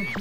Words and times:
Calling 0.00 0.14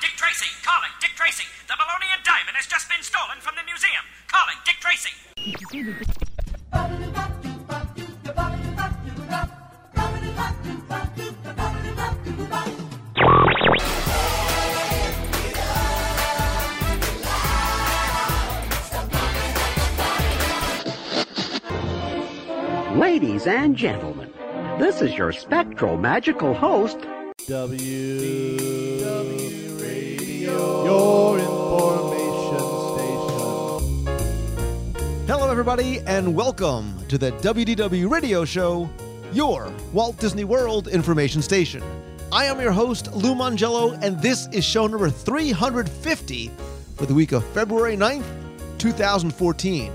Dick 0.00 0.10
Tracy. 0.16 0.50
Calling 0.64 0.90
Dick 1.00 1.10
Tracy. 1.14 1.44
The 1.68 1.74
Malonian 1.74 2.24
diamond 2.24 2.56
has 2.56 2.66
just 2.66 2.88
been 2.88 3.04
stolen 3.04 3.38
from 3.38 3.54
the 3.54 3.62
museum. 3.62 4.02
Calling 4.26 4.56
Dick 4.64 4.80
Tracy. 4.80 5.12
Ladies 22.98 23.46
and 23.46 23.76
gentlemen, 23.76 24.17
this 24.78 25.02
is 25.02 25.16
your 25.16 25.32
spectral 25.32 25.96
magical 25.96 26.54
host, 26.54 26.98
W 27.46 28.98
W 29.00 29.74
Radio, 29.76 30.84
your 30.84 31.38
information 31.40 32.68
station. 34.06 35.26
Hello, 35.26 35.50
everybody, 35.50 35.98
and 36.06 36.32
welcome 36.32 36.94
to 37.08 37.18
the 37.18 37.32
WDW 37.32 38.08
Radio 38.08 38.44
Show, 38.44 38.88
your 39.32 39.72
Walt 39.92 40.16
Disney 40.18 40.44
World 40.44 40.86
information 40.86 41.42
station. 41.42 41.82
I 42.30 42.44
am 42.44 42.60
your 42.60 42.70
host, 42.70 43.12
Lou 43.12 43.34
Mongello, 43.34 43.98
and 44.00 44.22
this 44.22 44.46
is 44.52 44.64
show 44.64 44.86
number 44.86 45.10
350 45.10 46.52
for 46.94 47.06
the 47.06 47.14
week 47.14 47.32
of 47.32 47.44
February 47.46 47.96
9th, 47.96 48.26
2014. 48.78 49.92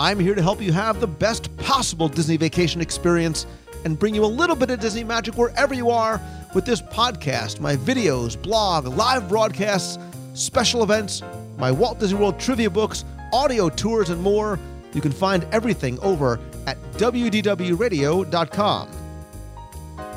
I'm 0.00 0.18
here 0.18 0.34
to 0.34 0.42
help 0.42 0.62
you 0.62 0.72
have 0.72 1.00
the 1.00 1.06
best 1.06 1.54
possible 1.58 2.08
Disney 2.08 2.38
vacation 2.38 2.80
experience 2.80 3.46
and 3.84 3.98
bring 3.98 4.14
you 4.14 4.24
a 4.24 4.26
little 4.26 4.56
bit 4.56 4.70
of 4.70 4.80
Disney 4.80 5.04
magic 5.04 5.36
wherever 5.36 5.74
you 5.74 5.90
are 5.90 6.20
with 6.54 6.64
this 6.64 6.82
podcast, 6.82 7.60
my 7.60 7.76
videos, 7.76 8.40
blog, 8.40 8.86
live 8.86 9.28
broadcasts, 9.28 9.98
special 10.34 10.82
events, 10.82 11.22
my 11.58 11.70
Walt 11.70 11.98
Disney 11.98 12.18
World 12.18 12.40
trivia 12.40 12.70
books, 12.70 13.04
audio 13.32 13.68
tours, 13.68 14.10
and 14.10 14.20
more. 14.20 14.58
You 14.92 15.00
can 15.00 15.12
find 15.12 15.44
everything 15.52 15.98
over 16.00 16.38
at 16.66 16.76
WDWRadio.com. 16.92 18.88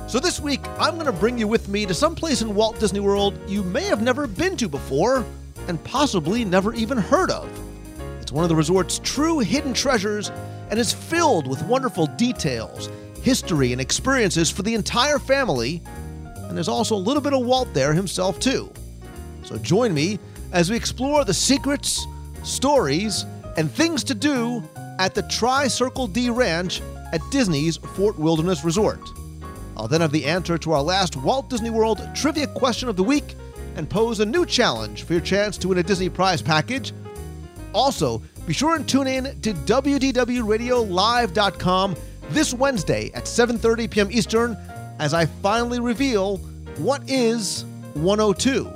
So 0.07 0.19
this 0.19 0.39
week, 0.39 0.61
I'm 0.79 0.95
going 0.95 1.07
to 1.07 1.11
bring 1.11 1.37
you 1.37 1.47
with 1.47 1.67
me 1.67 1.85
to 1.87 1.93
some 1.93 2.13
place 2.13 2.41
in 2.41 2.53
Walt 2.53 2.79
Disney 2.79 2.99
World 2.99 3.39
you 3.47 3.63
may 3.63 3.85
have 3.85 4.01
never 4.01 4.27
been 4.27 4.55
to 4.57 4.67
before 4.69 5.25
and 5.67 5.83
possibly 5.83 6.45
never 6.45 6.73
even 6.75 6.97
heard 6.97 7.31
of. 7.31 7.49
It's 8.21 8.31
one 8.31 8.43
of 8.43 8.49
the 8.49 8.55
resort's 8.55 8.99
true 8.99 9.39
hidden 9.39 9.73
treasures 9.73 10.31
and 10.69 10.79
is 10.79 10.93
filled 10.93 11.47
with 11.47 11.61
wonderful 11.63 12.05
details, 12.07 12.89
history, 13.25 13.71
and 13.71 13.81
experiences 13.81 14.51
for 14.51 14.61
the 14.61 14.75
entire 14.75 15.17
family. 15.17 15.81
And 16.35 16.55
there's 16.55 16.67
also 16.67 16.95
a 16.95 16.97
little 16.97 17.23
bit 17.23 17.33
of 17.33 17.43
Walt 17.43 17.73
there 17.73 17.91
himself, 17.91 18.39
too. 18.39 18.71
So 19.43 19.57
join 19.57 19.95
me 19.95 20.19
as 20.51 20.69
we 20.69 20.77
explore 20.77 21.25
the 21.25 21.33
secrets, 21.33 22.05
stories, 22.43 23.25
and 23.57 23.71
things 23.71 24.03
to 24.03 24.13
do 24.13 24.63
at 24.99 25.15
the 25.15 25.23
Tri 25.23 25.67
Circle 25.67 26.05
D 26.05 26.29
Ranch 26.29 26.83
at 27.11 27.19
Disney's 27.31 27.77
Fort 27.77 28.19
Wilderness 28.19 28.63
Resort. 28.63 29.01
I'll 29.75 29.87
then 29.87 30.01
have 30.01 30.11
the 30.11 30.25
answer 30.25 30.59
to 30.59 30.73
our 30.73 30.83
last 30.83 31.15
Walt 31.15 31.49
Disney 31.49 31.71
World 31.71 32.07
trivia 32.13 32.45
question 32.45 32.89
of 32.89 32.95
the 32.95 33.03
week 33.03 33.33
and 33.75 33.89
pose 33.89 34.19
a 34.19 34.25
new 34.25 34.45
challenge 34.45 35.01
for 35.01 35.13
your 35.13 35.21
chance 35.21 35.57
to 35.57 35.69
win 35.69 35.79
a 35.79 35.83
Disney 35.83 36.09
prize 36.09 36.43
package. 36.43 36.93
Also, 37.73 38.21
be 38.45 38.53
sure 38.53 38.75
and 38.75 38.87
tune 38.87 39.07
in 39.07 39.41
to 39.41 39.53
WDWRadioLive.com 39.53 41.95
this 42.29 42.53
Wednesday 42.53 43.11
at 43.13 43.25
7:30 43.25 43.89
p.m. 43.89 44.07
Eastern 44.11 44.57
as 44.99 45.13
I 45.13 45.25
finally 45.25 45.79
reveal 45.79 46.37
what 46.77 47.01
is 47.07 47.65
102. 47.93 48.71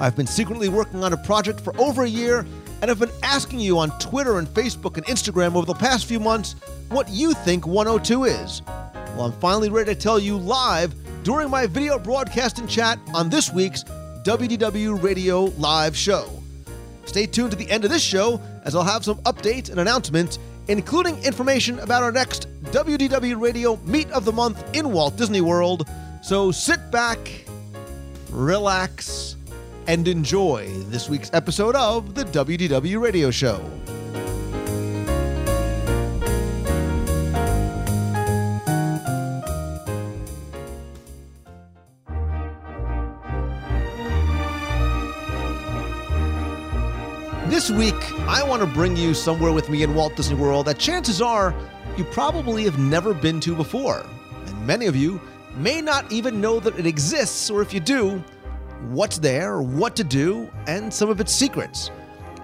I've 0.00 0.16
been 0.16 0.26
secretly 0.26 0.68
working 0.68 1.02
on 1.04 1.12
a 1.12 1.16
project 1.16 1.60
for 1.60 1.76
over 1.80 2.04
a 2.04 2.08
year 2.08 2.46
and 2.82 2.90
I've 2.90 2.98
been 2.98 3.10
asking 3.22 3.60
you 3.60 3.78
on 3.78 3.90
Twitter 3.98 4.38
and 4.38 4.46
Facebook 4.48 4.96
and 4.96 5.06
Instagram 5.06 5.56
over 5.56 5.66
the 5.66 5.74
past 5.74 6.06
few 6.06 6.20
months 6.20 6.54
what 6.88 7.08
you 7.08 7.32
think 7.32 7.66
102 7.66 8.24
is. 8.24 8.62
Well, 9.16 9.26
I'm 9.26 9.32
finally 9.40 9.70
ready 9.70 9.94
to 9.94 10.00
tell 10.00 10.18
you 10.18 10.36
live 10.36 10.94
during 11.22 11.50
my 11.50 11.66
video 11.66 11.98
broadcast 11.98 12.58
and 12.58 12.68
chat 12.68 12.98
on 13.14 13.30
this 13.30 13.52
week's 13.52 13.82
WDW 14.24 15.02
Radio 15.02 15.44
Live 15.58 15.96
show. 15.96 16.30
Stay 17.06 17.26
tuned 17.26 17.52
to 17.52 17.56
the 17.56 17.70
end 17.70 17.84
of 17.84 17.90
this 17.90 18.02
show 18.02 18.40
as 18.64 18.74
I'll 18.74 18.84
have 18.84 19.04
some 19.04 19.18
updates 19.18 19.70
and 19.70 19.80
announcements, 19.80 20.38
including 20.68 21.16
information 21.24 21.78
about 21.78 22.02
our 22.02 22.12
next 22.12 22.48
WDW 22.72 23.40
Radio 23.40 23.78
Meet 23.84 24.10
of 24.10 24.24
the 24.24 24.32
Month 24.32 24.62
in 24.76 24.92
Walt 24.92 25.16
Disney 25.16 25.40
World. 25.40 25.88
So 26.22 26.50
sit 26.50 26.90
back, 26.90 27.18
relax, 28.30 29.36
and 29.86 30.08
enjoy 30.08 30.68
this 30.88 31.08
week's 31.08 31.30
episode 31.32 31.76
of 31.76 32.14
the 32.14 32.24
WDW 32.24 33.00
Radio 33.00 33.30
Show. 33.30 33.64
This 47.66 47.76
week, 47.76 48.12
I 48.28 48.44
want 48.44 48.60
to 48.60 48.66
bring 48.66 48.96
you 48.96 49.12
somewhere 49.12 49.50
with 49.50 49.68
me 49.68 49.82
in 49.82 49.92
Walt 49.92 50.14
Disney 50.14 50.36
World 50.36 50.66
that 50.66 50.78
chances 50.78 51.20
are 51.20 51.52
you 51.96 52.04
probably 52.04 52.62
have 52.62 52.78
never 52.78 53.12
been 53.12 53.40
to 53.40 53.56
before. 53.56 54.06
And 54.46 54.66
many 54.68 54.86
of 54.86 54.94
you 54.94 55.20
may 55.56 55.80
not 55.80 56.12
even 56.12 56.40
know 56.40 56.60
that 56.60 56.78
it 56.78 56.86
exists, 56.86 57.50
or 57.50 57.62
if 57.62 57.74
you 57.74 57.80
do, 57.80 58.22
what's 58.90 59.18
there, 59.18 59.60
what 59.62 59.96
to 59.96 60.04
do, 60.04 60.48
and 60.68 60.94
some 60.94 61.10
of 61.10 61.18
its 61.18 61.32
secrets. 61.32 61.90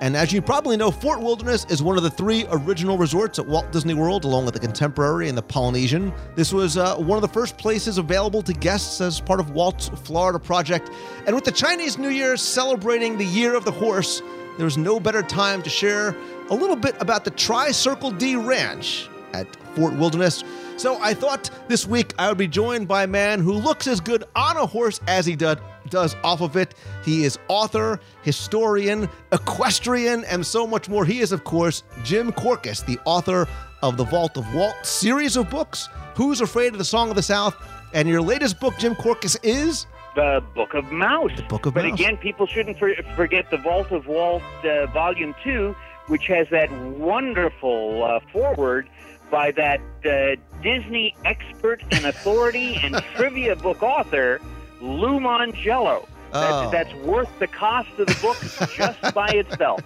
And 0.01 0.17
as 0.17 0.33
you 0.33 0.43
probably 0.43 0.77
know, 0.77 0.91
Fort 0.91 1.21
Wilderness 1.21 1.67
is 1.71 1.85
one 1.85 1.97
of 1.97 2.03
the 2.03 2.11
three 2.11 2.45
original 2.51 2.99
resorts 2.99 3.39
at 3.39 3.47
Walt 3.47 3.71
Disney 3.71 3.95
World, 3.95 4.25
along 4.25 4.47
with 4.47 4.55
the 4.55 4.61
Contemporary 4.61 5.29
and 5.29 5.39
the 5.39 5.43
Polynesian. 5.43 6.13
This 6.35 6.53
was 6.53 6.77
uh, 6.77 6.97
one 6.97 7.17
of 7.17 7.23
the 7.23 7.29
first 7.29 7.57
places 7.59 7.97
available 7.97 8.43
to 8.43 8.53
guests 8.53 9.01
as 9.01 9.21
part 9.21 9.39
of 9.39 9.51
Walt's 9.51 9.89
Florida 9.89 10.41
project. 10.41 10.91
And 11.27 11.37
with 11.37 11.45
the 11.45 11.53
Chinese 11.53 11.97
New 11.97 12.09
Year 12.09 12.37
celebrating 12.37 13.17
the 13.17 13.25
Year 13.25 13.55
of 13.55 13.65
the 13.65 13.71
Horse, 13.71 14.21
there's 14.59 14.77
no 14.77 15.01
better 15.01 15.23
time 15.23 15.63
to 15.63 15.71
share 15.71 16.17
a 16.51 16.55
little 16.55 16.77
bit 16.77 16.95
about 17.01 17.25
the 17.25 17.31
Tri 17.31 17.71
Circle 17.71 18.13
D 18.13 18.37
Ranch 18.37 19.09
at 19.33 19.47
Fort 19.75 19.95
Wilderness. 19.95 20.45
So 20.77 21.01
I 21.01 21.15
thought 21.15 21.51
this 21.69 21.87
week 21.87 22.13
I 22.19 22.29
would 22.29 22.39
be 22.39 22.49
joined 22.49 22.89
by 22.89 23.05
a 23.05 23.07
man 23.07 23.41
who 23.41 23.53
looks 23.53 23.87
as 23.87 24.01
good 24.01 24.25
on 24.35 24.57
a 24.57 24.67
horse 24.67 25.01
as 25.07 25.27
he 25.27 25.37
does 25.37 25.59
does 25.89 26.17
off 26.25 26.41
of 26.41 26.57
it. 26.57 26.75
He 27.05 27.25
is 27.25 27.39
author, 27.49 28.01
historian, 28.23 29.09
equestrian, 29.33 30.25
and 30.25 30.45
so 30.45 30.67
much 30.67 30.89
more. 30.89 31.05
He 31.05 31.21
is, 31.21 31.33
of 31.33 31.45
course, 31.45 31.83
Jim 32.05 32.33
Korkis, 32.33 32.85
the 32.87 32.99
author 33.05 33.47
of 33.83 33.97
the 33.97 34.05
Vault 34.05 34.37
of 34.37 34.55
Walt 34.55 34.77
series 34.83 35.37
of 35.37 35.51
books, 35.51 35.89
Who's 36.15 36.41
Afraid 36.41 36.73
of 36.73 36.79
the 36.79 36.85
Song 36.85 37.11
of 37.11 37.17
the 37.17 37.23
South? 37.23 37.55
And 37.93 38.09
your 38.09 38.23
latest 38.23 38.59
book, 38.61 38.75
Jim 38.79 38.95
Korkis, 38.95 39.37
is 39.43 39.87
the 40.15 40.43
Book 40.55 40.75
of 40.75 40.91
Mouse. 40.93 41.33
The 41.37 41.43
Book 41.43 41.67
of 41.67 41.75
but 41.75 41.85
Mouse. 41.85 41.95
again, 41.95 42.17
people 42.17 42.47
shouldn't 42.47 42.79
for, 42.79 42.95
forget 43.17 43.51
the 43.51 43.57
Vault 43.57 43.91
of 43.91 44.07
Walt, 44.07 44.43
uh, 44.65 44.87
Volume 44.87 45.35
Two, 45.43 45.75
which 46.07 46.27
has 46.27 46.49
that 46.51 46.71
wonderful 46.73 48.05
uh, 48.05 48.21
foreword 48.33 48.89
by 49.31 49.51
that 49.53 49.81
uh, 50.05 50.37
Disney 50.63 51.17
expert 51.25 51.83
and 51.91 52.05
authority 52.05 52.77
and 52.83 52.95
trivia 53.17 53.57
book 53.57 53.83
author 53.83 54.41
Lou 54.81 55.21
Mongello. 55.21 56.07
Oh. 56.35 56.71
That's, 56.71 56.73
that's 56.73 57.07
worth 57.07 57.29
the 57.39 57.47
cost 57.47 57.91
of 57.99 58.07
the 58.07 58.19
book 58.21 58.71
just 58.75 59.15
by 59.15 59.29
itself. 59.29 59.83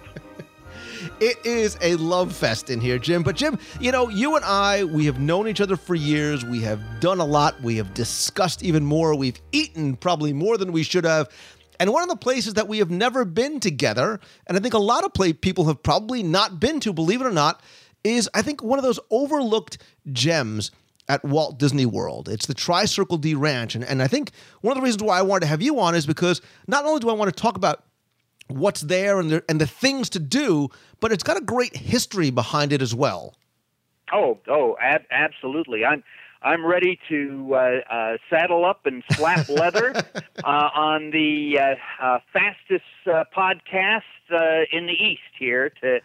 It 1.19 1.37
is 1.45 1.77
a 1.81 1.95
love 1.95 2.35
fest 2.35 2.69
in 2.69 2.81
here, 2.81 2.97
Jim. 2.97 3.23
But, 3.23 3.35
Jim, 3.35 3.57
you 3.79 3.91
know, 3.91 4.09
you 4.09 4.35
and 4.35 4.45
I, 4.45 4.83
we 4.83 5.05
have 5.05 5.19
known 5.19 5.47
each 5.47 5.61
other 5.61 5.75
for 5.75 5.95
years. 5.95 6.45
We 6.45 6.61
have 6.61 6.81
done 6.99 7.19
a 7.19 7.25
lot. 7.25 7.61
We 7.61 7.77
have 7.77 7.93
discussed 7.93 8.63
even 8.63 8.85
more. 8.85 9.15
We've 9.15 9.39
eaten 9.51 9.95
probably 9.95 10.33
more 10.33 10.57
than 10.57 10.71
we 10.71 10.83
should 10.83 11.05
have. 11.05 11.29
And 11.79 11.93
one 11.93 12.03
of 12.03 12.09
the 12.09 12.15
places 12.15 12.55
that 12.55 12.67
we 12.67 12.79
have 12.79 12.89
never 12.89 13.23
been 13.23 13.59
together, 13.59 14.19
and 14.47 14.57
I 14.57 14.59
think 14.59 14.73
a 14.73 14.79
lot 14.79 15.03
of 15.03 15.13
play 15.13 15.33
people 15.33 15.65
have 15.65 15.83
probably 15.83 16.23
not 16.23 16.59
been 16.59 16.79
to, 16.81 16.93
believe 16.93 17.21
it 17.21 17.27
or 17.27 17.31
not, 17.31 17.61
is 18.03 18.29
I 18.33 18.41
think 18.41 18.63
one 18.63 18.79
of 18.79 18.83
those 18.83 18.99
overlooked 19.11 19.77
gems 20.11 20.71
at 21.09 21.23
Walt 21.23 21.57
Disney 21.59 21.85
World. 21.85 22.27
It's 22.29 22.47
the 22.47 22.53
Tri 22.53 22.85
Circle 22.85 23.17
D 23.17 23.33
Ranch. 23.35 23.75
And, 23.75 23.83
and 23.83 24.01
I 24.01 24.07
think 24.07 24.31
one 24.61 24.71
of 24.71 24.81
the 24.81 24.85
reasons 24.85 25.03
why 25.03 25.19
I 25.19 25.21
wanted 25.21 25.41
to 25.41 25.47
have 25.47 25.61
you 25.61 25.79
on 25.79 25.95
is 25.95 26.05
because 26.05 26.41
not 26.67 26.85
only 26.85 26.99
do 26.99 27.09
I 27.09 27.13
want 27.13 27.33
to 27.33 27.41
talk 27.41 27.55
about 27.55 27.83
what's 28.47 28.81
there 28.81 29.19
and 29.19 29.29
the, 29.29 29.43
and 29.49 29.61
the 29.61 29.67
things 29.67 30.09
to 30.11 30.19
do, 30.19 30.69
but 30.99 31.11
it's 31.11 31.23
got 31.23 31.37
a 31.37 31.41
great 31.41 31.75
history 31.75 32.29
behind 32.29 32.73
it 32.73 32.81
as 32.81 32.95
well. 32.95 33.35
Oh, 34.13 34.39
oh, 34.47 34.77
ab- 34.81 35.05
absolutely. 35.11 35.83
I'm 35.85 36.03
I'm 36.41 36.65
ready 36.65 36.99
to 37.09 37.49
uh, 37.53 37.57
uh, 37.91 38.17
saddle 38.29 38.63
up 38.63 38.85
and 38.85 39.03
slap 39.11 39.49
leather 39.49 39.93
uh, 40.43 40.69
on 40.73 41.09
the 41.11 41.59
uh, 41.59 41.75
uh, 42.03 42.19
fastest 42.31 42.85
uh, 43.07 43.23
podcast 43.35 44.01
uh, 44.31 44.65
in 44.71 44.85
the 44.85 44.93
East 44.93 45.21
here 45.37 45.71
to 45.81 45.99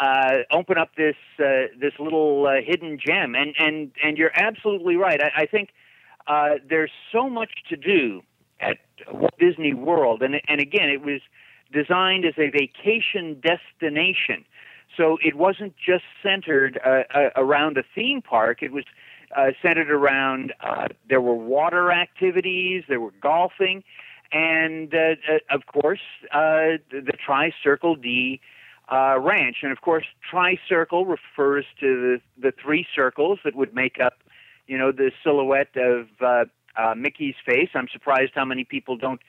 uh, 0.00 0.38
open 0.50 0.78
up 0.78 0.90
this 0.96 1.16
uh, 1.38 1.68
this 1.78 1.92
little 1.98 2.46
uh, 2.46 2.62
hidden 2.64 2.98
gem. 2.98 3.34
And 3.34 3.54
and 3.58 3.92
and 4.02 4.16
you're 4.16 4.32
absolutely 4.34 4.96
right. 4.96 5.20
I, 5.20 5.42
I 5.42 5.46
think 5.46 5.70
uh, 6.26 6.54
there's 6.68 6.92
so 7.12 7.28
much 7.28 7.50
to 7.68 7.76
do 7.76 8.22
at 8.60 8.78
Walt 9.12 9.34
Disney 9.38 9.74
World, 9.74 10.22
and 10.22 10.40
and 10.48 10.60
again, 10.60 10.88
it 10.88 11.02
was 11.02 11.20
designed 11.80 12.24
as 12.30 12.36
a 12.46 12.48
vacation 12.62 13.24
destination. 13.52 14.38
So 14.96 15.04
it 15.28 15.34
wasn't 15.34 15.74
just 15.90 16.06
centered 16.22 16.74
uh, 16.84 17.02
uh, 17.18 17.30
around 17.44 17.76
a 17.76 17.84
theme 17.94 18.22
park. 18.22 18.56
It 18.62 18.72
was 18.72 18.86
uh, 19.36 19.50
centered 19.60 19.90
around 19.90 20.54
uh, 20.60 20.88
there 21.10 21.20
were 21.28 21.34
water 21.56 21.84
activities, 21.92 22.84
there 22.88 23.02
were 23.06 23.16
golfing, 23.20 23.78
and 24.32 24.94
uh, 24.94 25.16
uh, 25.32 25.56
of 25.56 25.62
course 25.66 26.04
the, 26.32 26.78
the 26.90 27.16
Tri 27.26 27.52
Circle 27.62 27.94
D 27.96 28.40
Ranch. 28.90 29.58
And 29.62 29.72
of 29.76 29.80
course, 29.88 30.06
Tri 30.30 30.50
Circle 30.68 31.02
refers 31.16 31.66
to 31.82 31.88
the, 32.04 32.16
the 32.44 32.52
three 32.62 32.84
circles 32.94 33.38
that 33.44 33.54
would 33.60 33.74
make 33.74 33.96
up, 34.06 34.16
you 34.70 34.78
know, 34.78 34.92
the 34.92 35.10
silhouette 35.22 35.74
of 35.76 36.06
Mickey's 36.96 37.38
face. 37.44 37.70
I'm 37.74 37.88
surprised 37.92 38.32
how 38.34 38.46
many 38.52 38.64
people 38.64 38.96
don't 38.96 39.20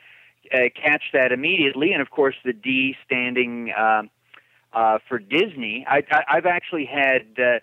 uh, 0.54 0.70
catch 0.76 1.04
that 1.14 1.32
immediately. 1.32 1.94
And 1.94 2.02
of 2.02 2.10
course, 2.10 2.36
the 2.44 2.54
D 2.54 2.96
standing 3.06 3.72
uh, 3.78 4.04
uh, 4.74 5.00
for 5.08 5.20
Disney. 5.20 5.86
I, 5.88 6.04
I, 6.12 6.24
I've 6.38 6.46
actually 6.46 6.86
had. 6.86 7.26
Uh, 7.38 7.60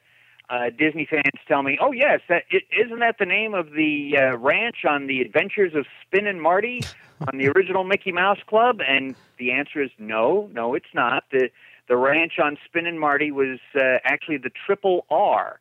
uh, 0.50 0.68
Disney 0.68 1.06
fans 1.08 1.40
tell 1.48 1.62
me, 1.62 1.78
"Oh 1.80 1.92
yes, 1.92 2.20
that 2.28 2.44
it, 2.50 2.64
isn't 2.70 2.98
that 2.98 3.16
the 3.18 3.24
name 3.24 3.54
of 3.54 3.70
the 3.70 4.14
uh, 4.18 4.36
ranch 4.36 4.84
on 4.86 5.06
the 5.06 5.22
Adventures 5.22 5.74
of 5.74 5.86
Spin 6.02 6.26
and 6.26 6.40
Marty 6.40 6.82
on 7.32 7.38
the 7.38 7.48
original 7.48 7.82
Mickey 7.82 8.12
Mouse 8.12 8.40
Club?" 8.46 8.80
And 8.86 9.16
the 9.38 9.52
answer 9.52 9.82
is 9.82 9.90
no, 9.98 10.50
no, 10.52 10.74
it's 10.74 10.92
not. 10.92 11.24
the 11.32 11.48
The 11.88 11.96
ranch 11.96 12.34
on 12.38 12.58
Spin 12.66 12.86
and 12.86 13.00
Marty 13.00 13.32
was 13.32 13.58
uh, 13.74 13.98
actually 14.04 14.36
the 14.36 14.50
Triple 14.66 15.06
R, 15.08 15.60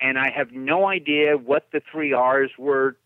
and 0.00 0.18
I 0.18 0.30
have 0.30 0.52
no 0.52 0.86
idea 0.86 1.36
what 1.36 1.66
the 1.70 1.82
three 1.92 2.14
R's 2.14 2.52
were 2.56 2.96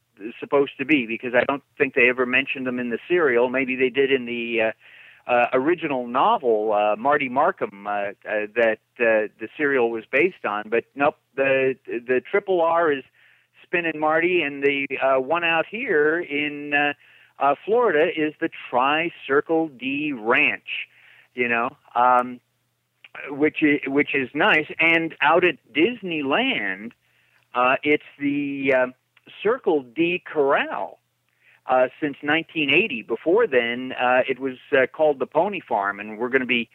supposed 0.41 0.73
to 0.79 0.85
be 0.85 1.07
because 1.07 1.35
I 1.35 1.45
don't 1.45 1.63
think 1.77 1.95
they 1.95 2.09
ever 2.09 2.27
mentioned 2.27 2.67
them 2.67 2.79
in 2.79 2.91
the 2.91 2.99
serial. 3.09 3.49
Maybe 3.49 3.77
they 3.77 3.91
did 3.91 4.13
in 4.13 4.27
the 4.27 4.61
uh, 4.63 5.31
uh, 5.31 5.47
original 5.53 6.07
novel, 6.07 6.73
uh, 6.73 6.97
Marty 6.97 7.29
Markham, 7.29 7.87
uh, 7.87 7.91
uh, 7.91 8.13
that 8.57 8.79
uh, 8.99 9.29
the 9.39 9.49
serial 9.57 9.91
was 9.91 10.05
based 10.11 10.45
on. 10.45 10.65
But 10.69 10.85
nope, 10.95 11.17
the 11.37 11.77
the 11.87 12.23
triple 12.31 12.61
R 12.63 12.91
is 12.93 13.05
Spin 13.63 13.85
and 13.85 14.01
Marty, 14.01 14.43
and 14.43 14.63
the 14.63 14.87
uh, 14.99 15.21
one 15.21 15.45
out 15.45 15.67
here 15.71 16.19
in 16.19 16.73
uh, 16.73 16.93
uh, 17.39 17.55
Florida 17.65 18.09
is 18.09 18.35
the 18.41 18.49
Tri 18.71 19.13
Circle 19.27 19.69
D 19.69 20.13
Ranch. 20.13 20.89
You 21.35 21.49
know, 21.49 21.77
um, 21.95 22.41
which 23.29 23.63
is, 23.63 23.81
which 23.87 24.15
is 24.15 24.29
nice. 24.35 24.67
And 24.81 25.15
out 25.21 25.45
at 25.45 25.57
Disneyland, 25.73 26.93
uh, 27.55 27.77
it's 27.83 28.03
the 28.19 28.75
uh, 28.75 28.87
Circle 29.43 29.83
D 29.83 30.23
Corral 30.25 30.99
uh, 31.67 31.89
since 32.01 32.17
1980. 32.23 33.03
Before 33.03 33.47
then, 33.47 33.93
uh, 33.93 34.21
it 34.29 34.39
was 34.39 34.57
uh, 34.73 34.87
called 34.87 35.19
the 35.19 35.27
Pony 35.27 35.61
Farm, 35.61 36.01
and 36.01 36.19
we're 36.19 36.31
going 36.31 36.41
to 36.41 36.47
be 36.47 36.69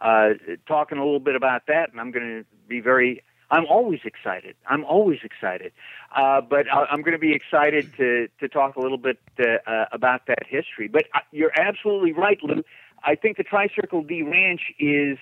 uh, 0.00 0.30
talking 0.66 0.98
a 0.98 1.04
little 1.04 1.20
bit 1.20 1.36
about 1.36 1.66
that. 1.66 1.90
And 1.90 2.00
I'm 2.00 2.10
going 2.10 2.40
to 2.40 2.44
be 2.68 2.80
very. 2.80 3.22
I'm 3.50 3.64
always 3.66 4.00
excited. 4.04 4.56
I'm 4.66 4.84
always 4.84 5.20
excited, 5.24 5.72
uh, 6.14 6.42
but 6.42 6.66
I- 6.70 6.84
I'm 6.90 7.00
going 7.00 7.12
to 7.12 7.18
be 7.18 7.32
excited 7.32 7.92
to 7.96 8.28
to 8.40 8.48
talk 8.48 8.76
a 8.76 8.80
little 8.80 8.98
bit 8.98 9.18
uh, 9.38 9.70
uh, 9.70 9.86
about 9.92 10.26
that 10.26 10.46
history. 10.46 10.88
But 10.88 11.04
uh, 11.14 11.20
you're 11.30 11.58
absolutely 11.58 12.12
right, 12.12 12.38
Lou. 12.42 12.62
I 13.02 13.14
think 13.14 13.36
the 13.36 13.44
Tricircle 13.44 14.06
D 14.06 14.22
Ranch 14.22 14.62
is. 14.78 15.18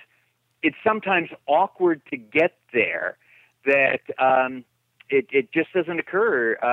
It's 0.62 0.77
sometimes 0.83 1.29
awkward 1.47 2.00
to 2.11 2.17
get 2.17 2.56
there. 2.73 3.19
That 3.65 4.00
um, 4.19 4.65
it 5.11 5.26
it 5.31 5.53
just 5.53 5.73
doesn't 5.73 5.99
occur 5.99 6.56
uh, 6.62 6.67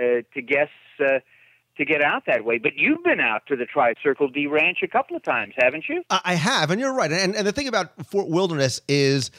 uh, 0.00 0.22
to 0.34 0.42
guests. 0.42 0.72
Uh, 1.00 1.20
to 1.76 1.84
get 1.84 2.02
out 2.02 2.24
that 2.26 2.44
way. 2.44 2.58
But 2.58 2.72
you've 2.76 3.02
been 3.04 3.20
out 3.20 3.46
to 3.48 3.56
the 3.56 3.66
Tri 3.66 3.94
Circle 4.02 4.28
D 4.28 4.46
Ranch 4.46 4.78
a 4.82 4.88
couple 4.88 5.16
of 5.16 5.22
times, 5.22 5.54
haven't 5.58 5.84
you? 5.88 6.02
I 6.08 6.34
have, 6.34 6.70
and 6.70 6.80
you're 6.80 6.94
right. 6.94 7.12
And, 7.12 7.36
and 7.36 7.46
the 7.46 7.52
thing 7.52 7.68
about 7.68 8.06
Fort 8.06 8.28
Wilderness 8.28 8.80
is, 8.88 9.30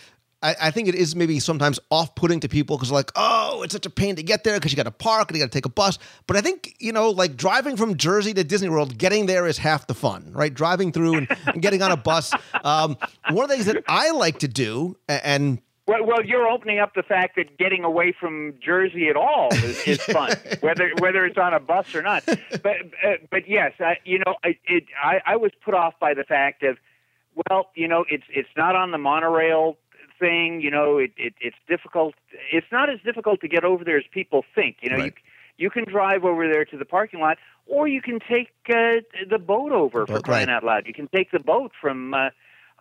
I, 0.43 0.55
I 0.61 0.71
think 0.71 0.87
it 0.87 0.95
is 0.95 1.15
maybe 1.15 1.39
sometimes 1.39 1.79
off-putting 1.89 2.41
to 2.41 2.47
people 2.47 2.77
because 2.77 2.91
like, 2.91 3.11
oh, 3.15 3.63
it's 3.63 3.73
such 3.73 3.87
a 3.87 3.89
pain 3.89 4.15
to 4.17 4.23
get 4.23 4.43
there 4.43 4.55
because 4.55 4.71
you 4.71 4.75
got 4.75 4.83
to 4.83 4.91
park 4.91 5.29
and 5.29 5.37
you 5.37 5.43
got 5.43 5.51
to 5.51 5.57
take 5.57 5.65
a 5.65 5.69
bus. 5.69 5.97
But 6.27 6.37
I 6.37 6.41
think 6.41 6.75
you 6.79 6.91
know, 6.91 7.09
like 7.09 7.37
driving 7.37 7.75
from 7.75 7.97
Jersey 7.97 8.33
to 8.35 8.43
Disney 8.43 8.69
World, 8.69 8.97
getting 8.97 9.25
there 9.25 9.47
is 9.47 9.57
half 9.57 9.87
the 9.87 9.95
fun, 9.95 10.31
right? 10.31 10.53
Driving 10.53 10.91
through 10.91 11.15
and, 11.15 11.27
and 11.47 11.61
getting 11.61 11.81
on 11.81 11.91
a 11.91 11.97
bus. 11.97 12.33
Um, 12.63 12.97
one 13.31 13.45
of 13.45 13.49
the 13.49 13.55
things 13.55 13.65
that 13.67 13.83
I 13.87 14.11
like 14.11 14.39
to 14.39 14.47
do, 14.47 14.97
and 15.07 15.61
Well, 15.87 16.05
well, 16.05 16.23
you're 16.23 16.47
opening 16.49 16.79
up 16.79 16.93
the 16.95 17.03
fact 17.03 17.37
that 17.37 17.57
getting 17.57 17.85
away 17.85 18.11
from 18.11 18.55
Jersey 18.63 19.07
at 19.07 19.15
all 19.15 19.47
is, 19.53 19.87
is 19.87 20.01
fun, 20.03 20.33
whether 20.59 20.91
whether 20.99 21.25
it's 21.25 21.37
on 21.37 21.53
a 21.53 21.61
bus 21.61 21.95
or 21.95 22.01
not. 22.01 22.25
But 22.25 22.75
uh, 23.03 23.13
but 23.31 23.47
yes, 23.47 23.71
I, 23.79 23.95
you 24.03 24.19
know, 24.19 24.35
I, 24.43 24.57
it, 24.65 24.83
I 25.01 25.21
I 25.25 25.35
was 25.37 25.51
put 25.63 25.73
off 25.73 25.93
by 25.99 26.13
the 26.13 26.25
fact 26.25 26.61
of, 26.63 26.77
well, 27.49 27.69
you 27.73 27.87
know, 27.87 28.03
it's 28.09 28.25
it's 28.29 28.49
not 28.57 28.75
on 28.75 28.91
the 28.91 28.97
monorail 28.97 29.77
thing. 30.19 30.59
You 30.59 30.71
know, 30.71 30.97
it, 30.97 31.11
it 31.15 31.33
it's 31.39 31.55
difficult. 31.69 32.15
It's 32.51 32.67
not 32.69 32.89
as 32.89 32.99
difficult 33.05 33.39
to 33.41 33.47
get 33.47 33.63
over 33.63 33.85
there 33.85 33.97
as 33.97 34.05
people 34.11 34.43
think. 34.53 34.77
You 34.81 34.89
know, 34.89 34.97
Right. 34.97 35.13
you 35.57 35.65
you 35.65 35.69
can 35.69 35.85
drive 35.85 36.25
over 36.25 36.51
there 36.51 36.65
to 36.65 36.77
the 36.77 36.85
parking 36.85 37.21
lot, 37.21 37.37
or 37.65 37.87
you 37.87 38.01
can 38.01 38.19
take 38.19 38.49
uh, 38.69 38.99
the 39.29 39.39
boat 39.39 39.71
over 39.71 40.05
for 40.05 40.19
crying 40.19 40.47
right. 40.47 40.55
out 40.55 40.63
loud. 40.65 40.85
You 40.85 40.93
can 40.93 41.07
take 41.07 41.31
the 41.31 41.39
boat 41.39 41.71
from. 41.79 42.13
Uh, 42.13 42.29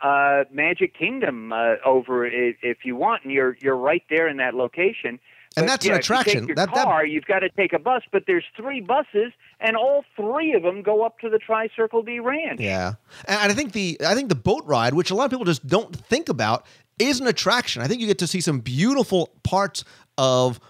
uh, 0.03 0.45
Magic 0.53 0.97
Kingdom 0.99 1.53
uh, 1.53 1.77
over 1.85 2.27
i- 2.27 2.57
if 2.63 2.79
you 2.85 2.97
want, 2.97 3.25
and 3.25 3.33
you're 3.33 3.57
you're 3.61 3.77
right 3.77 4.03
there 4.11 4.29
in 4.29 4.37
that 4.39 4.55
location. 4.55 5.19
And 5.59 5.65
But, 5.65 5.67
that's 5.69 5.87
an 5.87 5.93
yeah, 5.93 5.97
if 5.97 6.09
you 6.09 6.15
attraction. 6.15 6.41
take 6.41 6.49
your 6.49 6.55
That- 6.57 6.75
that- 6.75 6.85
car, 6.85 7.07
you've 7.07 7.25
got 7.25 7.39
to 7.39 7.49
take 7.49 7.73
a 7.73 7.79
bus, 7.79 8.03
but 8.13 8.25
there's 8.27 8.45
three 8.57 8.81
buses, 8.83 9.33
and 9.59 9.75
all 9.75 10.05
three 10.15 10.53
of 10.53 10.63
them 10.63 10.83
go 10.83 11.03
up 11.03 11.19
to 11.21 11.31
the 11.31 11.39
Tri 11.39 11.69
Circle 11.75 12.03
D 12.03 12.21
Ranch. 12.21 12.61
Yeah, 12.61 12.95
and 13.27 13.51
I 13.51 13.55
think 13.55 13.73
the 13.73 13.97
I 14.07 14.15
think 14.15 14.29
the 14.29 14.35
boat 14.35 14.65
ride, 14.67 14.93
which 14.95 15.11
a 15.11 15.15
lot 15.15 15.25
of 15.25 15.31
people 15.31 15.47
just 15.47 15.67
don't 15.67 15.97
think 15.97 16.29
about, 16.29 16.67
is 16.99 17.21
an 17.21 17.27
attraction. 17.27 17.81
I 17.81 17.87
think 17.87 18.01
you 18.03 18.07
get 18.07 18.19
to 18.19 18.27
see 18.27 18.43
some 18.43 18.61
beautiful 18.61 19.31
parts 19.45 19.83
of 20.19 20.61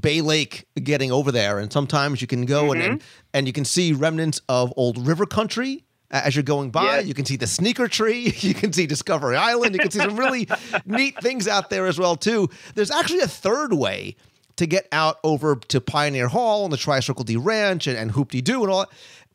Bay 0.00 0.20
Lake 0.20 0.66
getting 0.82 1.10
over 1.10 1.32
there, 1.32 1.58
and 1.58 1.72
sometimes 1.72 2.20
you 2.20 2.26
can 2.28 2.44
go 2.44 2.70
and, 2.72 2.80
and 2.82 3.02
and 3.34 3.46
you 3.48 3.52
can 3.52 3.64
see 3.64 3.92
remnants 3.92 4.40
of 4.48 4.72
old 4.76 5.04
river 5.08 5.26
country. 5.26 5.82
As 6.10 6.36
you're 6.36 6.42
going 6.44 6.70
by, 6.70 6.84
Yeah. 6.84 7.00
you 7.00 7.14
can 7.14 7.24
see 7.24 7.36
the 7.36 7.46
sneaker 7.46 7.88
tree. 7.88 8.32
You 8.40 8.54
can 8.54 8.72
see 8.72 8.86
Discovery 8.86 9.36
Island. 9.36 9.74
You 9.74 9.80
can 9.80 9.90
see 9.90 9.98
some 9.98 10.16
really 10.16 10.48
neat 10.86 11.20
things 11.20 11.48
out 11.48 11.68
there 11.70 11.86
as 11.86 11.98
well 11.98 12.14
too. 12.16 12.48
There's 12.74 12.90
actually 12.92 13.20
a 13.20 13.28
third 13.28 13.72
way 13.72 14.14
to 14.56 14.66
get 14.66 14.86
out 14.92 15.18
over 15.24 15.56
to 15.56 15.80
Pioneer 15.80 16.28
Hall 16.28 16.64
and 16.64 16.72
the 16.72 16.76
Tri 16.76 17.00
Circle 17.00 17.24
D 17.24 17.36
Ranch 17.36 17.86
and, 17.86 17.98
and 17.98 18.12
Hoop 18.12 18.30
Doo 18.30 18.62
and 18.62 18.72
all 18.72 18.80
that. 18.80 18.88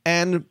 And 0.06 0.46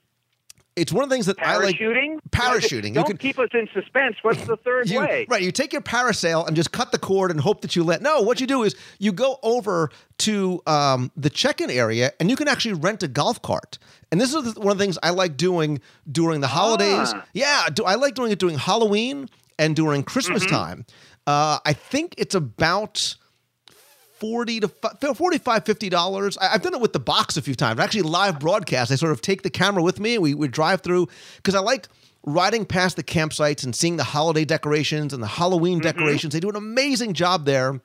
it's 0.80 0.92
one 0.92 1.04
of 1.04 1.10
the 1.10 1.14
things 1.14 1.26
that 1.26 1.36
I 1.40 1.56
like. 1.58 1.76
Parachuting? 1.76 2.18
Parachuting. 2.30 2.88
You 2.88 2.94
Don't 2.94 3.06
can- 3.06 3.16
keep 3.18 3.38
us 3.38 3.50
in 3.52 3.68
suspense. 3.74 4.16
What's 4.22 4.44
the 4.46 4.56
third 4.56 4.88
You, 4.88 5.00
way? 5.00 5.26
right, 5.28 5.42
you 5.42 5.52
take 5.52 5.72
your 5.72 5.82
parasail 5.82 6.46
and 6.46 6.56
just 6.56 6.72
cut 6.72 6.90
the 6.92 6.98
cord 6.98 7.30
and 7.30 7.40
hope 7.40 7.60
that 7.62 7.76
you 7.76 7.84
let. 7.84 8.02
No, 8.02 8.22
what 8.22 8.40
you 8.40 8.46
do 8.46 8.62
is 8.62 8.74
you 8.98 9.12
go 9.12 9.38
over 9.42 9.90
to 10.18 10.62
um, 10.66 11.10
the 11.16 11.30
check-in 11.30 11.70
area 11.70 12.12
and 12.18 12.30
you 12.30 12.36
can 12.36 12.48
actually 12.48 12.74
rent 12.74 13.02
a 13.02 13.08
golf 13.08 13.40
cart. 13.42 13.78
And 14.10 14.20
this 14.20 14.34
is 14.34 14.56
one 14.56 14.72
of 14.72 14.78
the 14.78 14.84
things 14.84 14.98
I 15.02 15.10
like 15.10 15.36
doing 15.36 15.80
during 16.10 16.40
the 16.40 16.48
holidays. 16.48 17.12
Ah. 17.14 17.24
Yeah, 17.32 17.68
do, 17.72 17.84
I 17.84 17.94
like 17.94 18.14
doing 18.14 18.32
it 18.32 18.38
during 18.38 18.58
Halloween 18.58 19.28
and 19.58 19.76
during 19.76 20.02
Christmas 20.02 20.44
Mm-hmm. 20.44 20.54
time. 20.54 20.86
Uh, 21.26 21.58
I 21.64 21.74
think 21.74 22.14
it's 22.18 22.34
about 22.34 23.14
40 24.20 24.60
to 24.60 24.68
fi- 24.68 25.14
45 25.14 25.64
50 25.64 25.88
dollars. 25.88 26.38
I've 26.38 26.62
done 26.62 26.74
it 26.74 26.80
with 26.80 26.92
the 26.92 27.00
box 27.00 27.36
a 27.36 27.42
few 27.42 27.54
times. 27.54 27.80
Actually 27.80 28.02
live 28.02 28.38
broadcast. 28.38 28.92
I 28.92 28.96
sort 28.96 29.12
of 29.12 29.20
take 29.20 29.42
the 29.42 29.50
camera 29.50 29.82
with 29.82 29.98
me. 29.98 30.14
And 30.14 30.22
we, 30.22 30.34
we 30.34 30.48
drive 30.48 30.82
through 30.82 31.08
because 31.36 31.54
i 31.54 31.60
like 31.60 31.88
riding 32.24 32.66
past 32.66 32.96
the 32.96 33.02
campsites 33.02 33.64
and 33.64 33.74
seeing 33.74 33.96
the 33.96 34.04
holiday 34.04 34.44
decorations 34.44 35.14
and 35.14 35.22
the 35.22 35.26
halloween 35.26 35.78
mm-hmm. 35.78 35.98
decorations. 35.98 36.34
They 36.34 36.40
do 36.40 36.50
an 36.50 36.56
amazing 36.56 37.14
job 37.14 37.46
there. 37.46 37.80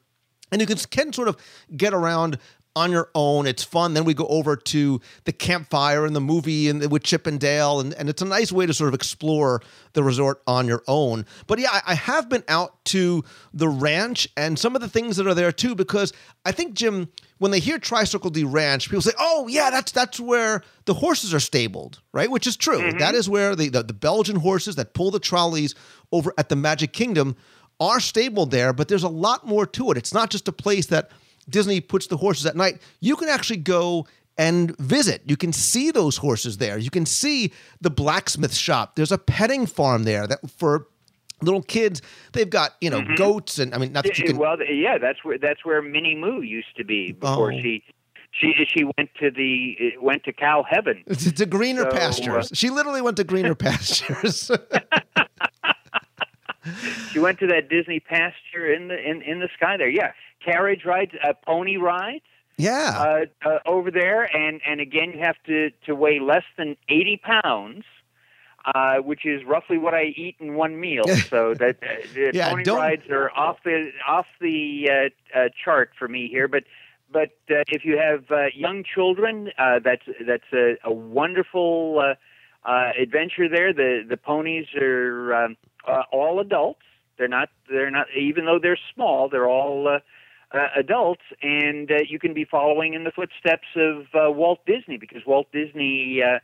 And 0.51 0.61
you 0.61 0.67
can, 0.67 0.77
can 0.77 1.11
sort 1.11 1.27
of 1.27 1.37
get 1.75 1.93
around 1.93 2.37
on 2.75 2.91
your 2.91 3.09
own. 3.15 3.47
It's 3.47 3.63
fun. 3.63 3.93
Then 3.93 4.03
we 4.03 4.13
go 4.13 4.27
over 4.27 4.55
to 4.55 5.01
the 5.23 5.31
campfire 5.31 6.05
and 6.05 6.15
the 6.15 6.21
movie 6.21 6.69
and 6.69 6.91
with 6.91 7.03
Chip 7.03 7.25
and 7.27 7.39
Dale, 7.39 7.79
and, 7.79 7.93
and 7.93 8.09
it's 8.09 8.21
a 8.21 8.25
nice 8.25 8.51
way 8.51 8.65
to 8.65 8.73
sort 8.73 8.89
of 8.89 8.93
explore 8.93 9.61
the 9.93 10.03
resort 10.03 10.41
on 10.45 10.67
your 10.67 10.83
own. 10.87 11.25
But 11.47 11.59
yeah, 11.59 11.69
I, 11.71 11.81
I 11.87 11.95
have 11.95 12.29
been 12.29 12.43
out 12.47 12.83
to 12.85 13.23
the 13.53 13.69
ranch 13.69 14.27
and 14.35 14.59
some 14.59 14.75
of 14.75 14.81
the 14.81 14.89
things 14.89 15.17
that 15.17 15.27
are 15.27 15.33
there 15.33 15.51
too, 15.51 15.75
because 15.75 16.11
I 16.45 16.51
think 16.51 16.73
Jim, 16.73 17.09
when 17.37 17.51
they 17.51 17.59
hear 17.59 17.79
Tri 17.79 18.03
Circle 18.03 18.31
D 18.31 18.43
Ranch, 18.43 18.89
people 18.89 19.01
say, 19.01 19.13
"Oh 19.19 19.47
yeah, 19.47 19.69
that's 19.69 19.91
that's 19.91 20.19
where 20.19 20.61
the 20.85 20.93
horses 20.93 21.33
are 21.33 21.39
stabled," 21.39 22.01
right? 22.11 22.29
Which 22.29 22.47
is 22.47 22.57
true. 22.57 22.79
Mm-hmm. 22.79 22.97
That 22.99 23.15
is 23.15 23.29
where 23.29 23.55
the, 23.55 23.69
the 23.69 23.83
the 23.83 23.93
Belgian 23.93 24.37
horses 24.37 24.75
that 24.75 24.93
pull 24.93 25.11
the 25.11 25.19
trolleys 25.19 25.75
over 26.11 26.33
at 26.37 26.49
the 26.49 26.55
Magic 26.55 26.93
Kingdom 26.93 27.35
are 27.79 27.99
stabled 27.99 28.51
there, 28.51 28.71
but 28.73 28.87
there's 28.87 29.03
a 29.03 29.09
lot 29.09 29.45
more 29.45 29.65
to 29.65 29.91
it. 29.91 29.97
It's 29.97 30.13
not 30.13 30.29
just 30.29 30.47
a 30.47 30.53
place 30.53 30.85
that 30.87 31.09
Disney 31.49 31.79
puts 31.81 32.07
the 32.07 32.17
horses 32.17 32.45
at 32.45 32.55
night. 32.55 32.81
You 32.99 33.15
can 33.15 33.29
actually 33.29 33.57
go 33.57 34.07
and 34.37 34.75
visit. 34.77 35.21
You 35.25 35.37
can 35.37 35.53
see 35.53 35.91
those 35.91 36.17
horses 36.17 36.57
there. 36.57 36.77
You 36.77 36.89
can 36.89 37.05
see 37.05 37.53
the 37.81 37.89
blacksmith 37.89 38.53
shop. 38.53 38.95
There's 38.95 39.11
a 39.11 39.17
petting 39.17 39.65
farm 39.65 40.03
there 40.03 40.27
that 40.27 40.49
for 40.49 40.87
little 41.41 41.61
kids, 41.61 42.01
they've 42.33 42.49
got, 42.49 42.75
you 42.81 42.89
know, 42.89 43.01
goats 43.15 43.59
and 43.59 43.73
I 43.73 43.77
mean 43.77 43.93
not 43.93 44.03
that 44.05 44.17
you 44.17 44.25
can 44.25 44.37
well, 44.37 44.57
yeah, 44.69 44.97
that's 44.97 45.23
where 45.23 45.37
that's 45.37 45.63
where 45.63 45.81
Minnie 45.81 46.15
Moo 46.15 46.41
used 46.41 46.75
to 46.77 46.83
be 46.83 47.11
before 47.13 47.53
Oh. 47.53 47.59
she 47.61 47.83
she 48.31 48.53
she 48.67 48.83
went 48.83 49.09
to 49.21 49.31
the 49.31 49.93
went 50.01 50.23
to 50.25 50.33
cow 50.33 50.65
heaven. 50.69 51.03
To, 51.35 51.45
greener 51.45 51.83
So, 51.83 51.87
uh, 51.89 51.91
pastures. 51.91 52.49
she 52.53 52.69
literally 52.69 53.01
went 53.01 53.15
to 53.17 53.23
greener 53.23 53.55
pastures. 53.67 54.51
She 57.11 57.19
went 57.19 57.37
to 57.39 57.47
that 57.47 57.69
Disney 57.69 57.99
pasture 57.99 58.73
in 58.73 58.87
the 58.87 58.97
in, 58.97 59.21
in 59.21 59.39
the 59.39 59.49
sky 59.55 59.77
there. 59.77 59.87
Yeah, 59.87 60.13
carriage 60.45 60.85
rides, 60.85 61.11
uh, 61.23 61.33
pony 61.45 61.77
rides 61.77 62.23
yeah. 62.57 63.25
uh, 63.45 63.49
uh, 63.49 63.59
over 63.65 63.91
there, 63.91 64.23
and 64.23 64.61
and 64.65 64.79
again 64.79 65.11
you 65.11 65.19
have 65.19 65.35
to 65.47 65.71
to 65.85 65.95
weigh 65.95 66.19
less 66.19 66.43
than 66.57 66.77
eighty 66.89 67.17
pounds. 67.17 67.83
Uh, 68.73 68.97
which 68.97 69.27
is 69.27 69.43
roughly 69.45 69.77
what 69.77 69.93
I 69.93 70.05
eat 70.05 70.37
in 70.39 70.55
one 70.55 70.79
meal. 70.79 71.03
So 71.29 71.53
that 71.53 71.77
uh, 71.83 71.87
the 72.15 72.31
Yeah, 72.33 72.49
pony 72.49 72.63
don't- 72.63 72.79
rides 72.79 73.03
are 73.11 73.29
off 73.31 73.57
the 73.63 73.91
off 74.07 74.25
the 74.41 74.89
uh, 74.89 75.37
uh, 75.39 75.49
chart 75.63 75.91
for 75.99 76.07
me 76.07 76.27
here. 76.27 76.47
But 76.47 76.63
but 77.11 77.29
uh, 77.51 77.61
if 77.67 77.85
you 77.85 77.99
have 77.99 78.31
uh, 78.31 78.45
young 78.55 78.83
children, 78.83 79.51
uh, 79.59 79.81
that's 79.83 80.01
that's 80.25 80.51
a, 80.51 80.77
a 80.83 80.91
wonderful 80.91 81.99
uh, 81.99 82.67
uh, 82.67 82.91
adventure 82.99 83.47
there. 83.47 83.71
The 83.71 84.03
the 84.09 84.17
ponies 84.17 84.65
are 84.81 85.35
um, 85.35 85.57
uh, 85.87 86.01
all 86.11 86.39
adults. 86.39 86.81
They're 87.19 87.27
not 87.27 87.49
they're 87.69 87.91
not 87.91 88.07
even 88.17 88.45
though 88.45 88.57
they're 88.59 88.79
small. 88.95 89.29
They're 89.29 89.47
all 89.47 89.87
uh, 89.87 89.99
uh, 90.51 90.67
adults, 90.75 91.23
and 91.41 91.91
uh, 91.91 91.95
you 92.07 92.19
can 92.19 92.33
be 92.33 92.45
following 92.45 92.93
in 92.93 93.03
the 93.03 93.11
footsteps 93.11 93.67
of 93.75 94.05
uh, 94.13 94.31
Walt 94.31 94.65
Disney 94.65 94.97
because 94.97 95.25
Walt 95.25 95.51
Disney 95.51 96.21
uh, 96.23 96.39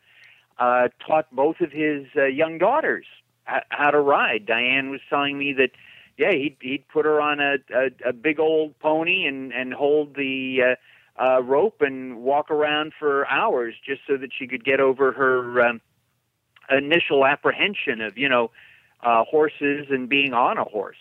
uh, 0.62 0.90
taught 1.06 1.34
both 1.34 1.62
of 1.62 1.72
his 1.72 2.06
uh, 2.16 2.26
young 2.26 2.58
daughters 2.58 3.06
h- 3.50 3.64
how 3.70 3.92
to 3.92 4.00
ride. 4.00 4.46
Diane 4.46 4.90
was 4.90 5.02
telling 5.10 5.38
me 5.38 5.54
that 5.54 5.72
yeah, 6.18 6.32
he'd 6.32 6.58
he'd 6.62 6.88
put 6.88 7.06
her 7.06 7.22
on 7.22 7.40
a 7.40 7.56
a, 7.74 8.10
a 8.10 8.14
big 8.14 8.40
old 8.40 8.78
pony 8.80 9.26
and 9.26 9.52
and 9.54 9.74
hold 9.74 10.16
the 10.16 10.76
uh, 11.18 11.24
uh, 11.24 11.42
rope 11.42 11.82
and 11.82 12.18
walk 12.18 12.52
around 12.52 12.94
for 12.98 13.28
hours 13.28 13.76
just 13.86 14.02
so 14.08 14.18
that 14.18 14.30
she 14.38 14.48
could 14.48 14.64
get 14.64 14.80
over 14.80 15.12
her 15.12 15.62
um, 15.62 15.82
initial 16.70 17.26
apprehension 17.26 18.02
of 18.02 18.18
you 18.18 18.30
know 18.30 18.52
uh, 19.02 19.24
horses 19.24 19.88
and 19.90 20.10
being 20.10 20.34
on 20.34 20.58
a 20.58 20.64
horse. 20.64 20.98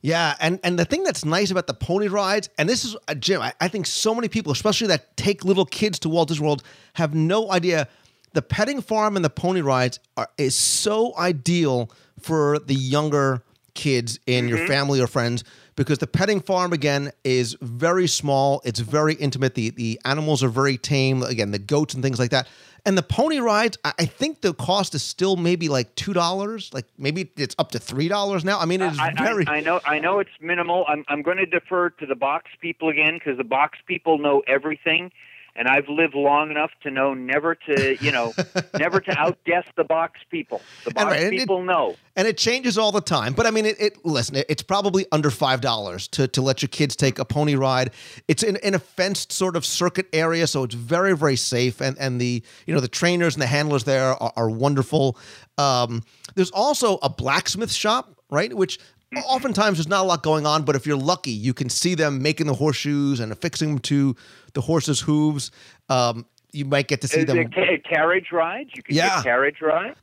Yeah, 0.00 0.34
and 0.40 0.58
and 0.64 0.78
the 0.78 0.84
thing 0.84 1.04
that's 1.04 1.24
nice 1.24 1.50
about 1.50 1.68
the 1.68 1.74
pony 1.74 2.08
rides, 2.08 2.48
and 2.58 2.68
this 2.68 2.84
is 2.84 2.96
uh, 3.06 3.14
Jim, 3.14 3.40
I, 3.40 3.52
I 3.60 3.68
think 3.68 3.86
so 3.86 4.14
many 4.14 4.28
people, 4.28 4.52
especially 4.52 4.88
that 4.88 5.16
take 5.16 5.44
little 5.44 5.64
kids 5.64 5.98
to 6.00 6.08
Walt 6.08 6.28
Disney 6.28 6.44
World, 6.44 6.62
have 6.94 7.14
no 7.14 7.50
idea. 7.52 7.88
The 8.32 8.42
petting 8.42 8.80
farm 8.80 9.14
and 9.14 9.24
the 9.24 9.30
pony 9.30 9.60
rides 9.60 10.00
are 10.16 10.28
is 10.38 10.56
so 10.56 11.16
ideal 11.16 11.90
for 12.20 12.58
the 12.58 12.74
younger 12.74 13.44
kids 13.74 14.18
in 14.26 14.48
your 14.48 14.66
family 14.66 15.00
or 15.00 15.06
friends 15.06 15.44
because 15.76 15.98
the 15.98 16.06
petting 16.06 16.40
farm 16.40 16.72
again 16.72 17.12
is 17.24 17.56
very 17.60 18.06
small. 18.06 18.60
It's 18.64 18.80
very 18.80 19.14
intimate. 19.14 19.54
The 19.54 19.70
the 19.70 20.00
animals 20.04 20.42
are 20.42 20.48
very 20.48 20.78
tame. 20.78 21.22
Again, 21.22 21.50
the 21.50 21.58
goats 21.58 21.94
and 21.94 22.02
things 22.02 22.18
like 22.18 22.30
that. 22.30 22.48
And 22.84 22.98
the 22.98 23.02
pony 23.02 23.38
rides, 23.38 23.78
I 23.84 24.06
think 24.06 24.40
the 24.40 24.52
cost 24.52 24.92
is 24.96 25.04
still 25.04 25.36
maybe 25.36 25.68
like 25.68 25.94
two 25.94 26.12
dollars. 26.12 26.68
Like 26.72 26.86
maybe 26.98 27.30
it's 27.36 27.54
up 27.56 27.70
to 27.72 27.78
three 27.78 28.08
dollars 28.08 28.44
now. 28.44 28.58
I 28.58 28.64
mean, 28.64 28.82
it 28.82 28.92
is 28.92 28.98
I, 28.98 29.14
I- 29.16 29.24
very. 29.24 29.46
I, 29.46 29.60
know. 29.60 29.80
I 29.86 30.00
know 30.00 30.18
it's 30.18 30.30
minimal. 30.40 30.84
I'm. 30.88 31.04
I'm 31.08 31.22
going 31.22 31.36
to 31.36 31.46
defer 31.46 31.90
to 31.90 32.06
the 32.06 32.16
box 32.16 32.50
people 32.60 32.88
again 32.88 33.14
because 33.14 33.38
the 33.38 33.44
box 33.44 33.78
people 33.86 34.18
know 34.18 34.42
everything, 34.48 35.12
and 35.54 35.68
I've 35.68 35.88
lived 35.88 36.14
long 36.14 36.50
enough 36.50 36.70
to 36.82 36.90
know 36.90 37.14
never 37.14 37.54
to, 37.54 37.96
you 38.02 38.10
know, 38.10 38.32
never 38.78 39.00
to 39.00 39.18
outguess 39.18 39.64
the 39.76 39.84
box 39.84 40.20
people. 40.30 40.60
The 40.84 40.92
box 40.92 41.04
right, 41.06 41.22
and 41.24 41.34
it- 41.34 41.38
people 41.38 41.62
know. 41.62 41.96
and 42.16 42.26
it 42.26 42.38
changes 42.38 42.78
all 42.78 42.92
the 42.92 43.00
time. 43.00 43.34
But 43.34 43.46
I 43.46 43.50
mean, 43.50 43.66
it, 43.66 43.80
it 43.80 44.04
listen, 44.04 44.36
it, 44.36 44.46
it's 44.48 44.62
probably 44.62 45.06
under 45.12 45.30
five 45.30 45.60
dollars 45.60 46.08
to 46.08 46.26
to 46.28 46.42
let 46.42 46.62
your 46.62 46.68
kids 46.68 46.96
take 46.96 47.18
a 47.18 47.24
pony 47.24 47.54
ride. 47.54 47.90
It's 48.28 48.42
in, 48.42 48.56
in 48.56 48.74
a 48.74 48.78
fenced 48.78 49.32
sort 49.32 49.56
of 49.56 49.64
circuit 49.66 50.06
area, 50.12 50.46
so 50.46 50.62
it's 50.64 50.74
very 50.74 51.16
very 51.16 51.36
safe. 51.36 51.80
And 51.80 51.98
and 51.98 52.20
the 52.20 52.42
you 52.66 52.74
know 52.74 52.80
the 52.80 52.88
trainers 52.88 53.34
and 53.34 53.42
the 53.42 53.46
handlers 53.46 53.84
there 53.84 54.14
are, 54.22 54.32
are 54.36 54.50
wonderful. 54.50 55.18
Um, 55.58 56.02
there's 56.34 56.50
also 56.50 56.98
a 57.02 57.08
blacksmith 57.10 57.72
shop, 57.72 58.18
right, 58.30 58.52
which. 58.54 58.78
Oftentimes, 59.16 59.78
there's 59.78 59.88
not 59.88 60.00
a 60.04 60.08
lot 60.08 60.22
going 60.22 60.46
on, 60.46 60.62
but 60.64 60.74
if 60.76 60.86
you're 60.86 60.96
lucky, 60.96 61.30
you 61.32 61.52
can 61.54 61.68
see 61.68 61.94
them 61.94 62.22
making 62.22 62.46
the 62.46 62.54
horseshoes 62.54 63.20
and 63.20 63.30
affixing 63.32 63.68
them 63.70 63.78
to 63.80 64.16
the 64.54 64.60
horse's 64.62 65.00
hooves. 65.00 65.50
Um, 65.88 66.26
you 66.52 66.64
might 66.64 66.88
get 66.88 67.00
to 67.02 67.08
see 67.08 67.20
Is 67.20 67.26
them. 67.26 67.50
ca- 67.50 67.78
carriage 67.88 68.28
rides? 68.32 68.70
You 68.74 68.82
can 68.82 68.94
Yeah. 68.96 69.16
get 69.16 69.24
carriage 69.24 69.60
rides. 69.60 69.98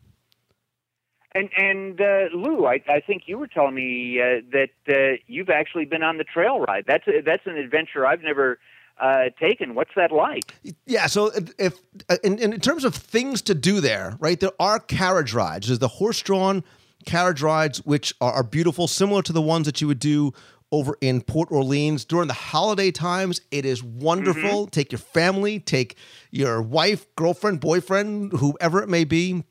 And 1.35 1.49
and 1.55 2.01
uh, 2.01 2.25
Lou, 2.33 2.65
I, 2.65 2.81
I 2.89 2.99
think 3.05 3.23
you 3.27 3.37
were 3.37 3.45
telling 3.47 3.75
me 3.75 4.19
uh, 4.19 4.41
that 4.51 4.69
uh, 4.91 5.17
you've 5.27 5.49
actually 5.51 5.85
been 5.85 6.01
on 6.01 6.17
the 6.17 6.23
trail 6.23 6.59
ride. 6.61 6.85
That's 6.87 7.07
a, 7.07 7.21
that's 7.21 7.45
an 7.45 7.55
adventure 7.55 8.05
I've 8.07 8.23
never 8.23 8.57
uh, 8.99 9.25
taken. 9.39 9.75
What's 9.75 9.91
that 9.95 10.11
like? 10.11 10.55
Yeah, 10.87 11.05
so 11.05 11.31
if 11.59 11.79
in, 12.23 12.39
in 12.39 12.59
terms 12.59 12.83
of 12.83 12.95
things 12.95 13.43
to 13.43 13.53
do 13.53 13.79
there, 13.79 14.17
right? 14.19 14.39
There 14.39 14.51
are 14.59 14.79
carriage 14.79 15.31
rides. 15.33 15.67
There's 15.67 15.77
the 15.79 15.87
horse-drawn 15.87 16.63
carriage 17.05 17.41
rides, 17.41 17.79
which 17.85 18.13
are, 18.21 18.33
are 18.33 18.43
beautiful, 18.43 18.87
similar 18.87 19.21
to 19.23 19.33
the 19.33 19.41
ones 19.41 19.65
that 19.65 19.81
you 19.81 19.87
would 19.87 19.99
do 19.99 20.33
over 20.71 20.97
in 21.01 21.21
Port 21.21 21.49
Orleans 21.51 22.05
during 22.05 22.27
the 22.27 22.33
holiday 22.33 22.91
times. 22.91 23.41
It 23.51 23.65
is 23.65 23.83
wonderful. 23.83 24.67
Take 24.67 24.91
your 24.91 24.99
family, 24.99 25.59
take 25.59 25.97
your 26.31 26.61
wife, 26.61 27.07
girlfriend, 27.15 27.59
boyfriend, 27.59 28.33
whoever 28.33 28.83
it 28.83 28.89
may 28.89 29.03
be. 29.03 29.43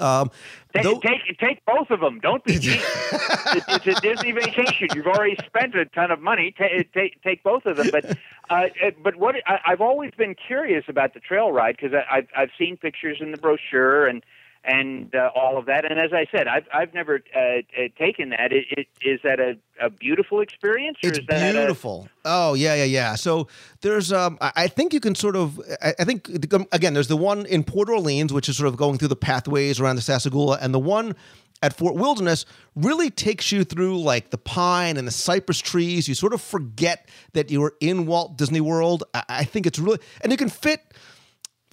Um, 0.00 0.30
Take, 0.74 0.82
though- 0.82 0.98
take 0.98 1.38
take 1.38 1.64
both 1.64 1.90
of 1.90 2.00
them. 2.00 2.18
Don't 2.18 2.42
be 2.42 2.58
cheap. 2.58 2.80
it's, 2.82 3.86
it's 3.86 3.98
a 3.98 4.00
Disney 4.00 4.32
vacation. 4.32 4.88
You've 4.94 5.06
already 5.06 5.36
spent 5.46 5.76
a 5.76 5.84
ton 5.86 6.10
of 6.10 6.20
money. 6.20 6.52
Take 6.58 6.92
take, 6.92 7.22
take 7.22 7.42
both 7.44 7.66
of 7.66 7.76
them. 7.76 7.90
But 7.92 8.18
uh, 8.50 8.64
but 9.02 9.14
what 9.16 9.36
I, 9.46 9.60
I've 9.64 9.80
always 9.80 10.10
been 10.18 10.34
curious 10.34 10.84
about 10.88 11.14
the 11.14 11.20
trail 11.20 11.52
ride 11.52 11.76
because 11.80 11.96
I've 12.10 12.26
I've 12.36 12.50
seen 12.58 12.76
pictures 12.76 13.18
in 13.20 13.30
the 13.30 13.38
brochure 13.38 14.06
and 14.06 14.24
and 14.66 15.14
uh, 15.14 15.30
all 15.34 15.56
of 15.58 15.66
that. 15.66 15.84
And 15.90 15.98
as 16.00 16.12
I 16.12 16.26
said, 16.30 16.46
I've 16.48 16.66
I've 16.74 16.92
never 16.94 17.22
uh, 17.34 17.38
uh, 17.38 17.88
taken 17.98 18.30
that. 18.30 18.52
It, 18.52 18.64
it, 18.70 18.86
is 19.02 19.20
that 19.22 19.38
a, 19.40 19.56
a 19.80 19.90
beautiful 19.90 20.40
experience? 20.40 20.98
Or 21.04 21.08
It's 21.10 21.18
is 21.20 21.26
that 21.28 21.54
a- 21.54 21.58
beautiful. 21.58 22.08
oh 22.24 22.54
yeah, 22.54 22.74
yeah, 22.74 22.84
yeah. 22.84 23.14
So 23.14 23.48
there's, 23.80 24.12
um, 24.12 24.38
I 24.40 24.52
I 24.56 24.68
think 24.68 24.92
you 24.92 25.00
can 25.00 25.14
sort 25.14 25.36
of, 25.36 25.60
I 25.82 25.94
I 25.98 26.04
think 26.04 26.28
again, 26.72 26.94
there's 26.94 27.08
the 27.08 27.16
one 27.16 27.46
in 27.46 27.64
Port 27.64 27.88
Orleans, 27.88 28.32
which 28.32 28.48
is 28.48 28.56
sort 28.56 28.68
of 28.68 28.76
going 28.76 28.98
through 28.98 29.08
the 29.08 29.16
pathways 29.16 29.80
around 29.80 29.96
the 29.96 30.02
Sassagoula, 30.02 30.58
and 30.60 30.74
the 30.74 30.80
one 30.80 31.14
at 31.62 31.72
Fort 31.72 31.94
Wilderness 31.94 32.44
really 32.74 33.08
takes 33.08 33.50
you 33.50 33.64
through 33.64 33.98
like 34.02 34.28
the 34.30 34.36
pine 34.38 34.98
and 34.98 35.08
the 35.08 35.12
cypress 35.12 35.58
trees. 35.58 36.06
You 36.06 36.14
sort 36.14 36.34
of 36.34 36.42
forget 36.42 37.08
that 37.32 37.50
you 37.50 37.62
were 37.62 37.74
in 37.80 38.04
Walt 38.04 38.36
Disney 38.36 38.60
World. 38.60 39.04
I, 39.14 39.22
I 39.28 39.44
think 39.44 39.66
it's 39.66 39.78
really, 39.78 39.98
and 40.20 40.30
you 40.32 40.36
can 40.36 40.50
fit 40.50 40.80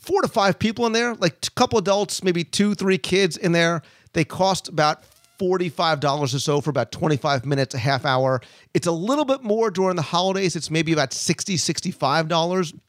four 0.03 0.21
to 0.21 0.27
five 0.27 0.59
people 0.59 0.85
in 0.85 0.91
there, 0.91 1.15
like 1.15 1.37
a 1.47 1.51
couple 1.51 1.79
adults, 1.79 2.23
maybe 2.23 2.43
two, 2.43 2.75
three 2.75 2.97
kids 2.97 3.37
in 3.37 3.53
there. 3.53 3.81
They 4.11 4.25
cost 4.25 4.67
about 4.67 5.03
$45 5.39 6.21
or 6.21 6.27
so 6.27 6.61
for 6.61 6.69
about 6.69 6.91
25 6.91 7.45
minutes, 7.45 7.73
a 7.73 7.77
half 7.77 8.05
hour. 8.05 8.41
It's 8.73 8.85
a 8.85 8.91
little 8.91 9.25
bit 9.25 9.43
more 9.43 9.71
during 9.71 9.95
the 9.95 10.01
holidays. 10.01 10.55
It's 10.55 10.69
maybe 10.69 10.91
about 10.93 11.11
$60, 11.11 11.55
$65 11.55 12.79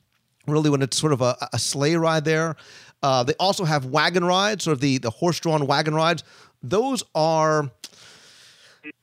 really 0.47 0.69
when 0.69 0.83
it's 0.83 0.99
sort 0.99 1.13
of 1.13 1.23
a, 1.23 1.37
a 1.53 1.59
sleigh 1.59 1.97
ride 1.97 2.25
there. 2.25 2.57
Uh, 3.03 3.23
they 3.23 3.35
also 3.35 3.65
have 3.65 3.87
wagon 3.87 4.25
rides, 4.25 4.65
sort 4.65 4.73
of 4.73 4.81
the, 4.81 4.99
the 4.99 5.11
horse 5.11 5.39
drawn 5.41 5.67
wagon 5.67 5.95
rides. 5.95 6.25
Those 6.63 7.03
are. 7.15 7.71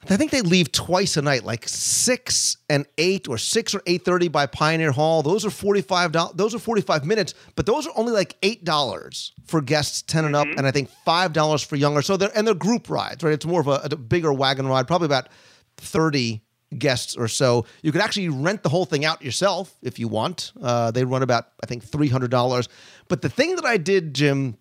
I 0.10 0.18
think 0.18 0.32
they 0.32 0.42
leave 0.42 0.72
twice 0.72 1.18
a 1.18 1.22
night, 1.22 1.44
like 1.44 1.68
six 1.68 2.58
and 2.70 2.86
eight, 2.98 3.28
or 3.28 3.38
six 3.38 3.74
or 3.74 3.82
eight 3.86 4.04
thirty 4.04 4.28
by 4.28 4.46
Pioneer 4.46 4.92
Hall. 4.92 5.22
Those 5.22 5.46
are 5.46 5.50
forty 5.50 5.82
five 5.82 6.12
dollars. 6.12 6.36
Those 6.36 6.56
are 6.56 6.60
forty 6.60 6.82
five 6.82 7.06
minutes, 7.06 7.34
but 7.56 7.66
those 7.66 7.88
are 7.88 7.94
only 7.96 8.12
like 8.12 8.36
eight 8.44 8.64
dollars 8.64 9.34
for 9.46 9.62
guests 9.62 10.02
ten 10.02 10.26
and 10.26 10.36
up, 10.36 10.48
and 10.48 10.68
I 10.68 10.72
think 10.72 10.90
five 11.06 11.34
dollars 11.34 11.62
for 11.62 11.76
younger. 11.76 12.02
So 12.02 12.18
they're 12.18 12.32
and 12.36 12.46
they're 12.46 12.54
group 12.54 12.90
rides, 12.90 13.24
right? 13.24 13.34
It's 13.34 13.46
more 13.46 13.62
of 13.62 13.68
a, 13.68 13.82
a 13.84 13.96
bigger 13.96 14.34
wagon 14.34 14.68
ride, 14.68 14.88
probably 14.88 15.06
about 15.06 15.30
thirty 15.78 16.42
guests 16.78 17.16
or 17.16 17.28
so. 17.28 17.66
You 17.82 17.92
could 17.92 18.02
actually 18.02 18.30
rent 18.30 18.64
the 18.64 18.70
whole 18.70 18.86
thing 18.86 19.06
out 19.06 19.22
yourself 19.22 19.76
if 19.82 20.00
you 20.00 20.08
want. 20.08 20.52
Uh, 20.62 20.92
they 20.92 21.04
run 21.04 21.22
about 21.22 21.48
I 21.64 21.68
think 21.68 21.84
three 21.84 22.08
hundred 22.08 22.32
dollars. 22.32 22.70
But 23.08 23.22
the 23.22 23.30
thing 23.30 23.56
that 23.56 23.66
I 23.66 23.78
did, 23.78 24.14
Jim, 24.14 24.58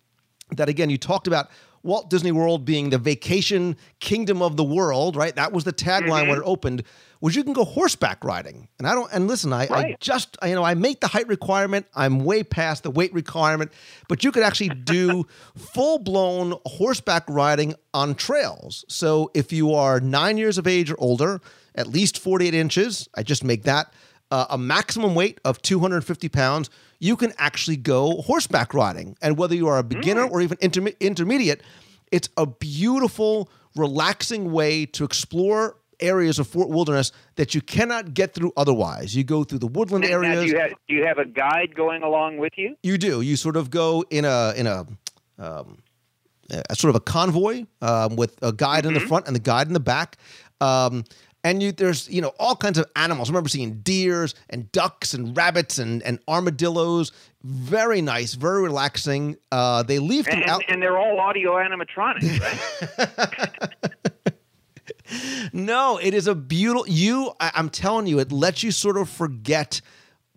that 0.55 0.69
again 0.69 0.89
you 0.89 0.97
talked 0.97 1.27
about 1.27 1.49
Walt 1.83 2.09
Disney 2.09 2.31
World 2.31 2.65
being 2.65 2.89
the 2.89 2.97
vacation 2.97 3.75
kingdom 3.99 4.41
of 4.41 4.57
the 4.57 4.63
world, 4.63 5.15
right? 5.15 5.35
That 5.35 5.51
was 5.51 5.63
the 5.63 5.73
tagline 5.73 6.27
when 6.27 6.37
it 6.37 6.41
mm-hmm. 6.41 6.49
opened. 6.49 6.83
Was 7.21 7.35
you 7.35 7.43
can 7.43 7.53
go 7.53 7.63
horseback 7.63 8.23
riding, 8.23 8.67
and 8.79 8.87
I 8.87 8.95
don't. 8.95 9.11
And 9.13 9.27
listen, 9.27 9.53
I, 9.53 9.65
I 9.65 9.67
Right. 9.67 9.99
just 9.99 10.37
you 10.43 10.55
know 10.55 10.63
I 10.63 10.73
make 10.73 11.01
the 11.01 11.07
height 11.07 11.27
requirement. 11.27 11.85
I'm 11.95 12.23
way 12.23 12.43
past 12.43 12.83
the 12.83 12.89
weight 12.91 13.13
requirement, 13.13 13.71
but 14.07 14.23
you 14.23 14.31
could 14.31 14.43
actually 14.43 14.69
do 14.69 15.27
full 15.55 15.99
blown 15.99 16.55
horseback 16.65 17.23
riding 17.29 17.75
on 17.93 18.15
trails. 18.15 18.85
So 18.87 19.29
if 19.35 19.53
you 19.53 19.73
are 19.73 19.99
nine 19.99 20.37
years 20.37 20.57
of 20.57 20.65
age 20.65 20.89
or 20.89 20.95
older, 20.97 21.41
at 21.75 21.87
least 21.87 22.17
48 22.17 22.53
inches, 22.53 23.07
I 23.15 23.21
just 23.23 23.43
make 23.43 23.63
that 23.63 23.93
uh, 24.31 24.47
a 24.49 24.57
maximum 24.57 25.13
weight 25.13 25.39
of 25.45 25.61
250 25.61 26.29
pounds, 26.29 26.69
you 26.99 27.15
can 27.15 27.33
actually 27.37 27.77
go 27.77 28.21
horseback 28.21 28.73
riding. 28.73 29.17
And 29.21 29.37
whether 29.37 29.53
you 29.55 29.67
are 29.67 29.77
a 29.77 29.83
beginner 29.83 30.23
or 30.23 30.41
even 30.41 30.57
interme- 30.57 30.99
intermediate, 30.99 31.61
it's 32.11 32.29
a 32.37 32.45
beautiful, 32.45 33.49
relaxing 33.75 34.51
way 34.51 34.85
to 34.87 35.03
explore 35.03 35.77
areas 35.99 36.39
of 36.39 36.47
Fort 36.47 36.69
Wilderness 36.69 37.11
that 37.35 37.53
you 37.53 37.61
cannot 37.61 38.13
get 38.13 38.33
through 38.33 38.51
otherwise. 38.57 39.15
You 39.15 39.23
go 39.23 39.43
through 39.43 39.59
the 39.59 39.67
woodland 39.67 40.03
Now, 40.03 40.19
do 40.19 40.25
areas. 40.25 40.51
you 40.51 40.57
have 40.57 40.71
do 40.87 40.95
you 40.95 41.05
have 41.05 41.17
a 41.19 41.25
guide 41.25 41.75
going 41.75 42.01
along 42.01 42.37
with 42.37 42.53
you? 42.57 42.75
You 42.81 42.97
do. 42.97 43.21
You 43.21 43.35
sort 43.35 43.55
of 43.55 43.69
go 43.69 44.03
in 44.09 44.25
a 44.25 44.53
in 44.55 44.65
a, 44.67 44.85
um, 45.37 45.77
a 46.49 46.75
sort 46.75 46.89
of 46.89 46.95
a 46.95 46.99
convoy 47.01 47.65
um, 47.81 48.15
with 48.15 48.37
a 48.41 48.51
guide 48.51 48.85
in 48.85 48.93
the 48.93 48.99
front 48.99 49.27
and 49.27 49.35
the 49.35 49.39
guide 49.39 49.67
in 49.67 49.73
the 49.73 49.79
back. 49.79 50.17
Um, 50.59 51.03
and 51.43 51.61
you 51.63 51.71
there's 51.71 52.07
you 52.09 52.21
know 52.21 52.33
all 52.39 52.55
kinds 52.55 52.77
of 52.77 52.85
animals. 52.95 53.29
I 53.29 53.31
remember 53.31 53.49
seeing 53.49 53.79
deers 53.81 54.35
and 54.49 54.71
ducks 54.71 55.13
and 55.13 55.35
rabbits 55.35 55.77
and 55.79 56.01
and 56.03 56.19
armadillos. 56.27 57.11
Very 57.43 58.01
nice, 58.01 58.35
very 58.35 58.61
relaxing. 58.61 59.35
Uh, 59.51 59.81
they 59.81 59.97
leave 59.97 60.27
And, 60.27 60.43
throughout. 60.43 60.61
and 60.67 60.79
they're 60.81 60.97
all 60.99 61.19
audio 61.19 61.53
animatronics, 61.55 62.39
right? 62.39 64.33
No, 65.51 65.97
it 65.97 66.13
is 66.13 66.27
a 66.27 66.35
beautiful. 66.35 66.87
You, 66.87 67.33
I, 67.41 67.51
I'm 67.55 67.69
telling 67.69 68.07
you, 68.07 68.19
it 68.19 68.31
lets 68.31 68.63
you 68.63 68.71
sort 68.71 68.95
of 68.95 69.09
forget 69.09 69.81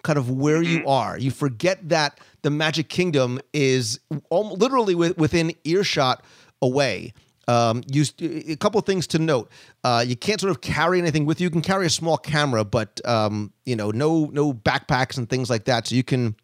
kind 0.03 0.19
of 0.19 0.29
where 0.31 0.63
you 0.63 0.85
are. 0.89 1.17
You 1.17 1.31
forget 1.31 1.89
that 1.91 2.19
the 2.43 2.51
Magic 2.51 2.89
Kingdom 2.89 3.41
is 3.53 4.01
al- 4.33 4.57
literally 4.57 4.95
wi- 4.95 5.15
within 5.17 5.53
earshot 5.63 6.25
away. 6.61 7.13
Um, 7.47 7.83
you 7.91 8.05
a 8.21 8.57
couple 8.57 8.79
of 8.79 8.87
things 8.87 9.07
to 9.09 9.19
note. 9.19 9.51
Uh, 9.83 10.05
you 10.07 10.17
can't 10.17 10.41
sort 10.41 10.51
of 10.51 10.61
carry 10.61 10.99
anything 10.99 11.27
with 11.27 11.41
you. 11.41 11.47
You 11.47 11.51
can 11.51 11.63
carry 11.63 11.87
a 11.87 11.91
small 11.91 12.17
camera, 12.17 12.65
but 12.65 13.01
um, 13.05 13.53
you 13.65 13.77
know, 13.77 13.91
no 13.91 14.27
no 14.27 14.53
backpacks 14.53 15.19
and 15.19 15.29
things 15.29 15.51
like 15.51 15.65
that. 15.65 15.89
So 15.89 15.95
you 15.95 16.05
can 16.05 16.37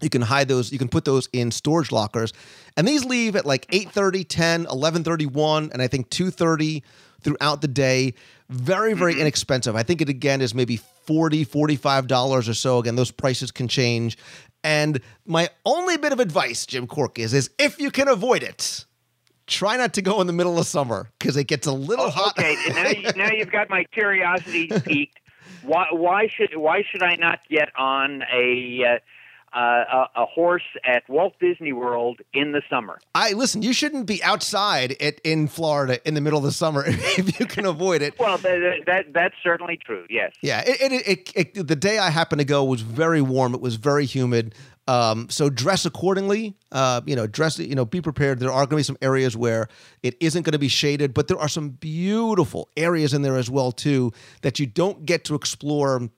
you 0.00 0.10
can 0.10 0.22
hide 0.22 0.48
those 0.48 0.72
you 0.72 0.78
can 0.78 0.88
put 0.88 1.04
those 1.04 1.28
in 1.32 1.50
storage 1.50 1.90
lockers 1.90 2.32
and 2.76 2.86
these 2.86 3.04
leave 3.04 3.36
at 3.36 3.46
like 3.46 3.66
8.30 3.68 4.26
10 4.28 4.66
11.31 4.66 5.72
and 5.72 5.80
i 5.80 5.86
think 5.86 6.10
2.30 6.10 6.82
throughout 7.22 7.60
the 7.60 7.68
day 7.68 8.14
very 8.48 8.92
very 8.92 9.20
inexpensive 9.20 9.74
i 9.74 9.82
think 9.82 10.00
it 10.00 10.08
again 10.08 10.40
is 10.40 10.54
maybe 10.54 10.76
40 10.76 11.44
45 11.44 12.06
dollars 12.06 12.48
or 12.48 12.54
so 12.54 12.78
again 12.78 12.96
those 12.96 13.10
prices 13.10 13.50
can 13.50 13.68
change 13.68 14.18
and 14.62 15.00
my 15.24 15.48
only 15.64 15.96
bit 15.96 16.12
of 16.12 16.20
advice 16.20 16.66
jim 16.66 16.86
Korkis 16.86 17.32
is 17.32 17.50
if 17.58 17.80
you 17.80 17.90
can 17.90 18.08
avoid 18.08 18.42
it 18.42 18.84
try 19.46 19.76
not 19.76 19.94
to 19.94 20.02
go 20.02 20.20
in 20.20 20.26
the 20.26 20.32
middle 20.32 20.58
of 20.58 20.66
summer 20.66 21.08
because 21.18 21.36
it 21.36 21.44
gets 21.44 21.66
a 21.66 21.72
little 21.72 22.10
hot 22.10 22.34
Oh, 22.36 22.40
okay, 22.42 22.56
now, 22.72 22.88
you, 22.88 23.10
now 23.16 23.30
you've 23.30 23.50
got 23.52 23.70
my 23.70 23.84
curiosity 23.84 24.68
piqued. 24.68 25.18
Why, 25.62 25.86
why 25.90 26.28
should 26.28 26.56
why 26.56 26.84
should 26.90 27.02
I 27.02 27.16
not 27.16 27.40
get 27.48 27.68
on 27.76 28.22
a 28.32 28.84
uh, 28.84 28.98
uh, 29.56 30.06
a, 30.16 30.22
a 30.22 30.26
horse 30.26 30.62
at 30.84 31.08
Walt 31.08 31.34
Disney 31.40 31.72
World 31.72 32.20
in 32.34 32.52
the 32.52 32.62
summer? 32.68 32.98
i 33.14 33.32
listen 33.32 33.62
you 33.62 33.72
shouldn't 33.72 34.06
be 34.06 34.22
outside 34.22 34.96
at, 35.00 35.18
in 35.24 35.48
florida 35.48 35.98
in 36.06 36.14
the 36.14 36.20
middle 36.20 36.38
of 36.38 36.44
the 36.44 36.52
summer 36.52 36.84
if 36.86 37.40
you 37.40 37.46
can 37.46 37.64
avoid 37.64 38.02
it 38.02 38.18
Well, 38.18 38.36
that, 38.38 38.82
that 38.86 39.12
that's 39.12 39.34
certainly 39.42 39.78
true. 39.78 40.04
Yes. 40.10 40.32
Yeah, 40.42 40.62
it, 40.66 41.32
it, 41.34 41.54
it, 41.56 41.66
the 41.66 41.76
day 41.76 41.98
I 41.98 42.10
happened 42.10 42.40
to 42.40 42.44
go 42.44 42.64
was 42.64 42.82
very 42.82 43.22
warm. 43.22 43.54
It 43.54 43.60
was 43.60 43.76
very 43.76 44.04
humid. 44.06 44.54
Um, 44.88 45.28
so 45.28 45.50
dress 45.50 45.84
accordingly. 45.84 46.56
Uh, 46.70 47.00
you 47.06 47.16
know, 47.16 47.26
dress. 47.26 47.58
You 47.58 47.74
know, 47.74 47.84
be 47.84 48.00
prepared. 48.00 48.38
There 48.38 48.52
are 48.52 48.66
going 48.66 48.70
to 48.70 48.76
be 48.76 48.82
some 48.82 48.98
areas 49.02 49.36
where 49.36 49.68
it 50.02 50.16
isn't 50.20 50.42
going 50.42 50.52
to 50.52 50.58
be 50.58 50.68
shaded, 50.68 51.12
but 51.14 51.28
there 51.28 51.38
are 51.38 51.48
some 51.48 51.70
beautiful 51.70 52.68
areas 52.76 53.12
in 53.12 53.22
there 53.22 53.36
as 53.36 53.50
well 53.50 53.72
too 53.72 54.12
that 54.42 54.58
you 54.58 54.66
don't 54.66 55.04
get 55.04 55.24
to 55.24 55.34
explore 55.34 56.08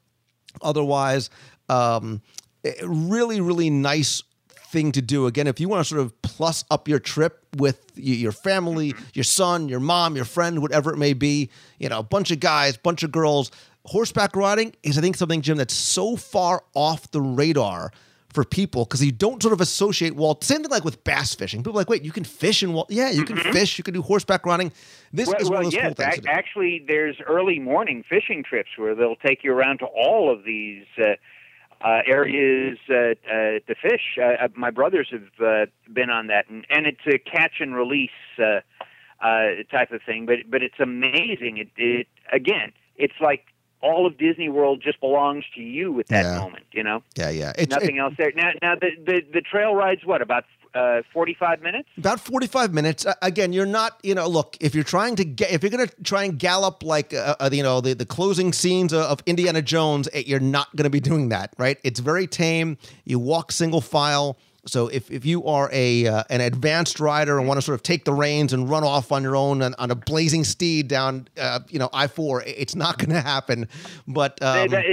otherwise. 0.63 1.31
Um, 1.69 2.23
really, 2.83 3.41
really 3.41 3.71
nice 3.71 4.23
thing 4.71 4.93
to 4.93 5.03
do. 5.03 5.27
Again, 5.27 5.47
if 5.47 5.61
you 5.61 5.69
want 5.69 5.81
to 5.81 5.89
sort 5.89 6.01
of 6.01 6.21
plus 6.23 6.65
up 6.71 6.89
your 6.89 6.99
trip 6.99 7.47
with 7.57 7.91
your 7.95 8.33
family, 8.33 8.95
your 9.15 9.25
son, 9.25 9.69
your 9.69 9.81
mom, 9.81 10.15
your 10.15 10.25
friend, 10.25 10.61
whatever 10.61 10.93
it 10.93 10.99
may 10.99 11.15
be, 11.15 11.51
you 11.79 11.89
know, 11.89 11.99
a 12.01 12.03
bunch 12.03 12.31
of 12.31 12.41
guys, 12.41 12.77
bunch 12.77 13.03
of 13.03 13.11
girls, 13.11 13.51
horseback 13.87 14.37
riding 14.37 14.75
is, 14.83 14.99
I 14.99 15.01
think, 15.01 15.17
something, 15.17 15.41
Jim, 15.41 15.57
that's 15.57 15.75
so 15.75 16.17
far 16.17 16.63
off 16.75 17.11
the 17.11 17.21
radar 17.21 17.93
for 18.33 18.45
people 18.45 18.85
because 18.85 19.03
you 19.03 19.11
don't 19.13 19.43
sort 19.43 19.53
of 19.53 19.61
associate 19.61 20.15
Walt. 20.15 20.45
Same 20.45 20.63
thing 20.63 20.71
like 20.71 20.85
with 20.85 21.03
bass 21.05 21.35
fishing. 21.35 21.61
People 21.61 21.73
are 21.73 21.77
like, 21.81 21.89
wait, 21.91 22.03
you 22.05 22.13
can 22.13 22.25
fish 22.25 22.63
in 22.63 22.73
Walt? 22.73 22.91
Yeah, 22.91 23.11
you 23.11 23.25
can 23.25 23.37
fish. 23.37 23.79
You 23.79 23.85
can 23.85 23.95
do 23.95 24.03
horseback 24.03 24.45
riding. 24.45 24.71
This 25.13 25.29
Well, 25.29 25.37
is 25.39 25.45
one 25.45 25.51
well 25.53 25.59
of 25.61 25.65
those 25.67 25.75
yes. 25.75 25.85
cool 25.87 25.95
things. 26.07 26.21
do. 26.21 26.29
actually, 26.29 26.85
there's 26.87 27.17
early 27.27 27.59
morning 27.59 28.05
fishing 28.09 28.45
trips 28.45 28.71
where 28.77 28.95
they'll 28.95 29.17
take 29.17 29.43
you 29.45 29.53
around 29.53 29.79
to 29.79 29.87
all 29.87 30.31
of 30.33 30.45
these 30.45 30.85
uh, 30.99 31.13
uh, 31.81 32.03
areas 32.07 32.77
uh, 32.91 32.95
uh, 32.95 33.15
to 33.67 33.75
fish. 33.81 34.19
Uh, 34.21 34.45
uh, 34.45 34.49
my 34.57 34.71
brothers 34.71 35.09
have 35.11 35.47
uh, 35.47 35.67
been 35.93 36.11
on 36.11 36.27
that, 36.27 36.49
and, 36.51 36.67
and 36.69 36.87
it's 36.87 37.07
a 37.07 37.19
catch 37.19 37.61
and 37.61 37.75
release 37.75 38.11
uh, 38.39 38.61
uh, 39.25 39.63
type 39.71 39.91
of 39.93 40.03
thing. 40.05 40.27
But 40.27 40.51
but 40.51 40.63
it's 40.63 40.79
amazing. 40.81 41.59
It, 41.59 41.69
it 41.77 42.07
again, 42.33 42.73
it's 42.97 43.15
like 43.21 43.47
all 43.81 44.07
of 44.07 44.19
Disney 44.19 44.49
World 44.49 44.81
just 44.83 45.01
belongs 45.01 45.45
to 45.55 45.61
you 45.61 46.01
at 46.01 46.09
that 46.09 46.25
Yeah. 46.25 46.39
moment. 46.41 46.65
You 46.73 46.83
know, 46.83 47.03
yeah, 47.17 47.31
yeah. 47.31 47.53
It's, 47.59 47.71
nothing 47.71 47.97
it- 47.97 48.01
else 48.01 48.15
there. 48.19 48.33
Now 48.35 48.51
now 48.63 48.75
the 48.75 48.91
the, 49.05 49.23
the 49.35 49.41
trail 49.41 49.75
rides 49.75 50.05
what 50.05 50.21
about 50.23 50.45
uh, 50.75 51.01
forty 51.13 51.35
five 51.35 51.63
minutes? 51.63 51.89
About 51.97 52.21
45 52.21 52.75
minutes. 52.75 53.07
Uh, 53.07 53.15
again, 53.23 53.53
you're 53.55 53.65
not, 53.67 53.99
you 54.03 54.15
know, 54.15 54.29
look, 54.29 54.57
if 54.61 54.75
you're 54.75 54.85
trying 54.85 55.17
to 55.17 55.25
get, 55.25 55.51
if 55.51 55.63
you're 55.63 55.71
going 55.71 55.89
to 55.89 55.95
try 56.05 56.25
and 56.25 56.39
gallop 56.39 56.83
like, 56.83 57.15
uh, 57.15 57.35
uh, 57.41 57.49
you 57.51 57.63
know, 57.63 57.81
the, 57.81 57.95
the 57.95 58.05
closing 58.05 58.53
scenes 58.53 58.93
of, 58.93 59.01
of 59.01 59.19
Indiana 59.25 59.63
Jones, 59.63 60.09
you're 60.15 60.39
not 60.41 60.69
going 60.77 60.85
to 60.85 60.91
be 60.91 61.01
doing 61.01 61.31
that, 61.31 61.55
right? 61.59 61.79
It's 61.85 62.01
very 62.01 62.27
tame. 62.27 62.77
You 63.05 63.19
walk 63.19 63.51
single 63.51 63.81
file. 63.81 64.37
So 64.69 64.89
if, 64.89 65.11
if 65.11 65.25
you 65.25 65.45
are 65.47 65.69
a 65.73 66.07
uh, 66.07 66.25
an 66.31 66.41
advanced 66.41 67.01
rider 67.01 67.39
and 67.39 67.49
want 67.49 67.59
to 67.59 67.63
sort 67.63 67.75
of 67.75 67.83
take 67.83 68.05
the 68.05 68.13
reins 68.13 68.53
and 68.53 68.69
run 68.69 68.85
off 68.85 69.11
on 69.13 69.23
your 69.23 69.35
own 69.35 69.63
on, 69.63 69.75
on 69.79 69.91
a 69.91 69.95
blazing 69.95 70.45
steed 70.45 70.89
down, 70.89 71.27
uh, 71.41 71.61
you 71.69 71.79
know, 71.79 71.89
I 71.93 72.07
four, 72.07 72.43
it's 72.47 72.75
not 72.75 72.99
going 72.99 73.11
to 73.11 73.21
happen. 73.21 73.67
But 74.07 74.41
um, 74.43 74.69
that, 74.69 74.85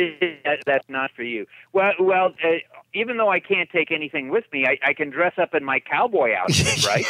that- 0.43 0.59
that's 0.65 0.87
not 0.89 1.11
for 1.15 1.23
you. 1.23 1.45
Well, 1.73 1.91
well, 1.99 2.33
uh, 2.43 2.47
even 2.93 3.17
though 3.17 3.29
I 3.29 3.41
can't 3.41 3.69
take 3.69 3.91
anything 3.91 4.29
with 4.29 4.45
me, 4.53 4.65
I, 4.65 4.77
I 4.83 4.93
can 4.93 5.09
dress 5.09 5.33
up 5.37 5.53
in 5.53 5.65
my 5.65 5.79
cowboy 5.81 6.31
outfit, 6.33 6.85
right? 6.87 7.05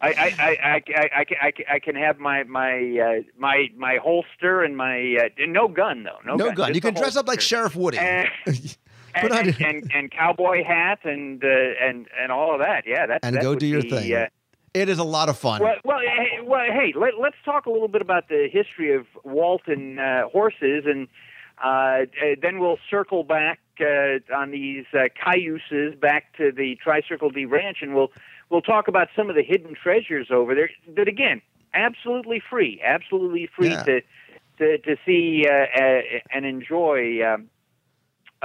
I, 0.00 0.08
I, 0.08 0.34
I, 0.38 0.48
I, 0.48 0.82
I, 0.96 1.10
I, 1.20 1.24
can- 1.24 1.36
I, 1.42 1.50
can- 1.50 1.66
I 1.72 1.78
can 1.80 1.94
have 1.96 2.18
my 2.20 2.44
my 2.44 2.98
uh, 2.98 3.22
my 3.36 3.66
my 3.76 3.96
holster 4.02 4.62
and 4.62 4.76
my 4.76 5.16
uh, 5.24 5.28
no 5.48 5.66
gun 5.68 6.04
though. 6.04 6.18
No, 6.24 6.36
no 6.36 6.46
gun. 6.46 6.54
gun. 6.54 6.74
You 6.74 6.80
can 6.80 6.94
dress 6.94 7.16
up 7.16 7.26
like. 7.26 7.40
Sheriff 7.40 7.74
Woody. 7.74 7.98
And, 9.14 9.32
and, 9.32 9.60
and, 9.60 9.92
and, 9.94 10.10
cowboy 10.10 10.64
hat 10.64 11.00
and 11.04 11.42
uh, 11.44 11.48
and 11.48 12.08
and 12.20 12.32
all 12.32 12.52
of 12.52 12.60
that. 12.60 12.84
Yeah, 12.86 13.06
that 13.06 13.20
and 13.22 13.36
that 13.36 13.42
go 13.42 13.54
do 13.54 13.66
your 13.66 13.82
be, 13.82 13.90
thing. 13.90 14.12
Uh, 14.14 14.26
it 14.74 14.88
is 14.88 14.98
a 14.98 15.04
lot 15.04 15.28
of 15.28 15.38
fun. 15.38 15.62
well, 15.62 15.76
well, 15.84 16.00
hey, 16.00 16.40
well, 16.42 16.64
hey 16.64 16.92
let, 16.96 17.18
let's 17.20 17.36
talk 17.44 17.66
a 17.66 17.70
little 17.70 17.88
bit 17.88 18.02
about 18.02 18.28
the 18.28 18.48
history 18.52 18.92
of 18.92 19.06
Walt 19.22 19.62
and 19.66 20.00
uh, 20.00 20.28
horses, 20.28 20.84
and 20.86 21.06
uh, 21.62 21.68
uh, 21.68 22.04
then 22.42 22.58
we'll 22.58 22.78
circle 22.90 23.22
back 23.22 23.60
uh, 23.80 24.18
on 24.34 24.50
these 24.50 24.84
uh, 24.92 25.04
cayuses 25.14 25.94
back 25.94 26.36
to 26.36 26.50
the 26.50 26.76
Tricircle 26.84 27.32
D 27.32 27.44
Ranch, 27.44 27.78
and 27.82 27.94
we'll 27.94 28.10
we'll 28.50 28.62
talk 28.62 28.88
about 28.88 29.08
some 29.14 29.30
of 29.30 29.36
the 29.36 29.42
hidden 29.42 29.74
treasures 29.80 30.28
over 30.30 30.54
there. 30.54 30.70
That 30.96 31.08
again, 31.08 31.40
absolutely 31.72 32.42
free, 32.50 32.80
absolutely 32.84 33.48
free 33.54 33.70
Yeah. 33.70 33.82
to 33.84 34.00
to 34.58 34.78
to 34.78 34.96
see 35.06 35.46
uh, 35.48 35.80
uh, 35.80 36.00
and 36.32 36.44
enjoy. 36.44 37.24
Um, 37.24 37.50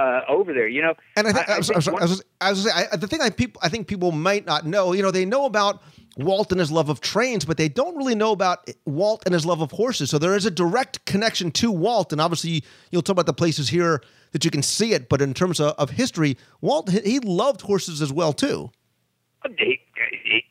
uh, 0.00 0.20
over 0.28 0.52
there, 0.54 0.68
you 0.68 0.80
know, 0.82 0.94
And 1.16 1.26
I 1.28 1.32
think, 1.32 1.48
I, 1.48 1.54
I 1.54 1.58
was, 1.58 1.66
think 1.68 1.76
I 1.76 1.78
was- 1.78 1.88
I 1.88 1.90
was- 2.04 2.22
I 2.40 2.50
was 2.50 2.64
gonna 2.64 2.80
say, 2.84 2.88
I, 2.92 2.96
the 2.96 3.06
thing 3.06 3.20
I 3.20 3.30
people 3.30 3.60
I 3.62 3.68
think 3.68 3.86
people 3.86 4.12
might 4.12 4.46
not 4.46 4.64
know, 4.66 4.92
you 4.96 5.02
know, 5.02 5.10
they 5.10 5.26
know 5.26 5.44
about 5.44 5.82
Walt 6.16 6.50
and 6.52 6.58
his 6.60 6.70
love 6.72 6.88
of 6.88 7.00
trains, 7.00 7.44
but 7.44 7.56
they 7.56 7.68
don't 7.68 7.96
really 7.96 8.14
know 8.14 8.32
about 8.32 8.58
Walt 8.86 9.22
and 9.26 9.32
his 9.34 9.44
love 9.44 9.60
of 9.60 9.70
horses. 9.72 10.10
So 10.10 10.18
there 10.18 10.34
is 10.34 10.46
a 10.46 10.50
direct 10.50 11.04
connection 11.04 11.50
to 11.52 11.70
Walt, 11.70 12.12
and 12.12 12.20
obviously 12.20 12.64
you'll 12.90 13.02
talk 13.02 13.14
about 13.14 13.26
the 13.26 13.32
places 13.44 13.68
here 13.68 14.02
that 14.32 14.44
you 14.44 14.50
can 14.50 14.62
see 14.62 14.92
it. 14.92 15.08
But 15.08 15.20
in 15.22 15.34
terms 15.34 15.60
of, 15.60 15.74
of 15.76 15.90
history, 15.90 16.36
Walt 16.60 16.88
he, 16.90 17.00
he 17.00 17.18
loved 17.20 17.60
horses 17.62 18.00
as 18.02 18.12
well 18.12 18.32
too. 18.32 18.70
he, 19.58 19.80
he, 20.24 20.44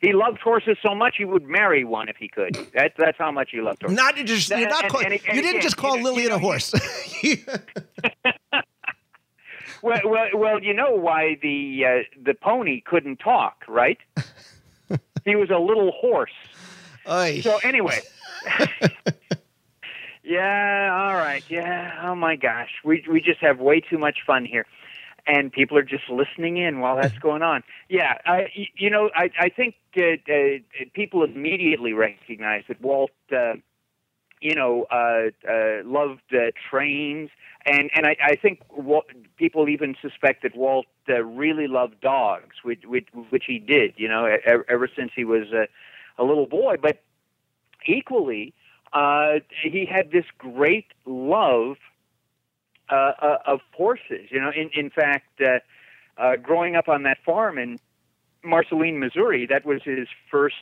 he 0.00 0.12
loved 0.12 0.38
horses 0.38 0.76
so 0.82 0.94
much 0.94 1.16
he 1.18 1.24
would 1.24 1.44
marry 1.44 1.84
one 1.84 2.08
if 2.08 2.16
he 2.16 2.28
could. 2.28 2.56
That's 2.72 2.94
that's 2.96 3.18
how 3.18 3.30
much 3.32 3.50
he 3.52 3.60
loved 3.60 3.82
horses. 3.82 3.96
Not 3.96 4.16
you 4.16 4.24
just 4.24 4.48
you're 4.50 4.68
not 4.68 4.84
And- 4.84 4.92
call, 4.92 5.00
and- 5.02 5.12
and 5.12 5.36
you 5.36 5.42
didn't 5.42 5.62
just 5.62 5.76
call 5.76 5.96
you 5.96 6.02
know- 6.02 6.10
Lillian 6.10 6.30
you 6.30 6.36
a 6.36 6.38
horse. 6.38 6.72
Well, 9.82 10.00
well, 10.04 10.26
well, 10.34 10.60
you 10.62 10.74
know 10.74 10.90
why 10.90 11.38
the 11.40 11.84
uh, 11.86 12.02
the 12.24 12.34
pony 12.34 12.80
couldn't 12.84 13.18
talk, 13.18 13.62
right? 13.68 13.98
he 15.24 15.36
was 15.36 15.50
a 15.50 15.58
little 15.58 15.92
horse. 15.92 16.32
Ay. 17.06 17.40
So 17.42 17.58
anyway. 17.62 18.00
yeah, 20.24 21.06
all 21.06 21.14
right. 21.14 21.44
Yeah. 21.48 21.92
Oh 22.02 22.16
my 22.16 22.34
gosh. 22.34 22.70
We 22.84 23.04
we 23.08 23.20
just 23.20 23.38
have 23.40 23.60
way 23.60 23.80
too 23.80 23.98
much 23.98 24.18
fun 24.26 24.44
here. 24.44 24.66
And 25.28 25.52
people 25.52 25.76
are 25.76 25.82
just 25.82 26.08
listening 26.08 26.56
in 26.56 26.80
while 26.80 26.96
that's 26.96 27.18
going 27.22 27.42
on. 27.42 27.62
Yeah, 27.88 28.14
I, 28.24 28.46
you 28.74 28.90
know, 28.90 29.10
I, 29.14 29.30
I 29.38 29.48
think 29.50 29.74
uh, 29.96 30.02
uh, 30.32 30.58
people 30.94 31.22
immediately 31.22 31.92
recognize 31.92 32.64
that 32.68 32.80
Walt, 32.80 33.10
uh, 33.30 33.54
you 34.40 34.54
know, 34.54 34.86
uh, 34.90 35.30
uh, 35.48 35.82
loved 35.84 36.22
uh, 36.32 36.50
trains, 36.70 37.30
and 37.66 37.90
and 37.94 38.06
I, 38.06 38.16
I 38.22 38.36
think 38.36 38.60
Walt, 38.74 39.04
people 39.36 39.68
even 39.68 39.96
suspect 40.00 40.42
that 40.44 40.56
Walt 40.56 40.86
uh, 41.08 41.22
really 41.24 41.66
loved 41.66 42.00
dogs, 42.00 42.56
which, 42.62 42.84
which 42.86 43.08
which 43.30 43.44
he 43.46 43.58
did, 43.58 43.94
you 43.96 44.08
know, 44.08 44.26
e- 44.26 44.62
ever 44.68 44.88
since 44.96 45.10
he 45.14 45.24
was 45.24 45.52
a, 45.52 45.66
a 46.22 46.24
little 46.24 46.46
boy. 46.46 46.76
But 46.80 47.02
equally, 47.86 48.54
uh, 48.92 49.40
he 49.62 49.84
had 49.84 50.10
this 50.10 50.24
great 50.38 50.86
love 51.04 51.76
uh, 52.90 53.12
uh, 53.20 53.38
of 53.46 53.60
horses. 53.72 54.28
You 54.30 54.40
know, 54.40 54.50
in 54.50 54.70
in 54.74 54.90
fact, 54.90 55.40
uh, 55.40 55.58
uh, 56.16 56.36
growing 56.36 56.76
up 56.76 56.88
on 56.88 57.02
that 57.04 57.18
farm 57.24 57.58
in 57.58 57.78
Marceline, 58.42 58.98
Missouri, 58.98 59.46
that 59.46 59.64
was 59.64 59.82
his 59.82 60.08
first, 60.30 60.56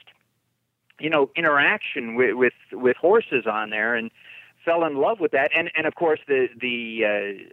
you 0.98 1.10
know, 1.10 1.30
interaction 1.36 2.14
with 2.14 2.34
with, 2.34 2.54
with 2.72 2.96
horses 2.96 3.46
on 3.46 3.70
there, 3.70 3.94
and 3.94 4.10
fell 4.64 4.84
in 4.84 4.96
love 4.96 5.20
with 5.20 5.32
that. 5.32 5.50
And 5.56 5.70
and 5.76 5.86
of 5.86 5.94
course, 5.94 6.20
the 6.26 6.48
the 6.60 7.04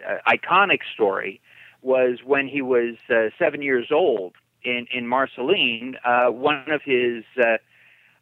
uh, 0.08 0.30
iconic 0.30 0.80
story 0.94 1.42
was 1.82 2.20
when 2.24 2.48
he 2.48 2.62
was 2.62 2.96
uh, 3.10 3.30
seven 3.38 3.62
years 3.62 3.90
old 3.92 4.34
in 4.64 4.88
in 4.92 5.08
Marceline. 5.08 5.98
Uh, 6.04 6.28
one 6.30 6.70
of 6.72 6.82
his 6.84 7.24
uh, 7.38 7.58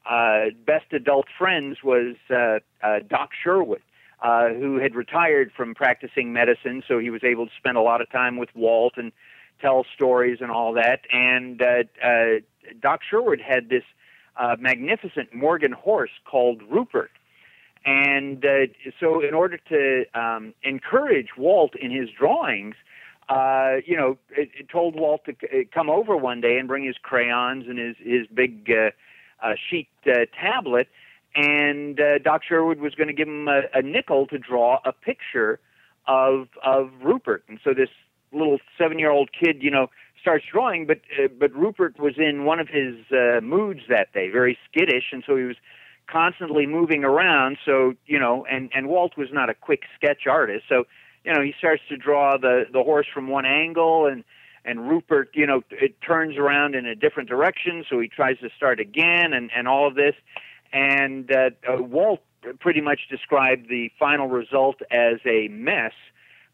uh, 0.09 0.45
best 0.65 0.91
adult 0.93 1.27
friends 1.37 1.77
was 1.83 2.15
uh, 2.29 2.59
uh, 2.83 2.99
Doc 3.07 3.29
Sherwood, 3.43 3.81
uh, 4.21 4.49
who 4.49 4.77
had 4.77 4.95
retired 4.95 5.51
from 5.55 5.73
practicing 5.73 6.31
medicine, 6.33 6.83
so 6.87 6.99
he 6.99 7.09
was 7.09 7.23
able 7.23 7.45
to 7.45 7.51
spend 7.57 7.77
a 7.77 7.81
lot 7.81 8.01
of 8.01 8.09
time 8.11 8.37
with 8.37 8.49
Walt 8.55 8.93
and 8.97 9.11
tell 9.59 9.85
stories 9.95 10.39
and 10.41 10.51
all 10.51 10.73
that. 10.73 11.01
And 11.11 11.61
uh, 11.61 11.83
uh, 12.03 12.39
Doc 12.79 13.01
Sherwood 13.07 13.41
had 13.41 13.69
this 13.69 13.83
uh, 14.37 14.55
magnificent 14.59 15.33
Morgan 15.33 15.71
horse 15.71 16.11
called 16.25 16.61
Rupert. 16.69 17.11
And 17.83 18.45
uh, 18.45 18.67
so, 18.99 19.21
in 19.21 19.33
order 19.33 19.57
to 19.69 20.05
um, 20.13 20.53
encourage 20.63 21.29
Walt 21.35 21.73
in 21.75 21.89
his 21.89 22.09
drawings, 22.11 22.75
uh, 23.27 23.77
you 23.85 23.97
know, 23.97 24.17
it, 24.29 24.49
it 24.59 24.69
told 24.69 24.95
Walt 24.95 25.25
to 25.25 25.35
c- 25.41 25.65
come 25.73 25.89
over 25.89 26.15
one 26.15 26.41
day 26.41 26.57
and 26.57 26.67
bring 26.67 26.83
his 26.83 26.97
crayons 27.01 27.65
and 27.67 27.79
his 27.79 27.95
his 27.97 28.27
big 28.27 28.69
uh, 28.69 28.91
uh, 29.41 29.53
sheet 29.69 29.89
uh, 30.05 30.25
tablet, 30.39 30.89
and 31.35 31.99
uh, 31.99 32.19
Doc 32.19 32.41
Sherwood 32.47 32.79
was 32.79 32.95
going 32.95 33.07
to 33.07 33.13
give 33.13 33.27
him 33.27 33.47
a, 33.47 33.61
a 33.73 33.81
nickel 33.81 34.27
to 34.27 34.37
draw 34.37 34.79
a 34.85 34.91
picture 34.91 35.59
of 36.07 36.47
of 36.63 36.91
Rupert. 37.01 37.43
And 37.47 37.59
so 37.63 37.73
this 37.73 37.89
little 38.31 38.59
seven 38.77 38.99
year 38.99 39.11
old 39.11 39.29
kid, 39.31 39.61
you 39.61 39.71
know, 39.71 39.87
starts 40.19 40.45
drawing, 40.51 40.85
but 40.85 40.99
uh, 41.17 41.27
but 41.39 41.53
Rupert 41.53 41.99
was 41.99 42.13
in 42.17 42.45
one 42.45 42.59
of 42.59 42.67
his 42.67 42.95
uh, 43.11 43.41
moods 43.41 43.81
that 43.89 44.13
day, 44.13 44.29
very 44.29 44.57
skittish, 44.69 45.05
and 45.11 45.23
so 45.25 45.35
he 45.35 45.43
was 45.43 45.57
constantly 46.07 46.65
moving 46.65 47.03
around. 47.03 47.57
So 47.65 47.93
you 48.05 48.19
know, 48.19 48.45
and 48.49 48.69
and 48.73 48.87
Walt 48.87 49.17
was 49.17 49.29
not 49.31 49.49
a 49.49 49.53
quick 49.53 49.83
sketch 49.95 50.27
artist, 50.29 50.65
so 50.67 50.85
you 51.23 51.33
know 51.33 51.41
he 51.41 51.53
starts 51.57 51.81
to 51.89 51.97
draw 51.97 52.37
the 52.37 52.65
the 52.71 52.83
horse 52.83 53.07
from 53.13 53.27
one 53.27 53.45
angle 53.45 54.05
and 54.05 54.23
and 54.63 54.87
Rupert, 54.87 55.31
you 55.33 55.47
know, 55.47 55.63
it 55.71 55.95
turns 56.01 56.37
around 56.37 56.75
in 56.75 56.85
a 56.85 56.95
different 56.95 57.27
direction, 57.27 57.83
so 57.89 57.99
he 57.99 58.07
tries 58.07 58.37
to 58.39 58.49
start 58.55 58.79
again, 58.79 59.33
and 59.33 59.49
and 59.55 59.67
all 59.67 59.87
of 59.87 59.95
this, 59.95 60.15
and 60.73 61.31
uh, 61.31 61.49
uh, 61.67 61.81
Walt 61.81 62.21
pretty 62.59 62.81
much 62.81 63.01
described 63.09 63.69
the 63.69 63.91
final 63.99 64.27
result 64.27 64.81
as 64.89 65.19
a 65.25 65.47
mess, 65.49 65.93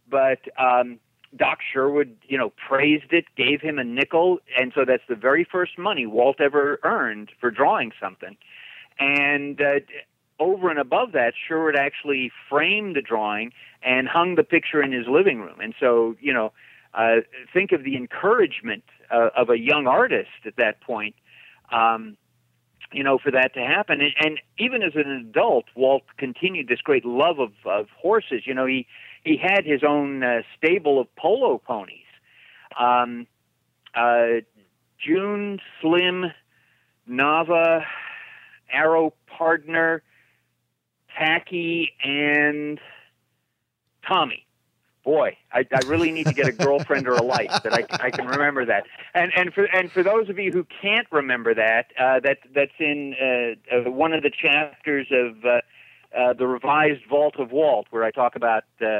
but 0.09 0.39
um, 0.57 0.99
Doc 1.35 1.59
Sherwood, 1.73 2.17
you 2.27 2.37
know, 2.37 2.51
praised 2.67 3.11
it, 3.13 3.25
gave 3.35 3.61
him 3.61 3.79
a 3.79 3.83
nickel, 3.83 4.39
and 4.57 4.71
so 4.75 4.85
that's 4.85 5.03
the 5.07 5.15
very 5.15 5.43
first 5.49 5.77
money 5.77 6.05
Walt 6.05 6.41
ever 6.41 6.79
earned 6.83 7.31
for 7.39 7.51
drawing 7.51 7.91
something, 7.99 8.37
and. 8.99 9.61
Uh, 9.61 9.79
over 10.39 10.69
and 10.69 10.77
above 10.77 11.13
that, 11.13 11.33
Sherwood 11.47 11.75
actually 11.75 12.31
framed 12.47 12.95
the 12.95 13.01
drawing 13.01 13.53
and 13.81 14.07
hung 14.07 14.35
the 14.35 14.43
picture 14.43 14.83
in 14.83 14.91
his 14.91 15.07
living 15.07 15.39
room. 15.39 15.59
And 15.59 15.73
so, 15.79 16.15
you 16.19 16.31
know, 16.31 16.53
uh, 16.93 17.17
think 17.53 17.71
of 17.71 17.83
the 17.83 17.95
encouragement 17.95 18.83
uh, 19.11 19.29
of 19.35 19.49
a 19.49 19.57
young 19.57 19.87
artist 19.87 20.29
at 20.45 20.55
that 20.57 20.81
point, 20.81 21.15
um, 21.71 22.17
you 22.91 23.03
know, 23.03 23.17
for 23.17 23.31
that 23.31 23.53
to 23.53 23.59
happen. 23.59 24.01
And, 24.01 24.13
and 24.19 24.39
even 24.57 24.81
as 24.81 24.93
an 24.95 25.09
adult, 25.11 25.65
Walt 25.75 26.03
continued 26.17 26.67
this 26.67 26.81
great 26.81 27.05
love 27.05 27.39
of, 27.39 27.51
of 27.65 27.87
horses. 27.97 28.43
You 28.45 28.53
know, 28.53 28.65
he 28.65 28.87
he 29.23 29.37
had 29.37 29.65
his 29.65 29.81
own 29.87 30.23
uh, 30.23 30.41
stable 30.57 30.99
of 30.99 31.13
polo 31.15 31.57
ponies. 31.57 32.05
Um, 32.79 33.27
uh, 33.93 34.41
June, 35.05 35.59
Slim, 35.81 36.25
Nava, 37.09 37.83
Arrow 38.71 39.13
Partner, 39.27 40.01
Tacky, 41.17 41.93
and 42.03 42.79
Tommy 44.07 44.46
boy, 45.07 45.37
I, 45.53 45.65
I 45.71 45.79
really 45.87 46.11
need 46.11 46.27
to 46.27 46.33
get 46.33 46.47
a 46.49 46.51
girlfriend 46.51 47.07
or 47.07 47.13
a 47.13 47.23
life 47.23 47.63
that 47.63 47.73
I, 47.73 47.85
I 48.07 48.11
can 48.11 48.27
remember 48.27 48.65
that. 48.65 48.83
And 49.13 49.31
and 49.37 49.53
for 49.53 49.63
and 49.63 49.89
for 49.89 50.03
those 50.03 50.27
of 50.27 50.37
you 50.37 50.51
who 50.51 50.67
can't 50.81 51.07
remember 51.13 51.55
that, 51.55 51.85
uh, 51.97 52.19
that 52.25 52.39
that's 52.53 52.77
in 52.77 53.15
uh, 53.15 53.73
uh, 53.73 53.89
one 53.89 54.11
of 54.11 54.21
the 54.21 54.29
chapters 54.29 55.07
of 55.09 55.45
uh, 55.45 55.61
uh, 56.13 56.33
the 56.33 56.45
revised 56.45 57.05
Vault 57.09 57.35
of 57.39 57.53
Walt, 57.53 57.87
where 57.89 58.03
I 58.03 58.11
talk 58.11 58.35
about 58.35 58.65
uh, 58.81 58.99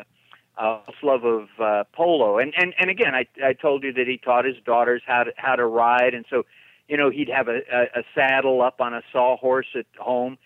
uh, 0.58 0.80
love 1.04 1.26
of 1.26 1.50
uh, 1.60 1.84
polo. 1.92 2.40
And 2.40 2.54
and 2.58 2.74
and 2.80 2.90
again, 2.90 3.14
I 3.14 3.26
I 3.44 3.52
told 3.52 3.84
you 3.84 3.92
that 3.92 4.08
he 4.08 4.18
taught 4.18 4.46
his 4.46 4.56
daughters 4.66 5.02
how 5.06 5.26
to 5.26 5.32
how 5.36 5.58
to 5.58 5.66
ride, 5.66 6.14
and 6.14 6.26
so 6.30 6.44
you 6.88 6.96
know 6.96 7.10
he'd 7.10 7.30
have 7.30 7.50
a, 7.50 7.60
a, 7.70 8.00
a 8.00 8.04
saddle 8.16 8.62
up 8.62 8.80
on 8.80 8.94
a 8.94 9.02
sawhorse 9.12 9.76
at 9.76 9.88
home. 10.00 10.38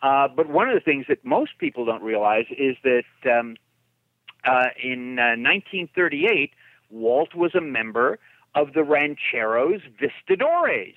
Uh, 0.00 0.28
but 0.28 0.48
one 0.48 0.68
of 0.68 0.74
the 0.74 0.80
things 0.80 1.06
that 1.08 1.24
most 1.24 1.58
people 1.58 1.84
don't 1.84 2.04
realize 2.04 2.46
is 2.50 2.76
that 2.84 3.02
um, 3.28 3.56
uh, 4.44 4.66
in 4.82 5.18
uh, 5.18 5.36
1938, 5.36 6.52
Walt 6.90 7.34
was 7.34 7.54
a 7.54 7.60
member 7.60 8.18
of 8.54 8.72
the 8.72 8.82
Rancheros 8.82 9.80
Vistadores. 10.00 10.94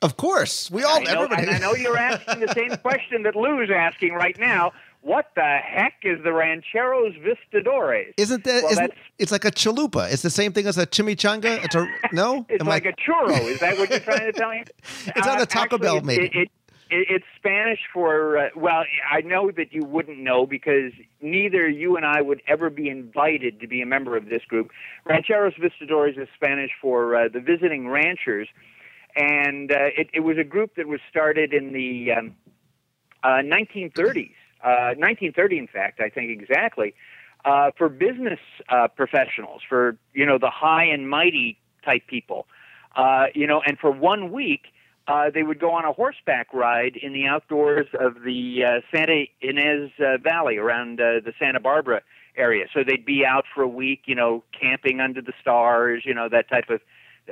Of 0.00 0.16
course, 0.16 0.70
we 0.70 0.84
all 0.84 1.00
I 1.00 1.04
know, 1.04 1.22
everybody. 1.24 1.42
and 1.42 1.50
I 1.50 1.58
know 1.58 1.74
you're 1.74 1.96
asking 1.98 2.38
the 2.40 2.52
same 2.54 2.70
question 2.82 3.24
that 3.24 3.34
Lou's 3.34 3.70
asking 3.74 4.14
right 4.14 4.38
now. 4.38 4.72
What 5.00 5.30
the 5.36 5.58
heck 5.64 5.94
is 6.02 6.22
the 6.24 6.32
Rancheros 6.32 7.14
Vistadores? 7.16 8.14
Isn't 8.16 8.42
that? 8.44 8.62
Well, 8.64 8.72
isn't, 8.72 8.92
it's 9.18 9.30
like 9.32 9.44
a 9.44 9.50
chalupa. 9.50 10.12
It's 10.12 10.22
the 10.22 10.30
same 10.30 10.52
thing 10.52 10.66
as 10.66 10.76
a 10.76 10.86
chimichanga. 10.86 11.64
It's 11.64 11.74
a 11.76 11.86
no. 12.12 12.44
It's 12.48 12.60
Am 12.60 12.68
like 12.68 12.84
I, 12.84 12.90
a 12.90 12.92
churro. 12.94 13.40
Is 13.48 13.60
that 13.60 13.78
what 13.78 13.90
you're 13.90 14.00
trying 14.00 14.20
to 14.26 14.32
tell 14.32 14.50
me? 14.50 14.64
It's 15.16 15.26
on 15.26 15.36
Uh, 15.36 15.40
the 15.40 15.46
Taco 15.46 15.76
actually, 15.76 15.78
Bell, 15.78 16.00
maybe. 16.02 16.26
It, 16.26 16.34
it, 16.34 16.48
it's 16.90 17.24
Spanish 17.36 17.80
for 17.92 18.38
uh, 18.38 18.48
well. 18.56 18.84
I 19.10 19.20
know 19.20 19.50
that 19.50 19.72
you 19.72 19.84
wouldn't 19.84 20.18
know 20.18 20.46
because 20.46 20.92
neither 21.20 21.68
you 21.68 21.96
and 21.96 22.06
I 22.06 22.22
would 22.22 22.42
ever 22.46 22.70
be 22.70 22.88
invited 22.88 23.60
to 23.60 23.66
be 23.66 23.82
a 23.82 23.86
member 23.86 24.16
of 24.16 24.28
this 24.28 24.42
group. 24.44 24.70
Rancheros 25.04 25.54
Vistadores 25.54 26.18
is 26.20 26.28
Spanish 26.34 26.70
for 26.80 27.14
uh, 27.14 27.28
the 27.28 27.40
visiting 27.40 27.88
ranchers, 27.88 28.48
and 29.14 29.70
uh, 29.70 29.90
it, 29.96 30.08
it 30.14 30.20
was 30.20 30.38
a 30.38 30.44
group 30.44 30.76
that 30.76 30.86
was 30.86 31.00
started 31.10 31.52
in 31.52 31.72
the 31.72 32.12
um, 32.12 32.34
uh, 33.22 33.42
1930s. 33.44 34.32
Uh, 34.64 34.96
1930, 34.96 35.58
in 35.58 35.66
fact, 35.68 36.00
I 36.00 36.08
think 36.08 36.30
exactly, 36.30 36.94
uh, 37.44 37.70
for 37.76 37.88
business 37.88 38.40
uh, 38.68 38.88
professionals, 38.88 39.62
for 39.68 39.96
you 40.14 40.26
know 40.26 40.38
the 40.38 40.50
high 40.50 40.84
and 40.84 41.08
mighty 41.08 41.58
type 41.84 42.06
people, 42.06 42.46
uh, 42.96 43.26
you 43.34 43.46
know, 43.46 43.60
and 43.64 43.78
for 43.78 43.90
one 43.90 44.32
week 44.32 44.68
uh, 45.08 45.30
they 45.30 45.42
would 45.42 45.58
go 45.58 45.72
on 45.72 45.84
a 45.84 45.92
horseback 45.92 46.52
ride 46.52 46.96
in 46.96 47.12
the 47.12 47.26
outdoors 47.26 47.86
of 47.98 48.22
the 48.24 48.64
uh, 48.64 48.80
Santa 48.94 49.24
Ynez 49.42 49.90
uh, 49.98 50.18
Valley 50.18 50.58
around 50.58 51.00
uh, 51.00 51.20
the 51.24 51.32
Santa 51.38 51.60
Barbara 51.60 52.02
area. 52.36 52.66
So 52.72 52.84
they'd 52.86 53.04
be 53.04 53.24
out 53.24 53.44
for 53.52 53.62
a 53.62 53.68
week, 53.68 54.02
you 54.06 54.14
know, 54.14 54.44
camping 54.58 55.00
under 55.00 55.22
the 55.22 55.32
stars, 55.40 56.02
you 56.04 56.14
know, 56.14 56.28
that 56.28 56.48
type 56.48 56.70
of 56.70 56.80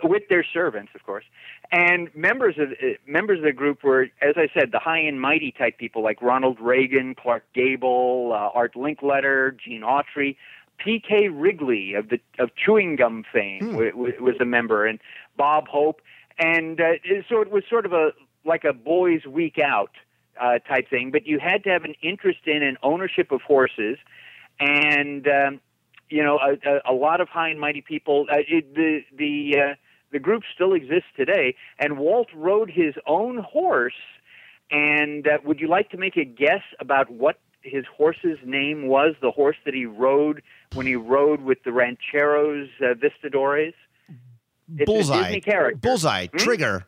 with 0.02 0.24
their 0.28 0.44
servants, 0.44 0.92
of 0.94 1.04
course. 1.04 1.24
And 1.72 2.14
members 2.14 2.56
of 2.58 2.72
uh, 2.72 2.96
members 3.06 3.38
of 3.38 3.44
the 3.44 3.52
group 3.52 3.82
were, 3.84 4.04
as 4.22 4.34
I 4.36 4.48
said, 4.52 4.72
the 4.72 4.78
high 4.78 5.00
and 5.00 5.20
mighty 5.20 5.52
type 5.52 5.78
people 5.78 6.02
like 6.02 6.20
Ronald 6.22 6.58
Reagan, 6.60 7.14
Clark 7.14 7.44
Gable, 7.54 8.32
uh, 8.32 8.58
Art 8.58 8.74
Linkletter, 8.74 9.56
Gene 9.58 9.82
Autry, 9.82 10.36
P.K. 10.78 11.28
Wrigley 11.28 11.94
of 11.94 12.08
the 12.08 12.20
of 12.38 12.50
chewing 12.56 12.96
gum 12.96 13.24
fame 13.32 13.72
w- 13.72 13.90
w- 13.90 14.22
was 14.22 14.36
a 14.40 14.44
member, 14.44 14.86
and 14.86 14.98
Bob 15.36 15.68
Hope, 15.68 16.00
and 16.38 16.80
uh, 16.80 16.92
so 17.28 17.40
it 17.40 17.50
was 17.50 17.64
sort 17.68 17.86
of 17.86 17.92
a 17.92 18.10
like 18.44 18.64
a 18.64 18.72
boys' 18.72 19.26
week 19.26 19.58
out 19.58 19.90
uh, 20.40 20.58
type 20.60 20.88
thing. 20.88 21.10
But 21.10 21.26
you 21.26 21.38
had 21.38 21.64
to 21.64 21.70
have 21.70 21.84
an 21.84 21.94
interest 22.02 22.40
in 22.46 22.62
and 22.62 22.76
ownership 22.82 23.32
of 23.32 23.42
horses, 23.42 23.98
and 24.60 25.26
um, 25.26 25.60
you 26.08 26.22
know 26.22 26.38
a, 26.38 26.90
a, 26.90 26.94
lot 26.94 27.20
of 27.20 27.28
high 27.28 27.48
and 27.48 27.60
mighty 27.60 27.82
people. 27.82 28.26
Uh, 28.30 28.36
it, 28.48 28.74
the 28.74 29.00
the 29.16 29.56
uh, 29.58 29.74
the 30.12 30.18
group 30.18 30.42
still 30.54 30.72
exists 30.72 31.08
today, 31.16 31.54
and 31.78 31.98
Walt 31.98 32.28
rode 32.34 32.70
his 32.70 32.94
own 33.06 33.38
horse. 33.38 33.94
And 34.70 35.28
uh, 35.28 35.38
would 35.44 35.60
you 35.60 35.68
like 35.68 35.90
to 35.90 35.96
make 35.96 36.16
a 36.16 36.24
guess 36.24 36.62
about 36.80 37.10
what 37.10 37.38
his 37.62 37.84
horse's 37.96 38.38
name 38.44 38.88
was? 38.88 39.14
The 39.20 39.30
horse 39.30 39.56
that 39.64 39.74
he 39.74 39.86
rode 39.86 40.42
when 40.74 40.86
he 40.86 40.96
rode 40.96 41.42
with 41.42 41.58
the 41.64 41.72
Rancheros 41.72 42.68
uh, 42.80 42.94
Vistadores. 42.94 43.74
It's 44.76 44.86
bullseye. 44.86 45.24
Disney 45.24 45.40
character. 45.40 45.78
Bullseye. 45.78 46.26
Hmm? 46.28 46.36
Trigger. 46.36 46.86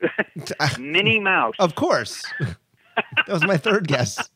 Minnie 0.78 1.20
Mouse. 1.20 1.54
Of 1.58 1.74
course. 1.74 2.24
that 2.40 3.28
was 3.28 3.44
my 3.44 3.56
third 3.56 3.86
guess. 3.86 4.30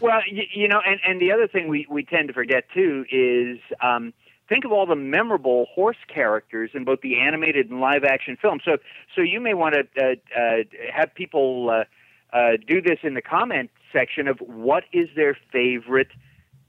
Well, 0.00 0.20
you, 0.28 0.44
you 0.52 0.68
know, 0.68 0.80
and, 0.84 1.00
and 1.06 1.20
the 1.20 1.32
other 1.32 1.46
thing 1.46 1.68
we, 1.68 1.86
we 1.88 2.04
tend 2.04 2.28
to 2.28 2.34
forget 2.34 2.64
too 2.74 3.04
is 3.10 3.58
um, 3.80 4.12
think 4.48 4.64
of 4.64 4.72
all 4.72 4.86
the 4.86 4.96
memorable 4.96 5.66
horse 5.72 5.96
characters 6.12 6.70
in 6.74 6.84
both 6.84 7.00
the 7.02 7.20
animated 7.20 7.70
and 7.70 7.80
live 7.80 8.04
action 8.04 8.36
films. 8.40 8.62
So, 8.64 8.78
so 9.14 9.22
you 9.22 9.40
may 9.40 9.54
want 9.54 9.74
to 9.74 10.02
uh, 10.02 10.38
uh, 10.38 10.62
have 10.92 11.14
people 11.14 11.70
uh, 11.70 12.36
uh, 12.36 12.56
do 12.66 12.82
this 12.82 12.98
in 13.02 13.14
the 13.14 13.22
comment 13.22 13.70
section 13.92 14.26
of 14.26 14.38
what 14.38 14.84
is 14.92 15.08
their 15.14 15.36
favorite 15.52 16.08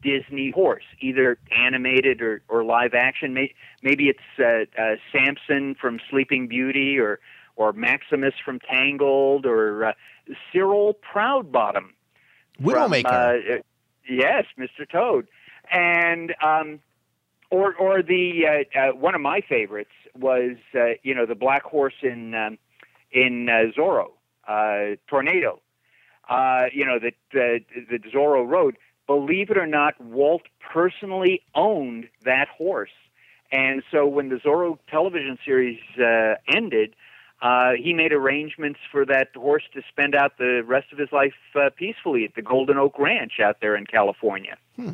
Disney 0.04 0.52
horse, 0.52 0.84
either 1.00 1.38
animated 1.56 2.22
or, 2.22 2.42
or 2.50 2.64
live 2.64 2.94
action. 2.94 3.34
May, 3.34 3.54
maybe 3.82 4.10
it's 4.10 4.20
uh, 4.40 4.82
uh, 4.82 4.96
Samson 5.12 5.76
from 5.80 6.00
Sleeping 6.10 6.48
Beauty, 6.48 7.00
or 7.00 7.20
or 7.56 7.72
Maximus 7.74 8.34
from 8.44 8.60
Tangled, 8.60 9.46
or 9.46 9.86
uh, 9.86 9.94
Cyril 10.52 10.98
Proudbottom. 11.14 11.92
Widowmaker. 12.62 13.02
From, 13.04 13.60
uh, 13.60 13.62
yes, 14.10 14.46
Mr. 14.58 14.90
Toad, 14.90 15.28
and 15.72 16.34
um, 16.44 16.80
or 17.50 17.74
or 17.76 18.02
the 18.02 18.66
uh, 18.76 18.80
uh, 18.80 18.92
one 18.94 19.16
of 19.16 19.22
my 19.22 19.42
favorites 19.42 19.92
was 20.16 20.58
uh, 20.76 20.94
you 21.04 21.14
know 21.14 21.26
the 21.26 21.36
black 21.36 21.64
horse 21.64 21.94
in 22.02 22.34
um, 22.34 22.58
in 23.12 23.48
uh, 23.50 23.72
Zorro, 23.78 24.12
uh, 24.48 24.96
Tornado. 25.08 25.62
Uh, 26.28 26.66
you 26.74 26.86
know 26.86 27.00
that 27.00 27.14
the 27.32 27.60
the 27.74 28.00
Zorro 28.14 28.48
rode. 28.48 28.78
Believe 29.08 29.50
it 29.50 29.58
or 29.58 29.68
not, 29.68 30.00
Walt 30.00 30.44
personally 30.74 31.42
owned 31.56 32.08
that 32.24 32.48
horse, 32.48 32.92
and 33.52 33.84
so 33.92 34.08
when 34.08 34.30
the 34.30 34.38
Zorro 34.38 34.80
television 34.90 35.38
series 35.46 35.80
uh, 36.00 36.36
ended, 36.48 36.96
uh, 37.42 37.72
he 37.78 37.94
made 37.94 38.14
arrangements 38.14 38.80
for 38.90 39.06
that 39.06 39.28
horse 39.36 39.64
to 39.74 39.82
spend 39.90 40.16
out 40.16 40.38
the 40.38 40.64
rest 40.66 40.88
of 40.94 40.98
his 40.98 41.12
life 41.12 41.34
uh, 41.56 41.70
peacefully 41.76 42.24
at 42.24 42.36
the 42.36 42.42
Golden 42.42 42.78
Oak 42.78 42.98
Ranch 42.98 43.34
out 43.44 43.58
there 43.60 43.76
in 43.76 43.86
California. 43.86 44.58
Hmm. 44.78 44.94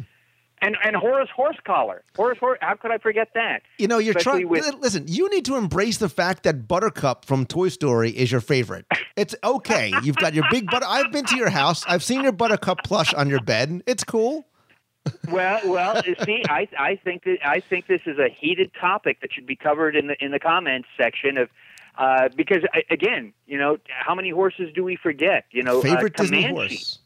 And 0.61 0.75
and 0.83 0.95
Horace 0.95 1.29
Horsecollar, 1.35 1.99
Horace 2.15 2.37
Horse. 2.39 2.57
How 2.61 2.75
could 2.75 2.91
I 2.91 2.97
forget 2.97 3.29
that? 3.35 3.61
You 3.77 3.87
know, 3.87 3.97
you're 3.97 4.13
trying. 4.13 4.47
with- 4.49 4.75
Listen, 4.79 5.05
you 5.07 5.29
need 5.29 5.45
to 5.45 5.55
embrace 5.55 5.97
the 5.97 6.09
fact 6.09 6.43
that 6.43 6.67
Buttercup 6.67 7.25
from 7.25 7.45
Toy 7.45 7.69
Story 7.69 8.11
is 8.11 8.31
your 8.31 8.41
favorite. 8.41 8.85
It's 9.15 9.35
okay. 9.43 9.93
You've 10.03 10.17
got 10.17 10.33
your 10.33 10.45
big 10.51 10.69
butter. 10.69 10.85
I've 10.87 11.11
been 11.11 11.25
to 11.25 11.37
your 11.37 11.49
house. 11.49 11.85
I've 11.87 12.03
seen 12.03 12.23
your 12.23 12.31
Buttercup 12.33 12.79
plush 12.83 13.13
on 13.13 13.29
your 13.29 13.41
bed. 13.41 13.83
It's 13.87 14.03
cool. 14.03 14.45
well, 15.31 15.61
well, 15.65 16.01
see, 16.25 16.43
I 16.49 16.67
I 16.77 16.95
think 17.03 17.23
that 17.23 17.37
I 17.43 17.61
think 17.61 17.87
this 17.87 18.01
is 18.05 18.17
a 18.19 18.27
heated 18.29 18.71
topic 18.79 19.21
that 19.21 19.31
should 19.33 19.45
be 19.45 19.55
covered 19.55 19.95
in 19.95 20.07
the 20.07 20.15
in 20.23 20.31
the 20.31 20.39
comments 20.39 20.87
section 20.97 21.37
of. 21.37 21.49
Uh, 21.97 22.29
because 22.33 22.63
again, 22.89 23.33
you 23.45 23.57
know, 23.57 23.77
how 23.89 24.15
many 24.15 24.29
horses 24.29 24.69
do 24.73 24.85
we 24.85 24.95
forget? 24.95 25.43
You 25.51 25.63
know, 25.63 25.81
favorite 25.81 26.17
uh, 26.17 26.23
Disney 26.23 26.47
horse. 26.47 26.99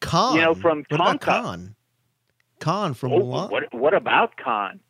Khan. 0.00 0.36
You 0.36 0.42
know, 0.42 0.54
from 0.54 0.84
Tonka. 0.84 1.20
Khan? 1.20 1.76
Khan 2.64 2.94
from 2.94 3.12
Oh, 3.12 3.20
Mulan. 3.20 3.50
what 3.50 3.74
what 3.74 3.94
about 3.94 4.36
Khan? 4.36 4.80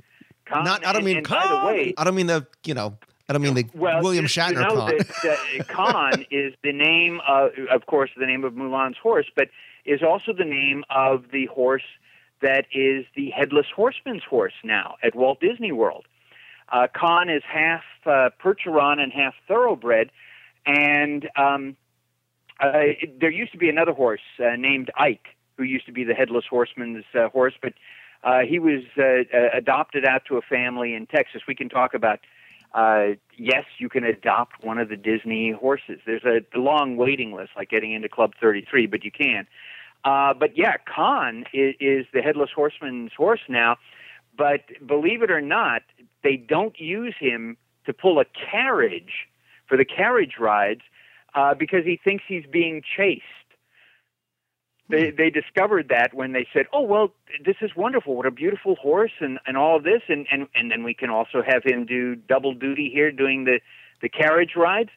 Khan 0.46 0.64
Not. 0.64 0.86
I 0.86 0.92
don't 0.92 1.04
mean 1.04 1.18
and 1.18 1.26
Khan. 1.26 1.42
By 1.42 1.48
the 1.60 1.66
way, 1.66 1.94
I 1.98 2.04
don't 2.04 2.14
mean 2.14 2.28
the. 2.28 2.46
You 2.64 2.74
know. 2.74 2.96
I 3.28 3.32
don't 3.32 3.40
mean 3.42 3.54
the 3.54 3.66
well, 3.74 4.02
William 4.02 4.26
Shatner 4.26 4.48
you 4.50 4.54
know 4.60 4.76
Khan. 4.76 4.92
That, 5.24 5.68
Khan 5.68 6.24
is 6.30 6.52
the 6.62 6.72
name, 6.72 7.20
of, 7.26 7.52
of 7.72 7.86
course, 7.86 8.10
the 8.18 8.26
name 8.26 8.44
of 8.44 8.52
Mulan's 8.52 8.98
horse, 9.02 9.26
but 9.34 9.48
is 9.86 10.02
also 10.02 10.32
the 10.34 10.44
name 10.44 10.84
of 10.90 11.24
the 11.32 11.46
horse 11.46 11.82
that 12.42 12.66
is 12.74 13.06
the 13.16 13.30
headless 13.30 13.66
horseman's 13.74 14.22
horse 14.28 14.52
now 14.62 14.96
at 15.02 15.14
Walt 15.14 15.40
Disney 15.40 15.72
World. 15.72 16.04
Uh, 16.70 16.86
Khan 16.94 17.30
is 17.30 17.42
half 17.50 17.82
uh, 18.04 18.28
Percheron 18.42 18.98
and 19.00 19.10
half 19.10 19.34
thoroughbred, 19.48 20.10
and 20.66 21.26
um, 21.36 21.76
uh, 22.60 22.72
there 23.18 23.30
used 23.30 23.52
to 23.52 23.58
be 23.58 23.70
another 23.70 23.92
horse 23.92 24.20
uh, 24.38 24.56
named 24.56 24.90
Ike 24.96 25.28
who 25.56 25.62
used 25.62 25.86
to 25.86 25.92
be 25.92 26.04
the 26.04 26.14
headless 26.14 26.44
horseman's 26.48 27.04
uh, 27.14 27.28
horse, 27.28 27.54
but 27.60 27.74
uh, 28.22 28.40
he 28.48 28.58
was 28.58 28.82
uh, 28.98 29.02
uh, 29.36 29.48
adopted 29.52 30.04
out 30.04 30.22
to 30.26 30.36
a 30.36 30.42
family 30.42 30.94
in 30.94 31.06
Texas. 31.06 31.42
We 31.46 31.54
can 31.54 31.68
talk 31.68 31.94
about. 31.94 32.20
Uh, 32.72 33.14
yes, 33.38 33.64
you 33.78 33.88
can 33.88 34.02
adopt 34.02 34.64
one 34.64 34.78
of 34.78 34.88
the 34.88 34.96
Disney 34.96 35.52
horses. 35.52 36.00
There's 36.04 36.24
a 36.24 36.58
long 36.58 36.96
waiting 36.96 37.32
list, 37.32 37.50
like 37.54 37.70
getting 37.70 37.92
into 37.92 38.08
Club 38.08 38.32
33, 38.40 38.86
but 38.86 39.04
you 39.04 39.12
can. 39.12 39.46
Uh, 40.04 40.34
but 40.34 40.58
yeah, 40.58 40.74
Khan 40.92 41.44
is, 41.54 41.76
is 41.78 42.06
the 42.12 42.20
headless 42.20 42.50
horseman's 42.52 43.12
horse 43.16 43.42
now. 43.48 43.76
But 44.36 44.62
believe 44.84 45.22
it 45.22 45.30
or 45.30 45.40
not, 45.40 45.82
they 46.24 46.36
don't 46.36 46.76
use 46.80 47.14
him 47.18 47.56
to 47.86 47.92
pull 47.92 48.18
a 48.18 48.24
carriage 48.50 49.28
for 49.68 49.76
the 49.76 49.84
carriage 49.84 50.34
rides 50.40 50.82
uh, 51.34 51.54
because 51.54 51.84
he 51.84 51.98
thinks 52.02 52.24
he's 52.26 52.44
being 52.50 52.82
chased. 52.96 53.22
They 54.88 55.10
they 55.10 55.30
discovered 55.30 55.88
that 55.88 56.12
when 56.12 56.32
they 56.32 56.46
said, 56.52 56.66
"Oh 56.72 56.82
well, 56.82 57.12
this 57.44 57.56
is 57.62 57.74
wonderful. 57.74 58.16
What 58.16 58.26
a 58.26 58.30
beautiful 58.30 58.76
horse, 58.76 59.12
and 59.18 59.38
and 59.46 59.56
all 59.56 59.76
of 59.76 59.82
this, 59.82 60.02
and 60.08 60.26
and 60.30 60.46
and 60.54 60.70
then 60.70 60.84
we 60.84 60.92
can 60.92 61.08
also 61.08 61.42
have 61.42 61.64
him 61.64 61.86
do 61.86 62.14
double 62.14 62.52
duty 62.52 62.90
here, 62.92 63.10
doing 63.10 63.44
the 63.44 63.60
the 64.02 64.10
carriage 64.10 64.56
rides." 64.56 64.90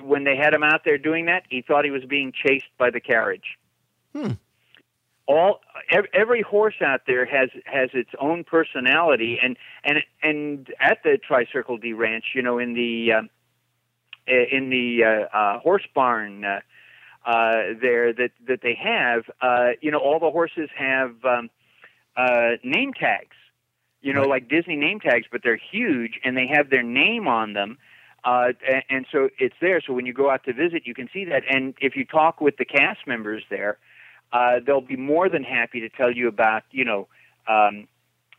When 0.00 0.24
they 0.24 0.34
had 0.34 0.54
him 0.54 0.62
out 0.62 0.80
there 0.84 0.96
doing 0.96 1.26
that, 1.26 1.44
he 1.50 1.60
thought 1.60 1.84
he 1.84 1.90
was 1.90 2.04
being 2.04 2.32
chased 2.32 2.66
by 2.78 2.90
the 2.90 3.00
carriage. 3.00 3.58
Hmm. 4.14 4.32
All 5.26 5.60
every 6.14 6.40
horse 6.40 6.80
out 6.80 7.02
there 7.06 7.26
has 7.26 7.50
has 7.66 7.90
its 7.92 8.10
own 8.18 8.44
personality, 8.44 9.38
and 9.42 9.58
and 9.84 9.98
and 10.22 10.72
at 10.80 11.02
the 11.04 11.18
Tricircle 11.18 11.82
D 11.82 11.92
Ranch, 11.92 12.24
you 12.34 12.40
know, 12.40 12.58
in 12.58 12.72
the 12.72 13.12
um, 13.12 13.28
in 14.26 14.70
the 14.70 15.04
uh, 15.04 15.36
uh, 15.36 15.58
horse 15.58 15.86
barn. 15.94 16.46
Uh, 16.46 16.60
uh, 17.28 17.74
there 17.80 18.12
that 18.14 18.30
that 18.48 18.60
they 18.62 18.74
have. 18.74 19.24
Uh, 19.42 19.70
you 19.82 19.90
know, 19.92 19.98
all 19.98 20.18
the 20.18 20.30
horses 20.30 20.70
have 20.76 21.12
um, 21.24 21.50
uh, 22.16 22.52
name 22.64 22.92
tags. 22.94 23.36
You 24.00 24.14
know, 24.14 24.22
Right. 24.22 24.30
like 24.30 24.48
Disney 24.48 24.76
name 24.76 25.00
tags, 25.00 25.26
but 25.30 25.42
they're 25.44 25.60
huge 25.72 26.20
and 26.24 26.36
they 26.36 26.46
have 26.46 26.70
their 26.70 26.84
name 26.84 27.28
on 27.28 27.52
them. 27.52 27.78
Uh, 28.24 28.52
and, 28.66 28.82
and 28.88 29.06
so 29.12 29.28
it's 29.38 29.56
there. 29.60 29.80
So 29.86 29.92
when 29.92 30.06
you 30.06 30.14
go 30.14 30.30
out 30.30 30.44
to 30.44 30.52
visit, 30.52 30.82
you 30.86 30.94
can 30.94 31.08
see 31.12 31.24
that. 31.26 31.42
And 31.50 31.74
if 31.80 31.96
you 31.96 32.04
talk 32.04 32.40
with 32.40 32.56
the 32.56 32.64
cast 32.64 33.06
members 33.06 33.42
there, 33.50 33.78
uh, 34.32 34.60
they'll 34.64 34.80
be 34.80 34.96
more 34.96 35.28
than 35.28 35.42
happy 35.44 35.80
to 35.80 35.88
tell 35.88 36.12
you 36.12 36.28
about 36.28 36.62
you 36.70 36.84
know 36.84 37.08
um, 37.48 37.88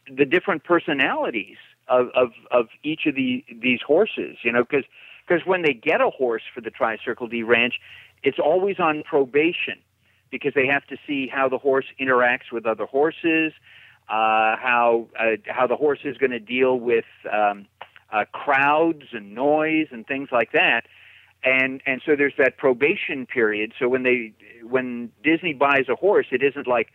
the 0.10 0.25
different 0.25 0.63
personalities 0.63 1.58
of, 1.88 2.08
of, 2.15 2.30
of 2.52 2.67
each 2.84 3.06
of 3.06 3.15
the 3.15 3.43
these 3.62 3.82
horses. 3.86 4.38
You 4.43 4.52
know, 4.54 4.63
because 4.63 4.86
because 5.30 5.46
when 5.46 5.62
they 5.62 5.74
get 5.74 6.02
a 6.02 6.10
horse 6.10 6.42
for 6.54 6.62
the 6.62 6.72
Tricircle 6.72 7.30
D 7.30 7.44
Ranch, 7.44 7.76
it's 8.24 8.39
always 8.39 8.80
on 8.80 9.04
probation 9.04 9.78
because 10.32 10.54
they 10.54 10.68
have 10.68 10.86
to 10.88 10.98
see 11.08 11.28
how 11.28 11.48
the 11.48 11.58
horse 11.58 11.86
interacts 12.00 12.52
with 12.52 12.65
other 12.65 12.86
horses, 12.86 13.54
uh, 14.10 14.58
how 14.58 15.08
uh, 15.20 15.38
how 15.48 15.68
the 15.68 15.76
horse 15.76 16.00
is 16.04 16.18
going 16.18 16.32
to 16.32 16.39
deal 16.39 16.80
with 16.80 17.06
um, 17.32 17.68
uh, 18.12 18.26
crowds 18.32 19.04
and 19.13 19.36
noise 19.36 19.88
and 19.92 20.08
things 20.08 20.30
like 20.32 20.52
that. 20.54 20.86
And 21.44 21.82
and 21.86 22.02
so 22.06 22.15
there's 22.15 22.34
that 22.38 22.58
probation 22.58 23.26
period. 23.26 23.74
So 23.78 23.88
when 23.88 24.04
they 24.04 24.34
when 24.63 25.12
Disney 25.24 25.54
buys 25.54 25.88
a 25.89 25.96
horse, 25.96 26.28
it 26.32 26.42
isn't 26.42 26.68
like, 26.68 26.89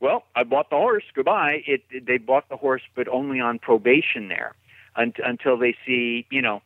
well, 0.00 0.24
I 0.34 0.42
bought 0.42 0.70
the 0.70 0.76
horse, 0.76 1.04
goodbye. 1.14 1.62
It, 1.66 1.82
they 2.04 2.18
bought 2.18 2.48
the 2.48 2.56
horse, 2.56 2.82
but 2.94 3.08
only 3.08 3.40
on 3.40 3.58
probation 3.58 4.28
there, 4.28 4.54
un- 4.96 5.14
until 5.24 5.56
they 5.56 5.74
see, 5.86 6.26
you 6.30 6.42
know, 6.42 6.60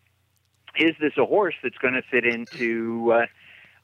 is 0.79 0.95
this 1.01 1.13
a 1.19 1.25
horse 1.25 1.55
that's 1.63 1.79
going 1.79 1.95
to 1.95 2.03
fit 2.03 2.25
into 2.25 3.13
uh, 3.13 3.27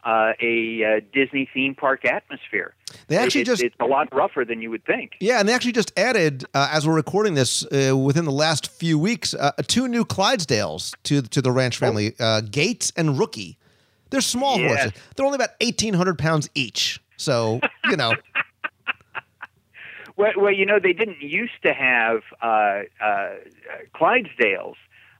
uh, 0.08 0.32
a 0.40 0.84
uh, 0.84 1.00
Disney 1.12 1.48
theme 1.52 1.74
park 1.74 2.04
atmosphere? 2.04 2.74
They 3.08 3.16
actually 3.16 3.42
It- 3.42 3.46
just 3.46 3.62
it's 3.62 3.74
a 3.80 3.86
lot 3.86 4.08
rougher 4.14 4.44
than 4.44 4.62
you 4.62 4.70
would 4.70 4.84
think. 4.84 5.12
Yeah, 5.20 5.40
and 5.40 5.48
they 5.48 5.52
actually 5.52 5.72
just 5.72 5.92
added, 5.98 6.44
uh, 6.54 6.68
as 6.72 6.86
we're 6.86 6.94
recording 6.94 7.34
this, 7.34 7.64
uh, 7.66 7.96
within 7.96 8.24
the 8.24 8.30
last 8.32 8.70
few 8.70 8.98
weeks, 8.98 9.34
uh, 9.34 9.52
two 9.66 9.88
new 9.88 10.04
Clydesdales 10.04 10.94
to 11.04 11.22
to 11.22 11.42
the 11.42 11.50
ranch 11.52 11.78
family, 11.78 12.14
uh, 12.20 12.40
Gates 12.42 12.92
and 12.96 13.18
Rookie. 13.18 13.58
They're 14.10 14.20
small 14.20 14.58
Yes. 14.58 14.68
horses. 14.82 14.92
They're 15.16 15.26
only 15.26 15.36
about 15.36 15.50
eighteen 15.60 15.94
hundred 15.94 16.18
pounds 16.18 16.48
each. 16.54 17.00
So 17.16 17.60
you 17.90 17.96
know, 17.96 18.12
Well, 20.16 20.32
well, 20.36 20.52
you 20.52 20.64
know, 20.64 20.78
they 20.78 20.94
didn't 20.94 21.20
used 21.20 21.60
to 21.62 21.74
have 21.74 22.22
uh, 22.40 22.84
uh, 23.04 23.34
Clydesdales, 23.94 24.76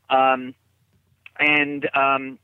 um, 0.08 0.54
and 1.38 1.84
um, 1.94 2.38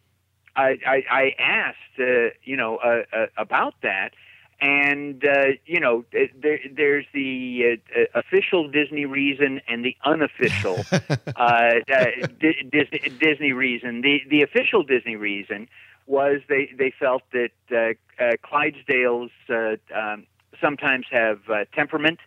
I, 0.57 0.79
I, 0.87 1.03
I 1.11 1.35
asked, 1.39 1.99
uh, 1.99 2.35
you 2.45 2.57
know, 2.57 2.77
uh, 2.77 3.03
uh, 3.13 3.27
about 3.37 3.75
that, 3.83 4.13
and 4.61 5.25
uh, 5.25 5.53
you 5.67 5.81
know, 5.81 6.05
there, 6.13 6.61
there's 6.73 7.07
the 7.13 7.79
uh, 7.97 8.01
uh, 8.01 8.21
official 8.21 8.69
Disney 8.69 9.07
reason 9.07 9.61
and 9.67 9.85
the 9.85 9.97
unofficial 10.05 10.85
uh, 10.93 11.11
uh, 11.37 12.05
Disney, 12.39 13.11
Disney 13.19 13.53
reason. 13.53 14.03
The 14.03 14.21
the 14.31 14.43
official 14.43 14.85
Disney 14.85 15.17
reason 15.17 15.69
was 16.07 16.43
they 16.49 16.71
they 16.79 16.93
felt 16.97 17.23
that 17.33 17.51
uh, 17.73 18.23
uh, 18.23 18.33
Clydesdales 18.45 19.31
uh, 19.49 19.77
um, 19.99 20.27
sometimes 20.61 21.07
have 21.11 21.41
uh, 21.49 21.65
temperament 21.75 22.21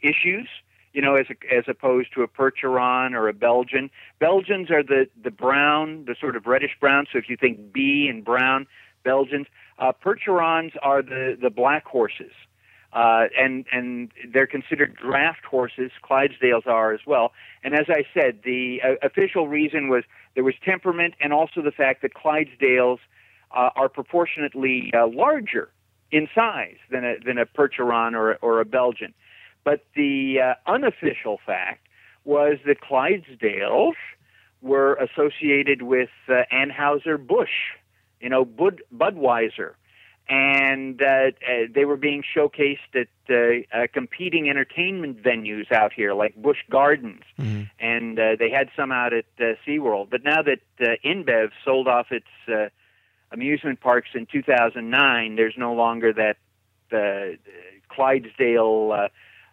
issues. 0.00 0.48
You 0.92 1.02
know, 1.02 1.14
as 1.16 1.26
a, 1.30 1.54
as 1.54 1.64
opposed 1.68 2.12
to 2.14 2.22
a 2.22 2.28
Percheron 2.28 3.14
or 3.14 3.28
a 3.28 3.32
Belgian. 3.32 3.90
Belgians 4.18 4.70
are 4.70 4.82
the 4.82 5.08
the 5.22 5.30
brown, 5.30 6.04
the 6.06 6.14
sort 6.20 6.36
of 6.36 6.46
reddish 6.46 6.76
brown. 6.80 7.06
So 7.10 7.18
if 7.18 7.28
you 7.28 7.36
think 7.36 7.72
B 7.72 8.08
and 8.08 8.24
brown, 8.24 8.66
Belgians. 9.02 9.46
Uh, 9.78 9.92
Percherons 9.92 10.72
are 10.82 11.02
the 11.02 11.36
the 11.40 11.50
black 11.50 11.86
horses. 11.86 12.32
Uh, 12.92 13.24
and 13.38 13.64
and 13.72 14.12
they're 14.32 14.46
considered 14.46 14.94
draft 14.94 15.44
horses. 15.46 15.90
Clydesdales 16.04 16.66
are 16.66 16.92
as 16.92 17.00
well. 17.06 17.32
And 17.64 17.74
as 17.74 17.86
I 17.88 18.04
said, 18.12 18.40
the 18.44 18.82
uh, 18.84 19.06
official 19.06 19.48
reason 19.48 19.88
was 19.88 20.04
there 20.34 20.44
was 20.44 20.54
temperament, 20.62 21.14
and 21.18 21.32
also 21.32 21.62
the 21.62 21.70
fact 21.70 22.02
that 22.02 22.12
Clydesdales 22.12 22.98
uh, 23.50 23.70
are 23.76 23.88
proportionately 23.88 24.92
uh, 24.94 25.06
larger 25.06 25.70
in 26.10 26.28
size 26.34 26.76
than 26.90 27.02
a 27.02 27.14
than 27.24 27.38
a 27.38 27.46
Percheron 27.46 28.14
or 28.14 28.34
or 28.42 28.60
a 28.60 28.66
Belgian. 28.66 29.14
But 29.64 29.84
the 29.94 30.40
uh, 30.40 30.70
unofficial 30.70 31.38
fact 31.44 31.86
was 32.24 32.58
that 32.66 32.80
Clydesdales 32.80 33.94
were 34.60 34.94
associated 34.94 35.82
with 35.82 36.10
uh, 36.28 36.42
Anheuser 36.52 37.24
Busch, 37.24 37.74
you 38.20 38.28
know, 38.28 38.44
Bud, 38.44 38.82
Budweiser, 38.94 39.74
and 40.28 41.02
uh, 41.02 41.04
uh, 41.04 41.30
they 41.74 41.84
were 41.84 41.96
being 41.96 42.22
showcased 42.22 42.78
at 42.94 43.08
uh, 43.28 43.76
uh, 43.76 43.86
competing 43.92 44.48
entertainment 44.48 45.22
venues 45.22 45.70
out 45.72 45.92
here, 45.92 46.14
like 46.14 46.34
Busch 46.36 46.58
Gardens, 46.70 47.24
and 47.80 48.18
uh, 48.18 48.36
they 48.38 48.48
had 48.50 48.68
some 48.76 48.92
out 48.92 49.12
at 49.12 49.24
uh, 49.40 49.54
SeaWorld. 49.66 50.10
But 50.10 50.22
now 50.22 50.42
that 50.42 50.60
uh, 50.80 50.94
InBev 51.04 51.50
sold 51.64 51.88
off 51.88 52.12
its 52.12 52.26
uh, 52.48 52.68
amusement 53.32 53.80
parks 53.80 54.10
in 54.14 54.26
2009, 54.26 55.36
there's 55.36 55.54
no 55.58 55.74
longer 55.74 56.12
that 56.12 56.36
uh, 56.92 57.36
Clydesdale 57.88 59.08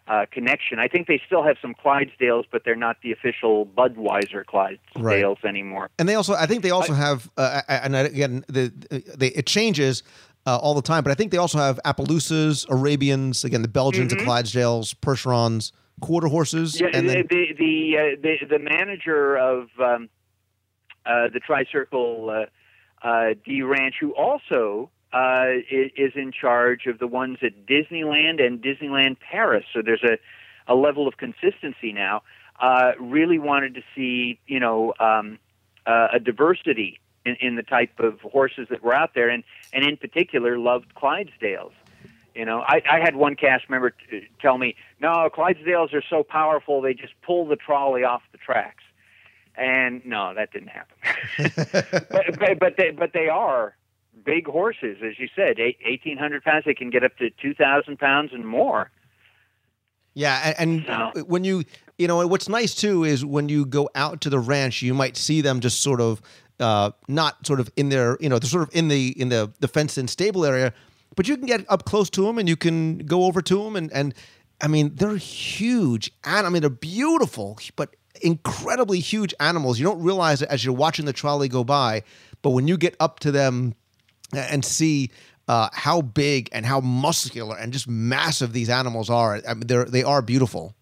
uh, 0.08 0.26
connection. 0.30 0.78
I 0.78 0.88
think 0.88 1.06
they 1.06 1.20
still 1.26 1.42
have 1.42 1.56
some 1.62 1.74
Clydesdales, 1.74 2.44
but 2.50 2.62
they're 2.64 2.76
not 2.76 2.96
the 3.02 3.12
official 3.12 3.66
Budweiser 3.66 4.44
Clydesdales 4.44 5.44
anymore. 5.44 5.90
And 5.98 6.08
they 6.08 6.14
also, 6.14 6.34
I 6.34 6.46
think 6.46 6.62
they 6.62 6.70
also 6.70 6.92
have, 6.92 7.30
uh, 7.36 7.62
and 7.68 7.94
again, 7.94 8.44
the, 8.48 8.72
they, 9.16 9.28
it 9.28 9.46
changes 9.46 10.02
uh, 10.46 10.56
all 10.56 10.74
the 10.74 10.82
time, 10.82 11.04
but 11.04 11.10
I 11.10 11.14
think 11.14 11.30
they 11.30 11.38
also 11.38 11.58
have 11.58 11.78
Appaloosas, 11.84 12.68
Arabians, 12.70 13.44
again, 13.44 13.62
the 13.62 13.68
Belgians, 13.68 14.12
the 14.12 14.18
Clydesdales, 14.18 14.94
Percherons, 14.94 15.72
quarter 16.00 16.28
horses. 16.28 16.80
Yeah, 16.80 16.88
and 16.92 17.08
then, 17.08 17.26
the 17.28 17.52
the 17.54 17.54
the, 17.58 17.98
uh, 17.98 18.20
the 18.22 18.46
the 18.46 18.58
manager 18.58 19.36
of 19.36 19.68
um, 19.78 20.08
uh, 21.04 21.28
the 21.32 21.40
Tricircle 21.40 22.46
uh, 23.02 23.06
uh, 23.06 23.34
D 23.44 23.62
Ranch, 23.62 23.96
who 24.00 24.14
also 24.14 24.90
uh, 25.12 25.46
is 25.70 26.12
in 26.14 26.32
charge 26.32 26.86
of 26.86 26.98
the 26.98 27.06
ones 27.06 27.38
at 27.42 27.66
Disneyland 27.66 28.44
and 28.44 28.62
Disneyland 28.62 29.18
Paris. 29.20 29.64
So 29.72 29.82
there's 29.82 30.04
a 30.04 30.18
a 30.66 30.74
level 30.74 31.08
of 31.08 31.16
consistency 31.16 31.92
now. 31.92 32.22
Uh, 32.60 32.92
really 33.00 33.38
wanted 33.38 33.74
to 33.74 33.82
see 33.94 34.38
you 34.46 34.60
know 34.60 34.94
um, 35.00 35.38
uh, 35.86 36.08
a 36.12 36.20
diversity 36.20 37.00
in, 37.24 37.36
in 37.40 37.56
the 37.56 37.62
type 37.62 37.98
of 37.98 38.20
horses 38.20 38.68
that 38.70 38.82
were 38.82 38.94
out 38.94 39.14
there, 39.14 39.28
and 39.28 39.42
and 39.72 39.84
in 39.84 39.96
particular 39.96 40.58
loved 40.58 40.94
Clydesdales. 40.94 41.72
You 42.34 42.44
know, 42.44 42.60
I, 42.60 42.80
I 42.88 43.00
had 43.00 43.16
one 43.16 43.34
cast 43.34 43.68
member 43.68 43.90
t- 43.90 44.28
tell 44.40 44.56
me, 44.56 44.76
"No, 45.00 45.28
Clydesdales 45.34 45.92
are 45.92 46.04
so 46.08 46.22
powerful; 46.22 46.80
they 46.80 46.94
just 46.94 47.14
pull 47.22 47.46
the 47.46 47.56
trolley 47.56 48.04
off 48.04 48.22
the 48.30 48.38
tracks." 48.38 48.84
And 49.56 50.06
no, 50.06 50.32
that 50.34 50.52
didn't 50.52 50.68
happen. 50.68 50.96
but, 52.10 52.38
but 52.38 52.58
but 52.58 52.76
they 52.76 52.90
but 52.90 53.12
they 53.12 53.28
are 53.28 53.74
big 54.24 54.46
horses, 54.46 54.98
as 55.04 55.18
you 55.18 55.28
said, 55.34 55.58
eighteen 55.58 56.18
hundred 56.18 56.42
pounds. 56.44 56.64
They 56.64 56.74
can 56.74 56.90
get 56.90 57.04
up 57.04 57.16
to 57.18 57.30
two 57.42 57.54
thousand 57.54 57.98
pounds 57.98 58.30
and 58.32 58.46
more. 58.46 58.90
yeah, 60.14 60.54
and, 60.58 60.86
and 60.86 61.12
So- 61.14 61.24
when 61.24 61.44
you, 61.44 61.64
you 61.98 62.08
know, 62.08 62.26
what's 62.26 62.48
nice 62.48 62.74
too 62.74 63.04
is 63.04 63.24
when 63.24 63.48
you 63.48 63.64
go 63.64 63.88
out 63.94 64.20
to 64.22 64.30
the 64.30 64.38
ranch, 64.38 64.82
you 64.82 64.94
might 64.94 65.16
see 65.16 65.40
them 65.40 65.60
just 65.60 65.82
sort 65.82 66.00
of, 66.00 66.20
uh, 66.58 66.90
not 67.08 67.46
sort 67.46 67.60
of 67.60 67.70
in 67.76 67.88
their, 67.88 68.16
you 68.20 68.28
know, 68.28 68.38
they're 68.38 68.48
sort 68.50 68.64
of 68.68 68.74
in 68.74 68.88
the 68.88 69.08
in 69.20 69.28
the 69.28 69.52
the 69.60 69.68
fenced-in 69.68 70.08
stable 70.08 70.44
area, 70.44 70.72
but 71.16 71.28
you 71.28 71.36
can 71.36 71.46
get 71.46 71.64
up 71.68 71.84
close 71.84 72.10
to 72.10 72.22
them 72.24 72.38
and 72.38 72.48
you 72.48 72.56
can 72.56 72.98
go 72.98 73.24
over 73.24 73.40
to 73.42 73.62
them 73.64 73.76
and 73.76 73.92
and 73.92 74.14
I 74.60 74.68
mean 74.68 74.94
they're 74.94 75.16
huge 75.16 76.10
and 76.24 76.46
I 76.46 76.50
mean 76.50 76.60
they're 76.62 76.70
beautiful 76.70 77.58
but 77.76 77.96
incredibly 78.22 79.00
huge 79.00 79.32
animals. 79.40 79.78
You 79.78 79.86
don't 79.86 80.02
realize 80.02 80.42
it 80.42 80.48
as 80.50 80.64
you're 80.64 80.74
watching 80.74 81.06
the 81.06 81.12
trolley 81.12 81.48
go 81.48 81.64
by, 81.64 82.02
but 82.42 82.50
when 82.50 82.66
you 82.68 82.76
get 82.76 82.94
up 83.00 83.20
to 83.20 83.30
them 83.30 83.74
and 84.32 84.64
see 84.64 85.10
uh, 85.48 85.68
how 85.72 86.00
big 86.00 86.48
and 86.52 86.64
how 86.64 86.80
muscular 86.80 87.56
and 87.56 87.72
just 87.72 87.88
massive 87.88 88.52
these 88.52 88.68
animals 88.68 89.10
are, 89.10 89.40
I 89.48 89.54
mean 89.54 89.66
they're 89.66 89.84
they 89.84 90.02
are 90.04 90.22
beautiful. 90.22 90.74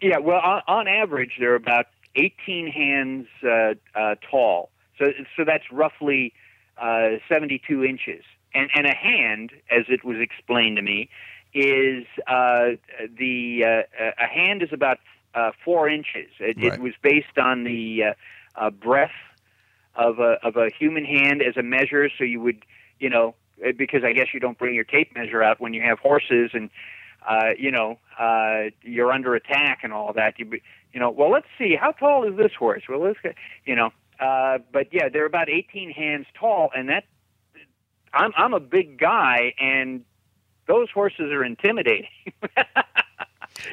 Yeah, 0.00 0.18
well, 0.18 0.40
on, 0.40 0.62
on 0.68 0.88
average, 0.88 1.36
they're 1.38 1.54
about 1.54 1.86
18 2.16 2.66
hands 2.66 3.26
uh, 3.42 3.74
uh, 3.94 4.16
tall. 4.30 4.70
So, 4.98 5.12
so 5.36 5.44
that's 5.44 5.64
roughly 5.72 6.34
uh, 6.76 7.12
72 7.28 7.82
inches. 7.84 8.22
And, 8.52 8.68
and 8.74 8.86
a 8.86 8.94
hand, 8.94 9.52
as 9.70 9.84
it 9.88 10.04
was 10.04 10.18
explained 10.18 10.76
to 10.76 10.82
me, 10.82 11.08
is 11.54 12.04
uh, 12.26 12.72
the 13.18 13.64
uh, 13.64 14.10
a 14.18 14.26
hand 14.26 14.62
is 14.62 14.72
about 14.72 14.98
uh, 15.34 15.52
four 15.64 15.88
inches. 15.88 16.28
It, 16.38 16.56
Right. 16.58 16.74
it 16.74 16.80
was 16.80 16.92
based 17.02 17.38
on 17.38 17.64
the 17.64 18.14
breadth 18.80 19.12
of 19.96 20.18
a 20.18 20.36
of 20.42 20.56
a 20.56 20.70
human 20.78 21.04
hand 21.04 21.42
as 21.42 21.56
a 21.56 21.62
measure. 21.62 22.08
So 22.16 22.24
you 22.24 22.40
would, 22.40 22.64
you 22.98 23.10
know, 23.10 23.34
uh, 23.64 23.72
because 23.76 24.02
I 24.04 24.12
guess 24.12 24.28
you 24.34 24.40
don't 24.40 24.58
bring 24.58 24.74
your 24.74 24.84
tape 24.84 25.14
measure 25.14 25.42
out 25.42 25.60
when 25.60 25.74
you 25.74 25.82
have 25.82 25.98
horses 25.98 26.50
and 26.52 26.70
uh, 27.28 27.50
you 27.58 27.70
know, 27.70 27.98
uh, 28.18 28.70
you're 28.82 29.10
under 29.10 29.34
attack 29.34 29.80
and 29.82 29.92
all 29.92 30.12
that. 30.12 30.38
You, 30.38 30.44
be- 30.44 30.62
you 30.92 31.00
know, 31.00 31.10
well, 31.10 31.30
let's 31.30 31.46
see, 31.58 31.74
how 31.74 31.90
tall 31.92 32.24
is 32.28 32.36
this 32.36 32.52
horse? 32.58 32.82
Well, 32.88 33.00
let's, 33.00 33.18
you 33.64 33.74
know, 33.74 33.90
uh, 34.20 34.58
but 34.72 34.88
yeah, 34.92 35.08
they're 35.08 35.26
about 35.26 35.48
18 35.48 35.90
hands 35.90 36.26
tall, 36.38 36.70
and 36.74 36.88
that, 36.88 37.04
I'm, 38.12 38.32
I'm 38.36 38.54
a 38.54 38.60
big 38.60 38.98
guy, 38.98 39.54
and 39.58 40.04
those 40.68 40.90
horses 40.90 41.32
are 41.32 41.44
intimidating. 41.44 42.08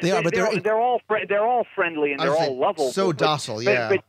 They 0.01 0.11
are, 0.11 0.23
but 0.23 0.33
they're, 0.33 0.49
they're, 0.51 0.59
they're 0.61 0.79
all 0.79 1.01
fri 1.07 1.25
they're 1.27 1.45
all 1.45 1.65
friendly 1.75 2.11
and 2.11 2.19
they're 2.19 2.31
all 2.33 2.55
lovable. 2.57 2.91
so 2.91 3.07
but- 3.07 3.17
docile, 3.17 3.61
yeah. 3.61 3.89
But, 3.89 3.95
but 3.97 4.05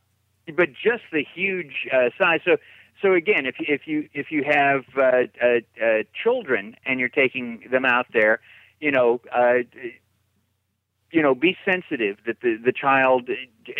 just 0.47 1.03
the 1.11 1.23
huge 1.35 1.87
uh, 1.91 2.09
size. 2.17 2.41
So 2.45 2.57
so 3.01 3.13
again, 3.13 3.45
if 3.45 3.59
you- 3.59 3.65
if 3.73 3.87
you 3.87 4.09
if 4.13 4.31
you 4.31 4.43
have 4.43 4.85
uh, 4.97 5.23
uh, 5.41 5.59
uh, 5.83 6.03
children 6.13 6.75
and 6.85 6.99
you're 6.99 7.09
taking 7.09 7.63
them 7.71 7.85
out 7.85 8.07
there, 8.13 8.39
you 8.79 8.91
know. 8.91 9.21
Uh, 9.31 9.59
you 11.11 11.21
know, 11.21 11.35
be 11.35 11.55
sensitive 11.63 12.17
that 12.25 12.41
the 12.41 12.57
the 12.57 12.71
child, 12.71 13.29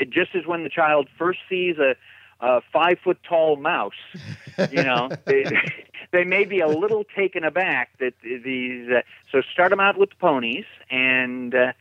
just 0.09 0.35
as 0.35 0.45
when 0.45 0.63
the 0.63 0.69
child 0.69 1.09
first 1.17 1.39
sees 1.49 1.77
a, 1.79 1.95
a 2.39 2.61
five 2.71 2.99
foot 3.03 3.17
tall 3.27 3.55
mouse, 3.55 3.93
you 4.69 4.83
know, 4.83 5.13
they, 5.25 5.47
they 6.11 6.23
may 6.23 6.45
be 6.45 6.59
a 6.59 6.67
little 6.69 7.03
taken 7.15 7.43
aback 7.43 7.89
that 7.99 8.13
these. 8.21 8.87
Uh, 8.89 9.01
so 9.31 9.41
start 9.51 9.71
them 9.71 9.79
out 9.79 9.97
with 9.97 10.11
the 10.11 10.15
ponies, 10.17 10.65
and 10.91 11.55
uh, 11.55 11.71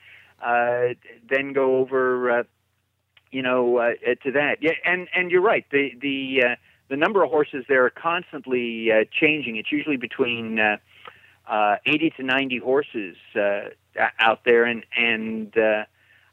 uh, 0.42 0.94
then 1.28 1.52
go 1.52 1.76
over, 1.76 2.30
uh, 2.30 2.42
you 3.32 3.42
know, 3.42 3.78
uh, 3.78 3.92
to 4.22 4.32
that. 4.32 4.58
Yeah, 4.60 4.72
and 4.84 5.08
and 5.14 5.30
you're 5.30 5.42
right. 5.42 5.64
The 5.70 5.90
the 6.00 6.42
uh, 6.44 6.54
the 6.88 6.96
number 6.96 7.22
of 7.24 7.30
horses 7.30 7.64
there 7.68 7.84
are 7.84 7.90
constantly 7.90 8.90
uh, 8.92 9.04
changing. 9.10 9.56
It's 9.56 9.72
usually 9.72 9.96
between. 9.96 10.58
Uh, 10.58 10.76
uh, 11.44 11.76
80 11.84 12.10
to 12.18 12.22
90 12.22 12.58
horses 12.58 13.16
uh, 13.34 13.62
out 14.18 14.44
there, 14.44 14.64
and 14.64 14.84
and 14.96 15.56
uh, 15.58 15.84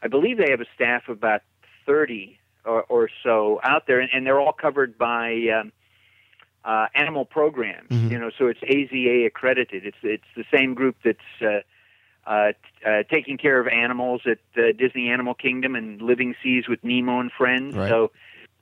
I 0.02 0.08
believe 0.08 0.38
they 0.38 0.52
have 0.52 0.62
a 0.62 0.68
staff 0.76 1.10
of 1.10 1.18
about 1.18 1.42
30 1.86 2.40
or, 2.66 2.84
or 2.84 3.10
so 3.24 3.60
out 3.64 3.88
there, 3.88 4.00
and, 4.00 4.10
and 4.14 4.26
they're 4.26 4.40
all 4.40 4.54
covered 4.54 4.98
by 4.98 5.48
um, 5.60 5.72
uh, 6.64 6.88
animal 6.94 7.26
programs. 7.26 7.88
You 8.12 8.20
know, 8.20 8.30
so 8.38 8.48
it's 8.48 8.60
AZA 8.62 9.26
accredited. 9.26 9.86
It's 9.86 9.98
it's 10.04 10.24
the 10.36 10.46
same 10.56 10.74
group 10.74 10.96
that's 11.04 11.18
uh, 11.42 11.62
uh, 12.30 12.54
uh, 12.86 13.04
taking 13.10 13.38
care 13.38 13.60
of 13.60 13.68
animals 13.68 14.22
at 14.26 14.40
uh, 14.56 14.72
Disney 14.78 15.10
Animal 15.10 15.34
Kingdom 15.34 15.76
and 15.76 16.02
Living 16.02 16.36
Seas 16.42 16.70
with 16.70 16.82
Nemo 16.84 17.20
and 17.20 17.32
Friends. 17.32 17.76
Right. 17.76 17.90
So. 17.90 18.12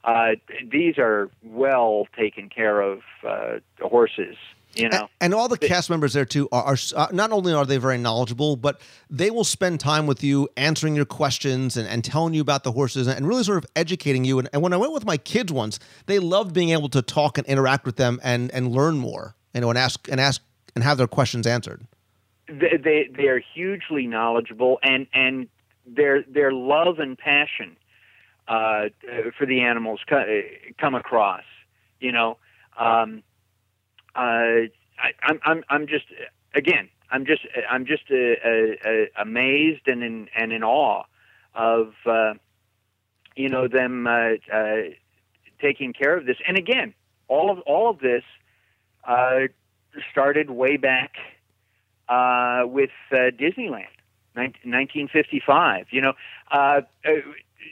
Uh, 0.04 0.36
these 0.72 0.98
are 0.98 1.30
well 1.44 2.08
taken 2.18 2.48
care 2.48 2.80
of 2.80 3.02
uh, 3.28 3.58
horses, 3.82 4.38
you 4.74 4.88
know. 4.88 5.10
And 5.20 5.34
all 5.34 5.50
the 5.50 5.58
cast 5.58 5.90
members 5.90 6.14
there 6.14 6.24
too 6.24 6.48
are, 6.50 6.64
are 6.64 6.78
uh, 6.96 7.08
not 7.12 7.34
only 7.34 7.52
are 7.52 7.66
they 7.66 7.76
very 7.76 7.98
knowledgeable, 7.98 8.56
but 8.56 8.80
they 9.10 9.32
will 9.32 9.44
spend 9.44 9.82
time 9.82 10.08
with 10.08 10.24
you 10.24 10.48
answering 10.56 10.96
your 10.96 11.04
questions 11.04 11.76
and, 11.76 11.90
and 11.90 12.06
telling 12.06 12.34
you 12.34 12.40
about 12.40 12.64
the 12.64 12.72
horses 12.72 13.08
and 13.08 13.28
really 13.28 13.44
sort 13.44 13.58
of 13.58 13.66
educating 13.76 14.24
you. 14.24 14.40
And, 14.40 14.48
and 14.54 14.62
when 14.62 14.72
I 14.72 14.78
went 14.78 14.94
with 14.94 15.04
my 15.04 15.18
kids 15.18 15.52
once, 15.52 15.78
they 16.06 16.20
loved 16.20 16.54
being 16.54 16.70
able 16.70 16.90
to 16.90 17.02
talk 17.02 17.38
and 17.38 17.46
interact 17.46 17.86
with 17.86 17.98
them 17.98 18.22
and, 18.24 18.50
and 18.52 18.72
learn 18.72 19.00
more, 19.00 19.36
you 19.54 19.60
know, 19.60 19.70
and 19.70 19.78
ask 19.78 20.08
and 20.10 20.22
ask 20.22 20.42
and 20.74 20.86
have 20.86 20.98
their 20.98 21.08
questions 21.08 21.46
answered. 21.46 21.86
They 22.48 22.78
they 22.78 23.10
they 23.16 23.28
are 23.28 23.40
hugely 23.40 24.08
knowledgeable 24.08 24.80
and 24.84 25.08
and 25.14 25.48
their 25.86 26.24
their 26.24 26.52
love 26.52 27.00
and 27.00 27.18
passion 27.18 27.78
uh, 28.48 28.86
for 29.38 29.46
the 29.46 29.62
animals 29.62 30.00
co- 30.08 30.42
come 30.80 30.96
across. 30.96 31.44
You 32.00 32.12
know, 32.12 32.38
um, 32.78 33.24
uh, 34.16 34.20
I, 35.00 35.12
I'm 35.24 35.40
I'm 35.44 35.64
I'm 35.70 35.88
just 35.88 36.06
again 36.54 36.90
I'm 37.12 37.26
just 37.26 37.46
I'm 37.70 37.86
just 37.86 38.04
uh, 38.12 38.16
uh, 38.16 38.90
uh, 38.90 39.06
amazed 39.22 39.88
and 39.88 40.04
in 40.04 40.30
and 40.36 40.52
in 40.52 40.64
awe 40.64 41.04
of 41.56 41.94
uh, 42.06 42.34
you 43.36 43.50
know 43.50 43.68
them 43.68 44.08
uh, 44.08 44.34
uh, 44.54 44.76
taking 45.62 45.94
care 45.94 46.16
of 46.18 46.26
this. 46.26 46.38
And 46.48 46.58
again, 46.58 46.94
all 47.28 47.52
of 47.52 47.60
all 47.62 47.90
of 47.90 48.00
this 48.00 48.24
uh, 49.06 49.48
started 50.12 50.50
way 50.50 50.78
back 50.78 51.16
uh, 52.10 52.64
with 52.66 52.92
uh, 53.12 53.32
Disneyland, 53.32 53.94
19, 54.36 54.72
1955. 54.72 55.88
You 55.92 56.02
know, 56.02 56.14
uh, 56.52 56.82
uh, 57.06 57.12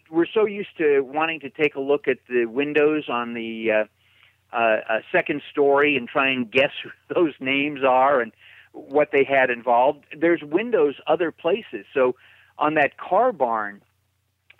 we're 0.10 0.26
so 0.32 0.46
used 0.46 0.78
to 0.78 1.02
wanting 1.02 1.40
to 1.42 1.50
take 1.50 1.76
a 1.76 1.80
look 1.80 2.08
at 2.08 2.18
the 2.30 2.46
windows 2.46 3.06
on 3.10 3.34
the 3.34 3.72
uh, 3.72 4.56
uh, 4.56 4.58
uh, 4.58 5.00
second 5.12 5.42
story 5.52 5.98
and 5.98 6.08
try 6.08 6.30
and 6.30 6.50
guess 6.50 6.72
who 6.84 6.90
those 7.14 7.34
names 7.40 7.82
are, 7.84 8.22
and 8.22 8.32
what 8.74 9.10
they 9.12 9.24
had 9.24 9.50
involved. 9.50 10.06
There's 10.18 10.42
windows 10.44 10.96
other 11.08 11.32
places. 11.32 11.86
So 11.94 12.16
on 12.58 12.76
that 12.76 12.98
car 12.98 13.32
barn 13.32 13.82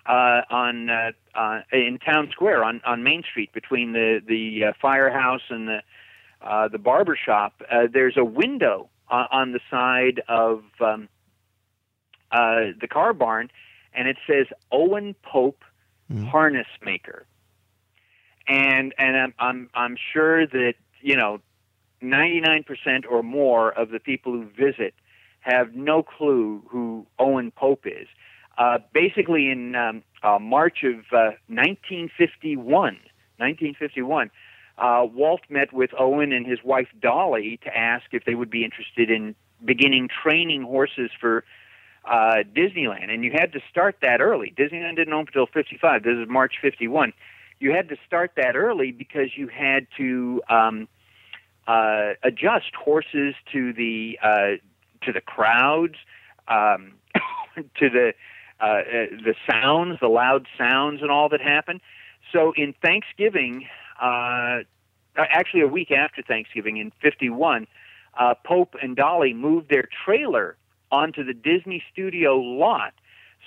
uh, 0.06 0.42
on 0.50 0.90
uh, 0.90 1.12
uh, 1.34 1.62
in 1.72 2.00
Town 2.00 2.30
Square 2.32 2.64
on, 2.64 2.82
on 2.86 3.04
Main 3.04 3.24
Street 3.24 3.52
between 3.54 3.94
the 3.94 4.22
the 4.26 4.66
uh, 4.66 4.74
firehouse 4.82 5.42
and 5.50 5.68
the 5.68 5.82
uh, 6.42 6.68
the 6.68 6.78
barber 6.78 7.18
shop, 7.18 7.62
uh, 7.72 7.88
there's 7.92 8.18
a 8.18 8.26
window 8.26 8.90
on, 9.10 9.28
on 9.32 9.52
the 9.52 9.60
side 9.70 10.22
of 10.28 10.64
um, 10.80 11.10
uh, 12.32 12.72
the 12.80 12.88
car 12.88 13.14
barn, 13.14 13.50
and 13.94 14.08
it 14.08 14.18
says 14.28 14.48
Owen 14.72 15.16
Pope 15.24 15.64
Harness 16.28 16.68
Maker. 16.84 17.26
And 18.48 18.94
and 18.98 19.18
I'm 19.18 19.34
I'm 19.40 19.70
I'm 19.74 19.98
sure 20.14 20.46
that 20.46 20.74
you 21.02 21.16
know 21.16 21.42
99% 22.04 22.66
or 23.10 23.24
more 23.24 23.72
of 23.72 23.90
the 23.90 24.00
people 24.00 24.34
who 24.34 24.46
visit 24.46 24.94
have 25.40 25.74
no 25.76 26.04
clue 26.04 26.64
who 26.70 27.06
Owen 27.20 27.52
Pope 27.52 27.86
is. 27.86 28.08
Uh, 28.58 28.78
basically, 28.94 29.50
in 29.50 29.76
um, 29.76 30.04
uh, 30.24 30.40
March 30.40 30.84
of 30.84 31.00
uh, 31.12 31.36
1951, 31.48 32.64
1951, 33.38 34.32
uh, 34.78 35.06
Walt 35.12 35.42
met 35.50 35.72
with 35.72 35.92
Owen 35.98 36.34
and 36.34 36.46
his 36.46 36.60
wife 36.64 36.88
Dolly 37.00 37.60
to 37.64 37.76
ask 37.76 38.06
if 38.12 38.26
they 38.26 38.36
would 38.36 38.50
be 38.50 38.64
interested 38.66 39.10
in 39.10 39.36
beginning 39.64 40.10
training 40.24 40.64
horses 40.64 41.12
for 41.20 41.44
uh, 42.04 42.44
Disneyland. 42.56 43.10
And 43.10 43.24
you 43.24 43.32
had 43.34 43.54
to 43.54 43.60
start 43.70 43.98
that 44.02 44.22
early. 44.22 44.54
Disneyland 44.58 44.98
didn't 44.98 45.14
open 45.14 45.28
until 45.28 45.48
55. 45.48 46.04
This 46.04 46.18
is 46.18 46.28
March 46.28 46.56
51. 46.62 47.14
You 47.60 47.72
had 47.72 47.90
to 47.90 47.96
start 48.06 48.34
that 48.36 48.56
early 48.56 48.92
because 48.92 49.30
you 49.36 49.48
had 49.48 49.88
to 49.98 50.42
um, 50.50 50.88
uh, 51.68 52.14
adjust 52.22 52.76
horses 52.76 53.34
to 53.54 53.74
the 53.74 54.20
uh, 54.22 54.58
to 55.04 55.14
the 55.14 55.22
crowds, 55.22 55.96
um, 56.48 56.94
to 57.80 57.90
the 57.90 58.14
uh, 58.60 58.66
uh, 58.66 58.82
the 59.24 59.36
sounds, 59.50 60.00
the 60.02 60.08
loud 60.08 60.48
sounds, 60.58 61.02
and 61.02 61.12
all 61.12 61.30
that 61.30 61.42
happened. 61.42 61.82
So 62.32 62.54
in 62.56 62.74
Thanksgiving, 62.82 63.68
uh, 64.02 64.60
actually 65.18 65.62
a 65.62 65.68
week 65.68 65.92
after 65.92 66.22
Thanksgiving 66.22 66.78
in 66.78 66.92
'51, 67.02 67.68
uh, 68.20 68.34
Pope 68.44 68.76
and 68.82 68.96
Dolly 68.96 69.34
moved 69.34 69.70
their 69.70 69.88
trailer 70.06 70.58
onto 70.92 71.24
the 71.24 71.34
Disney 71.34 71.84
Studio 71.92 72.38
lot. 72.38 72.94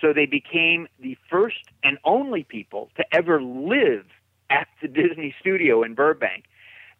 So 0.01 0.13
they 0.13 0.27
became 0.27 0.87
the 1.01 1.17
first 1.29 1.71
and 1.83 1.99
only 2.05 2.45
people 2.45 2.91
to 2.97 3.05
ever 3.13 3.43
live 3.43 4.07
at 4.49 4.69
the 4.81 4.89
Disney 4.89 5.35
Studio 5.41 5.83
in 5.83 5.95
Burbank. 5.95 6.45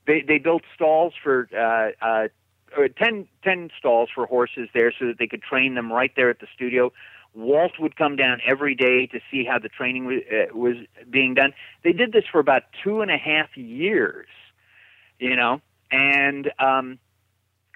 They 0.07 0.23
they 0.27 0.39
built 0.39 0.63
stalls 0.75 1.15
for 1.23 1.49
uh, 1.57 2.05
uh, 2.05 2.29
or 2.77 2.89
10, 2.89 3.27
10 3.43 3.71
stalls 3.79 4.09
for 4.15 4.27
horses 4.27 4.69
there 4.75 4.93
so 4.99 5.07
that 5.07 5.19
they 5.19 5.27
could 5.27 5.43
train 5.43 5.75
them 5.75 5.93
right 5.93 6.13
there 6.17 6.31
at 6.31 6.41
the 6.41 6.47
studio. 6.55 6.93
Walt 7.39 7.79
would 7.79 7.97
come 7.97 8.17
down 8.17 8.41
every 8.45 8.75
day 8.75 9.07
to 9.07 9.21
see 9.31 9.45
how 9.45 9.61
the 9.61 9.69
training 9.69 10.07
was, 10.07 10.23
uh, 10.31 10.57
was 10.57 10.77
being 11.09 11.35
done. 11.35 11.55
They 11.85 11.93
did 11.93 12.13
this 12.13 12.25
for 12.31 12.41
about 12.41 12.65
two 12.83 13.01
and 13.01 13.11
a 13.11 13.17
half 13.17 13.57
years, 13.57 14.27
you 15.21 15.37
know, 15.37 15.61
and 15.91 16.51
um, 16.59 16.99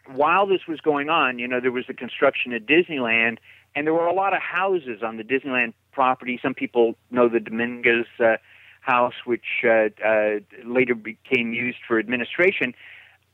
while 0.07 0.47
this 0.47 0.67
was 0.67 0.81
going 0.81 1.09
on, 1.09 1.39
you 1.39 1.47
know, 1.47 1.61
there 1.61 1.71
was 1.71 1.87
the 1.87 1.95
construction 1.95 2.53
at 2.53 2.67
Disneyland, 2.67 3.39
and 3.75 3.87
there 3.87 3.95
were 3.95 4.07
a 4.07 4.15
lot 4.15 4.35
of 4.35 4.43
houses 4.43 5.01
on 5.03 5.17
the 5.17 5.23
Disneyland 5.23 5.75
property. 5.93 6.41
Some 6.43 6.55
people 6.55 6.97
know 7.11 7.29
the 7.29 7.41
Dominguez 7.41 8.07
uh, 8.19 8.37
house, 8.81 9.15
which 9.25 9.65
uh, 9.65 9.89
uh, 10.05 10.41
later 10.65 10.97
became 10.97 11.53
used 11.53 11.79
for 11.87 12.01
administration. 12.01 12.75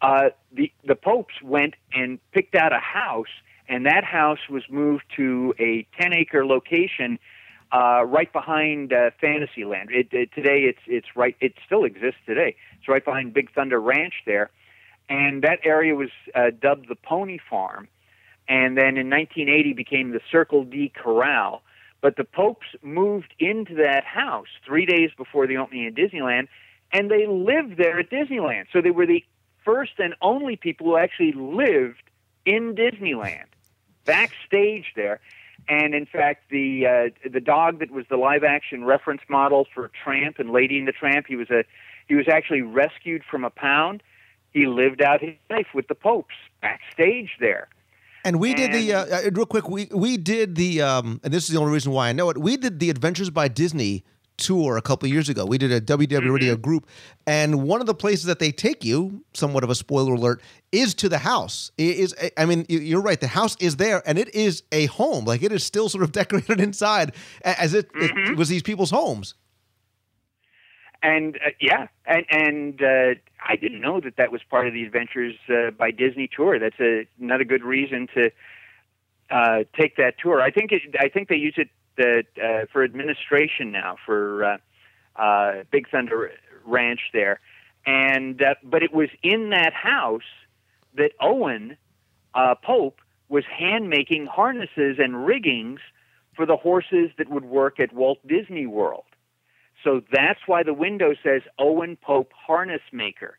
Uh, 0.02 0.28
the 0.52 0.70
the 0.84 0.94
popes 0.94 1.34
went 1.42 1.74
and 1.92 2.18
picked 2.32 2.54
out 2.54 2.72
a 2.72 2.78
house, 2.78 3.26
and 3.68 3.86
that 3.86 4.04
house 4.04 4.48
was 4.48 4.62
moved 4.70 5.04
to 5.16 5.54
a 5.58 5.86
ten 6.00 6.12
acre 6.12 6.44
location 6.46 7.18
uh, 7.72 8.02
right 8.04 8.32
behind 8.32 8.92
uh, 8.92 9.10
Fantasyland. 9.20 9.90
It, 9.90 10.08
it, 10.12 10.30
today, 10.34 10.60
it's 10.60 10.80
it's 10.86 11.08
right. 11.14 11.36
It 11.40 11.54
still 11.66 11.84
exists 11.84 12.20
today. 12.26 12.56
It's 12.78 12.88
right 12.88 13.04
behind 13.04 13.34
Big 13.34 13.52
Thunder 13.52 13.80
Ranch 13.80 14.14
there, 14.26 14.50
and 15.08 15.42
that 15.42 15.60
area 15.64 15.94
was 15.94 16.10
uh, 16.34 16.50
dubbed 16.60 16.88
the 16.88 16.96
Pony 16.96 17.38
Farm, 17.50 17.88
and 18.48 18.76
then 18.76 18.96
in 18.96 19.10
1980 19.10 19.74
became 19.74 20.10
the 20.10 20.20
Circle 20.30 20.64
D 20.64 20.90
Corral. 20.94 21.62
But 22.00 22.16
the 22.16 22.24
popes 22.24 22.66
moved 22.82 23.34
into 23.40 23.74
that 23.76 24.04
house 24.04 24.46
three 24.64 24.86
days 24.86 25.10
before 25.16 25.46
the 25.46 25.56
opening 25.56 25.88
of 25.88 25.94
Disneyland, 25.94 26.46
and 26.92 27.10
they 27.10 27.26
lived 27.26 27.76
there 27.76 27.98
at 27.98 28.08
Disneyland. 28.08 28.66
So 28.72 28.80
they 28.80 28.92
were 28.92 29.06
the 29.06 29.24
first 29.64 29.92
and 29.98 30.14
only 30.22 30.56
people 30.56 30.86
who 30.86 30.96
actually 30.96 31.32
lived 31.32 32.02
in 32.46 32.74
Disneyland, 32.74 33.44
backstage 34.08 34.86
there. 34.96 35.20
And 35.68 35.94
in 35.94 36.06
fact, 36.06 36.44
the 36.50 36.86
uh, 36.86 37.28
the 37.30 37.40
dog 37.40 37.80
that 37.80 37.90
was 37.90 38.06
the 38.08 38.16
live 38.16 38.42
action 38.42 38.84
reference 38.84 39.20
model 39.28 39.66
for 39.74 39.90
Tramp 40.02 40.38
and 40.38 40.50
Lady 40.50 40.78
and 40.78 40.88
the 40.88 40.92
Tramp, 40.92 41.26
he 41.28 41.36
was 41.36 41.50
a 41.50 41.64
he 42.08 42.14
was 42.14 42.26
actually 42.26 42.62
rescued 42.62 43.22
from 43.30 43.44
a 43.44 43.50
pound. 43.50 44.02
He 44.52 44.66
lived 44.66 45.02
out 45.02 45.20
his 45.20 45.34
life 45.50 45.68
with 45.74 45.88
the 45.88 45.94
popes 45.94 46.34
backstage 46.62 47.30
there. 47.38 47.68
And 48.24 48.40
we 48.40 48.54
did 48.54 48.72
the 48.72 48.94
uh, 48.94 49.04
uh, 49.04 49.30
real 49.32 49.46
quick. 49.46 49.68
We 49.68 49.88
we 49.92 50.16
did 50.16 50.56
the 50.56 50.80
um, 50.80 51.20
and 51.22 51.32
this 51.32 51.44
is 51.44 51.50
the 51.50 51.58
only 51.60 51.72
reason 51.72 51.92
why 51.92 52.08
I 52.08 52.12
know 52.12 52.30
it. 52.30 52.38
We 52.38 52.56
did 52.56 52.80
the 52.80 52.90
Adventures 52.90 53.30
by 53.30 53.48
Disney 53.48 54.04
tour 54.38 54.76
a 54.78 54.82
couple 54.82 55.06
of 55.06 55.12
years 55.12 55.28
ago. 55.28 55.44
We 55.44 55.58
did 55.58 55.70
a 55.72 55.80
WW 55.80 56.06
Mm-hmm. 56.08 56.30
Radio 56.30 56.56
group, 56.56 56.86
and 57.26 57.62
one 57.64 57.80
of 57.80 57.86
the 57.86 57.94
places 57.94 58.24
that 58.24 58.38
they 58.38 58.50
take 58.52 58.84
you, 58.84 59.22
somewhat 59.34 59.62
of 59.64 59.70
a 59.70 59.74
spoiler 59.74 60.14
alert, 60.14 60.40
is 60.72 60.94
to 60.94 61.08
the 61.08 61.18
house. 61.18 61.70
It 61.76 61.96
is 61.98 62.14
I 62.36 62.46
mean, 62.46 62.64
you- 62.68 62.78
you're 62.80 63.02
right. 63.02 63.20
The 63.20 63.26
house 63.28 63.56
is 63.60 63.76
there, 63.76 64.02
and 64.06 64.18
it 64.18 64.34
is 64.34 64.62
a 64.72 64.86
home. 64.86 65.24
Like 65.26 65.42
it 65.42 65.52
is 65.52 65.62
still 65.64 65.88
sort 65.88 66.02
of 66.04 66.12
decorated 66.20 66.60
inside, 66.60 67.12
as 67.42 67.74
it, 67.74 67.92
Mm-hmm. 67.92 68.32
it 68.32 68.38
was 68.38 68.48
these 68.48 68.62
people's 68.62 68.90
homes. 68.90 69.34
and 71.02 71.36
uh, 71.36 71.50
yeah, 71.60 71.86
and 72.06 72.24
and 72.30 72.82
uh, 72.82 73.14
I 73.46 73.56
didn't 73.56 73.80
know 73.80 74.00
that 74.00 74.16
that 74.16 74.32
was 74.32 74.40
part 74.50 74.66
of 74.66 74.72
the 74.72 74.82
Adventures 74.84 75.36
uh, 75.48 75.70
by 75.70 75.90
Disney 75.90 76.28
tour. 76.34 76.58
That's 76.58 76.78
a, 76.80 77.06
another 77.20 77.44
good 77.44 77.62
reason 77.64 78.08
to 78.14 78.30
uh, 79.30 79.64
take 79.78 79.96
that 79.96 80.14
tour. 80.22 80.40
I 80.40 80.50
think 80.50 80.72
it, 80.72 80.82
I 80.98 81.08
think 81.08 81.28
they 81.28 81.36
use 81.36 81.54
it 81.56 81.68
uh, 81.98 82.42
uh, 82.42 82.66
for 82.72 82.84
administration 82.84 83.72
now 83.72 83.96
for 84.04 84.44
uh, 84.44 84.58
uh, 85.16 85.52
Big 85.70 85.88
Thunder 85.90 86.32
Ranch 86.64 87.00
there, 87.12 87.40
and 87.86 88.40
uh, 88.42 88.54
but 88.62 88.82
it 88.82 88.92
was 88.92 89.08
in 89.22 89.50
that 89.50 89.72
house 89.72 90.22
that 90.94 91.12
Owen 91.20 91.76
uh, 92.34 92.54
Pope 92.62 93.00
was 93.28 93.44
hand 93.44 93.88
making 93.88 94.26
harnesses 94.26 94.96
and 94.98 95.26
riggings 95.26 95.80
for 96.34 96.46
the 96.46 96.56
horses 96.56 97.10
that 97.18 97.28
would 97.28 97.44
work 97.44 97.80
at 97.80 97.92
Walt 97.92 98.18
Disney 98.26 98.66
World. 98.66 99.04
So 99.84 100.02
that's 100.12 100.40
why 100.46 100.62
the 100.62 100.74
window 100.74 101.14
says 101.22 101.42
Owen 101.58 101.96
Pope 101.96 102.32
Harness 102.34 102.82
Maker. 102.92 103.37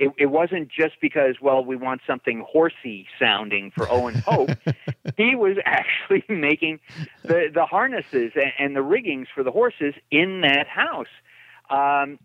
It, 0.00 0.14
it 0.16 0.26
wasn't 0.26 0.70
just 0.70 0.94
because, 1.02 1.36
well, 1.42 1.62
we 1.62 1.76
want 1.76 2.00
something 2.06 2.42
horsey 2.48 3.06
sounding 3.18 3.70
for 3.70 3.86
Owen 3.90 4.22
Pope. 4.22 4.48
he 5.18 5.34
was 5.34 5.58
actually 5.66 6.24
making 6.34 6.80
the, 7.22 7.50
the 7.52 7.66
harnesses 7.66 8.32
and, 8.34 8.52
and 8.58 8.74
the 8.74 8.80
riggings 8.80 9.28
for 9.34 9.42
the 9.42 9.50
horses 9.50 9.92
in 10.10 10.40
that 10.40 10.66
house. 10.66 11.12
Um, 11.68 12.18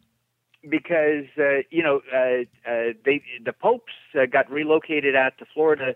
because 0.68 1.26
uh, 1.38 1.62
you 1.70 1.84
know 1.84 2.02
uh, 2.14 2.70
uh, 2.70 2.94
they 3.04 3.22
the 3.44 3.54
popes 3.54 3.94
uh, 4.20 4.26
got 4.26 4.50
relocated 4.50 5.16
out 5.16 5.38
to 5.38 5.46
Florida 5.54 5.96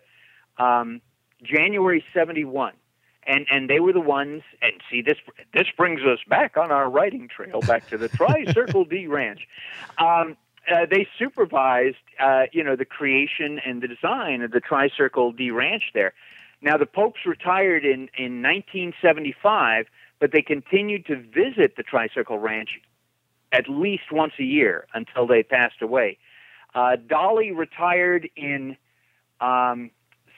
um, 0.58 1.02
January 1.42 2.04
'71, 2.14 2.74
and 3.26 3.48
and 3.50 3.70
they 3.70 3.80
were 3.80 3.94
the 3.94 4.00
ones. 4.00 4.44
And 4.62 4.74
see 4.92 5.02
this 5.02 5.18
this 5.54 5.68
brings 5.76 6.02
us 6.02 6.20
back 6.28 6.58
on 6.58 6.72
our 6.72 6.90
writing 6.90 7.28
trail 7.28 7.62
back 7.62 7.88
to 7.90 7.98
the 7.98 8.10
Tri 8.10 8.46
Circle 8.54 8.86
D 8.86 9.08
Ranch. 9.08 9.48
Um, 9.98 10.38
uh, 10.72 10.86
they 10.90 11.08
supervised 11.18 11.98
uh, 12.20 12.44
you 12.52 12.64
know 12.64 12.76
the 12.76 12.86
creation 12.86 13.60
and 13.66 13.82
the 13.82 13.88
design 13.88 14.42
of 14.42 14.52
the 14.52 14.60
Tri 14.60 14.90
Circle 14.96 15.32
D 15.32 15.52
Ranch 15.52 15.92
there. 15.94 16.14
Now 16.62 16.78
the 16.78 16.86
popes 16.86 17.22
retired 17.26 17.86
in 17.86 18.10
in 18.18 18.42
1975, 18.42 19.88
but 20.20 20.32
they 20.32 20.42
continued 20.42 21.06
to 21.08 21.16
visit 21.16 21.76
the 21.78 21.84
Tri 21.84 22.10
Circle 22.14 22.40
Ranch 22.40 22.80
at 23.52 23.68
least 23.68 24.12
once 24.12 24.34
a 24.40 24.44
year 24.44 24.86
until 24.94 25.26
they 25.26 25.44
passed 25.44 25.82
away. 25.82 26.18
Uh, 26.76 26.98
Dolly 27.08 27.52
retired 27.52 28.30
in 28.36 28.78
um, 29.42 29.90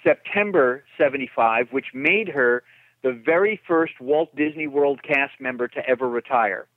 September 0.04 0.84
75, 0.98 1.68
which 1.72 1.88
made 1.94 2.30
her 2.30 2.64
the 3.04 3.12
very 3.12 3.60
first 3.68 4.00
Walt 4.00 4.34
Disney 4.36 4.68
World 4.68 5.02
cast 5.04 5.34
member 5.40 5.68
to 5.68 5.90
ever 5.90 6.08
retire. 6.08 6.68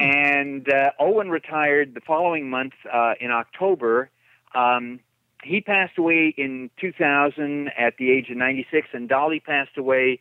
And 0.00 0.68
uh, 0.68 0.90
Owen 0.98 1.30
retired 1.30 1.94
the 1.94 2.00
following 2.00 2.50
month 2.50 2.74
uh, 2.92 3.14
in 3.20 3.30
October. 3.30 4.10
Um, 4.54 5.00
he 5.42 5.60
passed 5.60 5.98
away 5.98 6.34
in 6.36 6.70
2000 6.80 7.70
at 7.78 7.96
the 7.98 8.10
age 8.10 8.30
of 8.30 8.36
96, 8.36 8.88
and 8.92 9.08
Dolly 9.08 9.40
passed 9.40 9.76
away, 9.76 10.20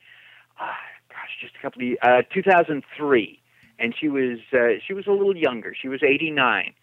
uh, 0.60 0.66
gosh, 1.10 1.38
just 1.42 1.56
a 1.56 1.62
couple 1.62 1.82
of 1.82 1.98
uh, 2.02 2.22
2003 2.34 3.40
and 3.80 3.94
she 4.00 4.08
was 4.08 4.40
uh, 4.54 4.80
she 4.86 4.94
was 4.94 5.08
a 5.08 5.12
little 5.12 5.36
younger. 5.36 5.76
She 5.80 5.88
was 5.88 6.02
89, 6.04 6.74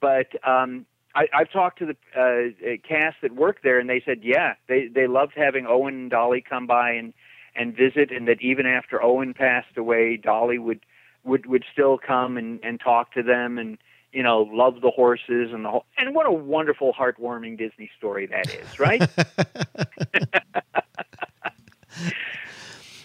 but 0.00 0.26
um, 0.46 0.86
I, 1.14 1.26
I've 1.34 1.50
talked 1.50 1.78
to 1.80 1.86
the 1.86 1.96
uh, 2.16 2.72
uh, 2.72 2.76
cast 2.86 3.16
that 3.22 3.34
worked 3.34 3.62
there, 3.62 3.78
and 3.78 3.88
they 3.88 4.02
said, 4.04 4.20
yeah, 4.22 4.54
they 4.68 4.88
they 4.88 5.06
loved 5.06 5.32
having 5.36 5.66
Owen 5.66 5.94
and 5.94 6.10
Dolly 6.10 6.44
come 6.46 6.66
by 6.66 6.92
and 6.92 7.12
and 7.54 7.76
visit, 7.76 8.10
and 8.10 8.28
that 8.28 8.40
even 8.40 8.66
after 8.66 9.02
Owen 9.02 9.34
passed 9.34 9.76
away, 9.76 10.16
Dolly 10.16 10.58
would 10.58 10.80
would 11.24 11.46
would 11.46 11.64
still 11.72 11.98
come 11.98 12.36
and 12.36 12.60
and 12.62 12.80
talk 12.80 13.12
to 13.14 13.22
them 13.22 13.58
and 13.58 13.78
you 14.12 14.22
know 14.22 14.48
love 14.52 14.80
the 14.80 14.90
horses 14.90 15.50
and 15.52 15.64
the 15.64 15.70
whole 15.70 15.84
and 15.98 16.14
what 16.14 16.26
a 16.26 16.32
wonderful 16.32 16.92
heartwarming 16.92 17.58
Disney 17.58 17.90
story 17.96 18.26
that 18.26 18.52
is, 18.54 18.78
right? 18.78 19.02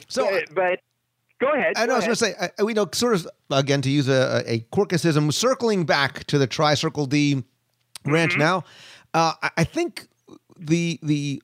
so 0.08 0.30
but, 0.30 0.56
but 0.56 0.80
go 1.40 1.52
ahead. 1.52 1.74
I, 1.76 1.86
know, 1.86 1.94
I 1.94 1.98
was 1.98 2.06
going 2.06 2.16
to 2.16 2.26
say, 2.26 2.52
I, 2.60 2.64
we 2.64 2.74
know, 2.74 2.88
sort 2.94 3.16
of, 3.16 3.28
again, 3.52 3.82
to 3.82 3.90
use 3.90 4.08
a, 4.08 4.44
a 4.46 4.60
Korkisism, 4.72 5.32
circling 5.34 5.86
back 5.86 6.26
to 6.26 6.38
the 6.38 6.48
Tri 6.48 6.74
Circle 6.74 7.06
D 7.08 7.44
ranch 8.06 8.32
Mm-hmm. 8.32 8.40
now, 8.40 8.64
uh, 9.14 9.34
I, 9.42 9.50
I 9.58 9.64
think 9.64 10.08
the 10.58 11.00
the 11.04 11.42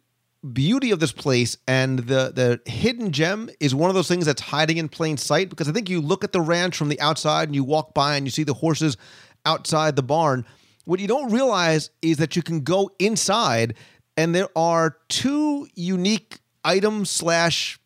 beauty 0.54 0.92
of 0.92 1.00
this 1.00 1.12
place 1.12 1.58
and 1.68 2.00
the 2.00 2.32
the 2.34 2.72
hidden 2.72 3.12
gem 3.12 3.50
is 3.60 3.76
one 3.76 3.90
of 3.90 3.96
those 3.96 4.08
things 4.08 4.26
that's 4.26 4.42
hiding 4.42 4.78
in 4.78 4.90
plain 4.90 5.18
sight 5.18 5.50
because 5.50 5.70
I 5.70 5.72
think 5.72 5.90
you 5.90 6.02
look 6.02 6.24
at 6.24 6.32
the 6.32 6.42
ranch 6.42 6.76
from 6.76 6.90
the 6.90 7.00
outside 7.00 7.48
and 7.48 7.56
you 7.56 7.64
walk 7.64 7.94
by 7.94 8.16
and 8.16 8.26
you 8.26 8.32
see 8.32 8.44
the 8.44 8.54
horses 8.54 8.98
outside 9.46 9.96
the 9.96 10.04
barn. 10.04 10.46
What 10.86 11.00
you 11.00 11.08
don't 11.08 11.32
realize 11.32 11.92
is 12.02 12.18
that 12.18 12.36
you 12.36 12.42
can 12.42 12.62
go 12.62 12.90
inside 12.98 13.76
and 14.18 14.34
there 14.34 14.50
are 14.56 14.98
two 15.10 15.68
unique 15.76 16.40
items 16.64 17.10
slash 17.10 17.80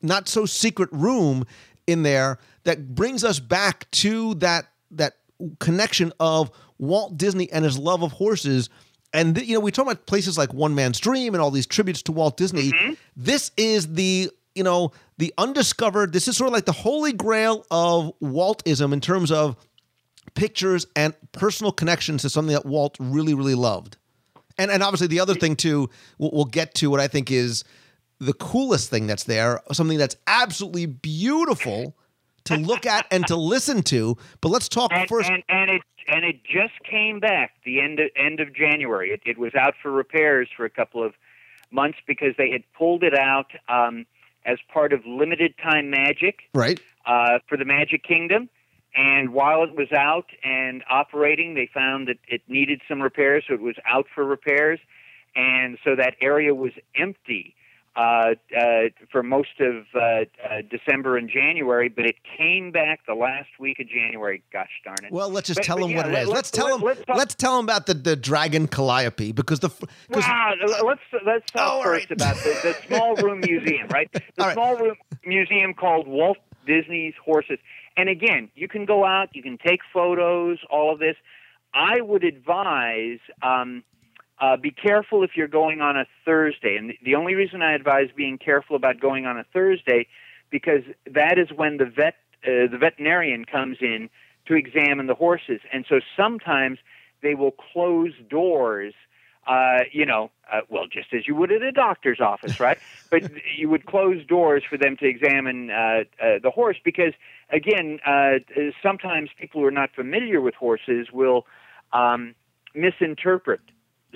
not 0.00 0.28
so 0.28 0.46
secret 0.46 0.90
room 0.92 1.44
in 1.86 2.02
there 2.02 2.38
that 2.64 2.94
brings 2.94 3.24
us 3.24 3.40
back 3.40 3.90
to 3.90 4.34
that 4.36 4.66
that 4.92 5.14
connection 5.58 6.12
of 6.20 6.50
Walt 6.78 7.16
Disney 7.16 7.50
and 7.50 7.64
his 7.64 7.78
love 7.78 8.02
of 8.02 8.12
horses. 8.12 8.68
And 9.12 9.34
th- 9.36 9.46
you 9.46 9.54
know, 9.54 9.60
we 9.60 9.70
talk 9.70 9.86
about 9.86 10.06
places 10.06 10.36
like 10.36 10.52
One 10.52 10.74
Man's 10.74 10.98
Dream 10.98 11.34
and 11.34 11.42
all 11.42 11.50
these 11.50 11.66
tributes 11.66 12.02
to 12.02 12.12
Walt 12.12 12.36
Disney. 12.36 12.72
Mm-hmm. 12.72 12.94
This 13.16 13.50
is 13.56 13.94
the 13.94 14.30
you 14.54 14.64
know 14.64 14.92
the 15.18 15.32
undiscovered. 15.38 16.12
This 16.12 16.28
is 16.28 16.36
sort 16.36 16.48
of 16.48 16.54
like 16.54 16.64
the 16.64 16.72
holy 16.72 17.12
grail 17.12 17.64
of 17.70 18.12
Waltism 18.20 18.92
in 18.92 19.00
terms 19.00 19.30
of 19.30 19.56
pictures 20.34 20.86
and 20.96 21.14
personal 21.32 21.72
connections 21.72 22.22
to 22.22 22.30
something 22.30 22.54
that 22.54 22.66
Walt 22.66 22.96
really 22.98 23.34
really 23.34 23.54
loved. 23.54 23.96
And 24.58 24.70
and 24.70 24.82
obviously 24.82 25.06
the 25.06 25.20
other 25.20 25.34
mm. 25.34 25.40
thing 25.40 25.56
too, 25.56 25.90
we'll, 26.18 26.30
we'll 26.32 26.44
get 26.44 26.74
to 26.76 26.90
what 26.90 27.00
I 27.00 27.08
think 27.08 27.30
is 27.30 27.64
the 28.18 28.32
coolest 28.32 28.88
thing 28.90 29.06
that's 29.06 29.24
there, 29.24 29.60
something 29.72 29.98
that's 29.98 30.16
absolutely 30.26 30.86
beautiful 30.86 31.94
to 32.44 32.56
look 32.56 32.86
at 32.86 33.06
and 33.10 33.26
to 33.26 33.36
listen 33.36 33.82
to. 33.82 34.16
But 34.40 34.48
let's 34.48 34.68
talk 34.68 34.92
and, 34.92 35.08
first. 35.08 35.28
and 35.28 35.42
and 35.48 35.70
it 35.70 35.82
and 36.08 36.24
it 36.24 36.44
just 36.44 36.74
came 36.88 37.20
back 37.20 37.52
the 37.64 37.80
end 37.80 38.00
of, 38.00 38.10
end 38.16 38.40
of 38.40 38.54
January. 38.54 39.10
It, 39.10 39.20
it 39.24 39.38
was 39.38 39.54
out 39.54 39.74
for 39.82 39.90
repairs 39.90 40.48
for 40.56 40.64
a 40.64 40.70
couple 40.70 41.02
of 41.02 41.14
months 41.70 41.98
because 42.06 42.34
they 42.38 42.50
had 42.50 42.62
pulled 42.76 43.02
it 43.02 43.14
out 43.14 43.50
um, 43.68 44.06
as 44.44 44.58
part 44.72 44.92
of 44.92 45.04
limited 45.04 45.54
time 45.62 45.90
magic 45.90 46.40
right. 46.54 46.80
uh, 47.04 47.40
for 47.48 47.56
the 47.58 47.64
Magic 47.64 48.04
Kingdom. 48.04 48.48
And 48.94 49.34
while 49.34 49.62
it 49.62 49.76
was 49.76 49.92
out 49.92 50.30
and 50.42 50.82
operating, 50.88 51.54
they 51.54 51.68
found 51.72 52.08
that 52.08 52.16
it 52.28 52.42
needed 52.48 52.80
some 52.88 53.02
repairs, 53.02 53.44
so 53.46 53.54
it 53.54 53.60
was 53.60 53.76
out 53.84 54.06
for 54.14 54.24
repairs. 54.24 54.78
And 55.34 55.76
so 55.84 55.96
that 55.96 56.14
area 56.22 56.54
was 56.54 56.72
empty 56.94 57.55
uh, 57.96 58.34
uh, 58.56 58.62
for 59.10 59.22
most 59.22 59.58
of 59.60 59.84
uh, 59.94 59.98
uh, 59.98 60.24
December 60.70 61.16
and 61.16 61.30
January, 61.30 61.88
but 61.88 62.04
it 62.04 62.16
came 62.36 62.70
back 62.70 63.00
the 63.06 63.14
last 63.14 63.48
week 63.58 63.78
of 63.80 63.88
January. 63.88 64.42
Gosh 64.52 64.68
darn 64.84 64.96
it! 65.04 65.12
Well, 65.12 65.30
let's 65.30 65.46
just 65.46 65.58
But- 65.60 65.64
tell 65.64 65.78
them 65.78 65.90
yeah, 65.90 65.96
what 65.98 66.06
it 66.06 66.10
is. 66.10 66.14
let- 66.14 66.22
is. 66.22 66.28
let's- 66.28 66.36
Let's 66.36 66.50
tell 66.50 66.68
them. 66.78 66.80
let's 66.82 67.00
Let's, 67.08 67.34
tell 67.34 67.56
them 67.56 67.64
about 67.64 67.86
the, 67.86 67.94
the 67.94 68.14
dragon 68.16 68.68
calliope 68.68 69.32
because 69.32 69.60
the 69.60 69.70
because 70.08 70.24
Wow, 70.24 70.52
let's 70.84 71.00
let's 71.24 71.50
talk 71.50 71.72
Oh, 71.78 71.82
first 71.82 72.10
right. 72.10 72.20
about 72.20 72.36
the, 72.36 72.50
the 72.62 72.76
small 72.86 73.16
room 73.16 73.40
museum, 73.40 73.88
right? 73.88 74.10
The 74.12 74.20
All 74.38 74.46
right. 74.48 74.54
small 74.54 74.76
room 74.76 74.96
museum 75.24 75.72
called 75.74 76.06
Walt 76.06 76.36
Disney's 76.66 77.14
Horses. 77.24 77.58
And 77.96 78.08
again, 78.10 78.50
you 78.54 78.68
can 78.68 78.84
go 78.84 79.06
out, 79.06 79.30
you 79.34 79.42
can 79.42 79.56
take 79.56 79.80
photos, 79.92 80.58
all 80.70 80.92
of 80.92 80.98
this. 80.98 81.16
I 81.72 82.00
would 82.02 82.24
advise 82.24 83.18
um, 83.42 83.82
uh, 84.40 84.56
be 84.56 84.70
careful 84.70 85.22
if 85.22 85.30
you're 85.34 85.48
going 85.48 85.80
on 85.80 85.96
a 85.96 86.04
Thursday. 86.24 86.76
And 86.76 86.92
the, 87.02 87.14
only 87.14 87.34
reason 87.34 87.62
I 87.62 87.74
advise 87.74 88.08
being 88.14 88.38
careful 88.38 88.76
about 88.76 89.00
going 89.00 89.26
on 89.26 89.38
a 89.38 89.44
Thursday 89.52 90.06
because 90.50 90.82
that 91.10 91.38
is 91.38 91.48
when 91.54 91.78
the 91.78 91.86
vet 91.86 92.16
uh, 92.44 92.70
the 92.70 92.78
veterinarian 92.78 93.44
comes 93.44 93.78
in 93.80 94.08
to 94.46 94.54
examine 94.54 95.06
the 95.06 95.14
horses, 95.14 95.60
and 95.72 95.84
so 95.88 96.00
sometimes 96.16 96.78
they 97.22 97.34
will 97.34 97.50
close 97.50 98.12
doors. 98.30 98.94
Uh, 99.48 99.78
you 99.92 100.04
know, 100.04 100.30
uh, 100.52 100.60
well, 100.68 100.86
just 100.86 101.14
as 101.14 101.26
you 101.26 101.34
would 101.34 101.50
at 101.50 101.62
a 101.62 101.72
doctor's 101.72 102.20
office, 102.20 102.60
right? 102.60 102.78
but 103.10 103.22
you 103.56 103.68
would 103.68 103.86
close 103.86 104.24
doors 104.26 104.62
for 104.68 104.76
them 104.76 104.96
to 104.96 105.06
examine 105.06 105.70
uh, 105.70 106.02
uh, 106.20 106.38
the 106.42 106.50
horse 106.50 106.76
because, 106.84 107.12
again, 107.50 107.98
uh, 108.04 108.38
sometimes 108.82 109.30
people 109.38 109.60
who 109.60 109.66
are 109.66 109.72
not 109.72 109.90
familiar 109.94 110.40
with 110.40 110.54
horses 110.54 111.08
will 111.12 111.46
um, 111.92 112.34
misinterpret 112.74 113.60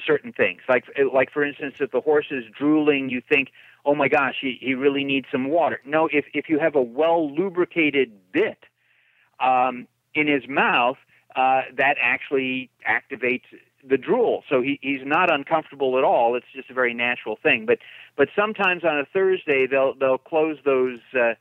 certain 0.04 0.32
things. 0.32 0.60
Like, 0.68 0.84
like 1.12 1.30
for 1.30 1.44
instance, 1.44 1.76
if 1.80 1.90
the 1.90 2.00
horse 2.00 2.26
is 2.30 2.44
drooling, 2.56 3.10
you 3.10 3.20
think, 3.26 3.50
"Oh 3.84 3.94
my 3.94 4.08
gosh, 4.08 4.36
he, 4.40 4.58
he 4.60 4.74
really 4.74 5.04
needs 5.04 5.26
some 5.30 5.48
water." 5.48 5.80
No, 5.84 6.08
if 6.12 6.26
if 6.34 6.48
you 6.48 6.58
have 6.58 6.74
a 6.74 6.82
well 6.82 7.30
lubricated 7.34 8.12
bit 8.32 8.58
um, 9.40 9.86
in 10.14 10.26
his 10.26 10.48
mouth, 10.48 10.98
uh, 11.36 11.62
that 11.76 11.96
actually 12.00 12.70
activates 12.88 13.44
the 13.88 13.96
drool. 13.96 14.44
So 14.48 14.60
he, 14.60 14.78
he's 14.82 15.00
not 15.04 15.32
uncomfortable 15.32 15.96
at 15.96 16.04
all. 16.04 16.36
It's 16.36 16.46
just 16.54 16.70
a 16.70 16.74
very 16.74 16.94
natural 16.94 17.38
thing. 17.42 17.66
But 17.66 17.78
but 18.16 18.28
sometimes 18.36 18.84
on 18.84 18.98
a 18.98 19.04
Thursday 19.04 19.66
they'll 19.66 19.94
they'll 19.94 20.18
close 20.18 20.58
those. 20.64 20.98
Uh, 21.14 21.34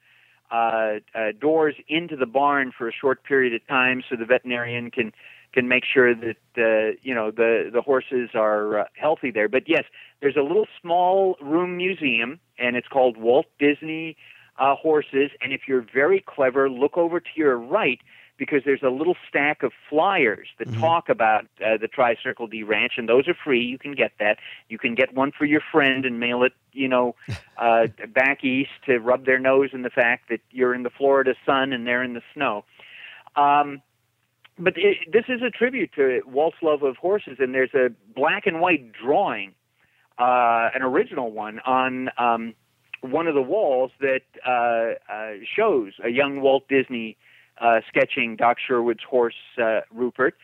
uh, 0.52 1.00
uh, 1.14 1.32
doors 1.40 1.76
into 1.90 2.16
the 2.16 2.26
barn 2.26 2.72
for 2.76 2.88
a 2.88 2.92
short 2.92 3.24
period 3.24 3.54
of 3.54 3.68
time, 3.68 4.02
so 4.10 4.16
the 4.16 4.26
veterinarian 4.26 4.90
can 4.90 5.14
can 5.54 5.68
make 5.68 5.84
sure 5.86 6.14
that 6.14 6.38
uh, 6.58 6.96
you 7.02 7.14
know 7.14 7.32
the 7.32 7.70
the 7.72 7.82
horses 7.82 8.30
are 8.34 8.80
uh, 8.80 8.84
healthy 8.94 9.32
there. 9.32 9.50
But 9.50 9.64
yes, 9.68 9.84
there's 10.22 10.38
a 10.38 10.42
little 10.42 10.68
small 10.82 11.36
room 11.42 11.78
museum, 11.78 12.40
and 12.58 12.76
it's 12.76 12.88
called 12.88 13.18
Walt 13.18 13.48
Disney 13.60 14.18
uh, 14.58 14.76
Horses. 14.76 15.32
And 15.42 15.54
if 15.54 15.62
you're 15.68 15.86
very 15.94 16.24
clever, 16.26 16.70
look 16.70 16.98
over 16.98 17.20
to 17.20 17.30
your 17.36 17.58
right 17.58 18.00
because 18.40 18.62
there's 18.66 18.82
a 18.84 18.90
little 18.90 19.16
stack 19.28 19.64
of 19.64 19.74
flyers 19.90 20.48
that 20.58 20.74
talk 20.76 21.10
about 21.10 21.44
uh, 21.64 21.78
the 21.80 21.90
Tri 21.90 22.16
Circle 22.24 22.48
D 22.48 22.64
Ranch, 22.64 22.94
and 22.98 23.08
those 23.08 23.28
are 23.28 23.36
free. 23.44 23.62
You 23.62 23.78
can 23.78 23.94
get 23.94 24.14
that. 24.20 24.38
You 24.70 24.80
can 24.80 24.96
get 24.96 25.14
one 25.14 25.32
for 25.38 25.46
your 25.46 25.62
friend 25.72 26.06
and 26.06 26.20
mail 26.20 26.44
it, 26.44 26.54
you 26.72 26.88
know, 26.88 27.16
uh, 27.58 27.88
back 28.14 28.44
east 28.44 28.72
to 28.86 28.98
rub 29.00 29.26
their 29.26 29.40
nose 29.40 29.72
in 29.74 29.82
the 29.82 29.90
fact 29.90 30.30
that 30.30 30.40
you're 30.52 30.74
in 30.74 30.84
the 30.84 30.90
Florida 30.90 31.36
sun 31.46 31.74
and 31.74 31.86
they're 31.86 32.02
in 32.02 32.14
the 32.14 32.22
snow. 32.34 32.64
Um, 33.36 33.82
but 34.60 34.74
it, 34.78 34.98
this 35.12 35.26
is 35.30 35.42
a 35.42 35.50
tribute 35.50 35.92
to 35.96 36.22
Walt's 36.28 36.58
love 36.62 36.84
of 36.84 36.98
horses, 36.98 37.38
and 37.40 37.54
there's 37.54 37.74
a 37.74 37.90
black 38.16 38.46
and 38.46 38.60
white 38.62 38.92
drawing, 38.92 39.54
uh, 40.18 40.70
an 40.76 40.82
original 40.82 41.32
one 41.32 41.60
on 41.60 42.10
um, 42.18 42.54
one 43.02 43.28
of 43.28 43.36
the 43.36 43.42
walls 43.42 43.92
that 44.02 44.22
uh, 44.46 45.12
uh, 45.12 45.34
shows 45.56 45.94
a 46.04 46.10
young 46.10 46.42
Walt 46.42 46.68
Disney 46.68 47.18
uh, 47.62 47.80
sketching 47.88 48.36
Doc 48.36 48.58
Sherwood's 48.66 49.04
horse 49.04 49.36
uh, 49.62 49.82
Rupert. 49.94 50.36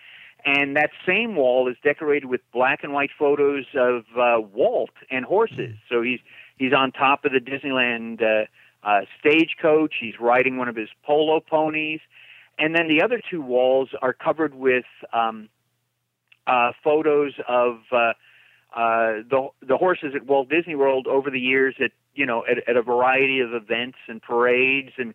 And 0.46 0.76
that 0.78 0.92
same 1.08 1.36
wall 1.36 1.68
is 1.68 1.76
decorated 1.84 2.28
with 2.28 2.42
black 2.54 2.84
and 2.84 2.94
white 2.94 3.10
photos 3.18 3.66
of 3.76 4.04
uh, 4.16 4.40
Walt 4.54 4.92
and 5.10 5.26
horses. 5.26 5.76
So 5.90 6.04
he's 6.04 6.20
he's 6.58 6.72
on 6.72 6.92
top 6.92 7.26
of 7.26 7.32
the 7.32 7.40
Disneyland 7.40 8.22
uh, 8.22 8.46
uh, 8.88 9.02
stagecoach. 9.20 9.96
He's 10.00 10.20
riding 10.20 10.58
one 10.58 10.70
of 10.70 10.76
his 10.76 10.90
polo 11.04 11.40
ponies, 11.40 12.00
and 12.58 12.76
then 12.76 12.88
the 12.88 13.02
other 13.02 13.22
two 13.30 13.42
walls 13.42 13.90
are 14.02 14.14
covered 14.14 14.56
with 14.56 14.86
um, 15.14 15.50
uh, 16.48 16.72
photos 16.84 17.34
of 17.48 17.80
uh, 17.92 18.14
uh, 18.76 19.24
the 19.30 19.48
the 19.62 19.78
horses 19.78 20.14
at 20.16 20.26
Walt 20.26 20.50
Disney 20.50 20.76
World 20.76 21.08
over 21.08 21.30
the 21.30 21.40
years 21.40 21.76
at 21.84 21.92
you 22.14 22.26
know 22.26 22.44
at, 22.46 22.68
at 22.68 22.78
a 22.78 22.82
variety 22.82 23.40
of 23.40 23.54
events 23.54 23.98
and 24.08 24.22
parades. 24.22 24.92
And 24.98 25.14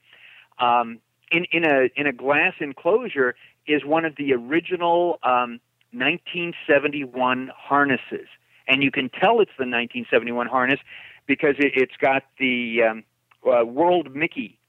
um, 0.59 1.01
in 1.31 1.45
in 1.53 1.65
a 1.65 1.91
in 1.97 2.07
a 2.07 2.13
glass 2.13 2.55
enclosure 2.61 3.35
is 3.67 3.85
one 3.85 4.05
of 4.05 4.17
the 4.17 4.33
original 4.33 5.19
um, 5.23 5.61
1971 5.93 7.51
harnesses, 7.57 8.29
and 8.69 8.83
you 8.83 8.91
can 8.91 9.09
tell 9.09 9.41
it's 9.41 9.53
the 9.59 9.65
1971 9.65 10.47
harness 10.47 10.81
because 11.27 11.55
it, 11.59 11.73
it's 11.75 11.97
got 12.01 12.25
the 12.39 12.83
um, 12.83 13.05
uh, 13.47 13.65
World 13.65 14.15
Mickey 14.15 14.60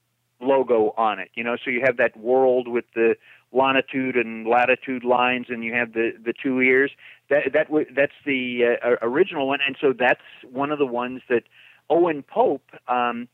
logo 0.42 0.92
on 0.96 1.18
it. 1.18 1.30
You 1.34 1.44
know, 1.44 1.56
so 1.62 1.70
you 1.70 1.82
have 1.84 1.96
that 1.96 2.16
world 2.16 2.68
with 2.68 2.84
the 2.94 3.16
longitude 3.52 4.16
and 4.16 4.46
latitude 4.46 5.04
lines, 5.04 5.46
and 5.48 5.62
you 5.64 5.72
have 5.74 5.92
the 5.92 6.12
the 6.22 6.32
two 6.32 6.60
ears. 6.60 6.90
That 7.30 7.52
that 7.52 7.68
that's 7.94 8.12
the 8.26 8.76
uh, 8.82 8.96
original 9.02 9.46
one, 9.48 9.60
and 9.66 9.76
so 9.80 9.92
that's 9.92 10.20
one 10.50 10.70
of 10.70 10.78
the 10.78 10.86
ones 10.86 11.22
that 11.28 11.44
Owen 11.88 12.22
Pope 12.22 12.70
um, 12.88 13.28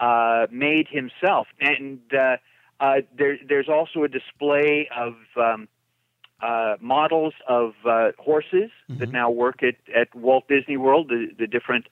uh, 0.00 0.46
made 0.50 0.86
himself. 0.88 1.48
And 1.60 2.00
uh, 2.12 2.36
uh, 2.80 3.00
there, 3.16 3.38
there's 3.46 3.68
also 3.68 4.04
a 4.04 4.08
display 4.08 4.88
of 4.96 5.14
um, 5.36 5.68
uh, 6.40 6.76
models 6.80 7.34
of 7.48 7.72
uh, 7.84 8.12
horses 8.18 8.70
that 8.88 9.10
now 9.10 9.30
work 9.30 9.62
at, 9.62 9.74
at 9.94 10.14
Walt 10.14 10.46
Disney 10.48 10.76
World, 10.76 11.08
the, 11.08 11.28
the 11.36 11.46
different 11.46 11.86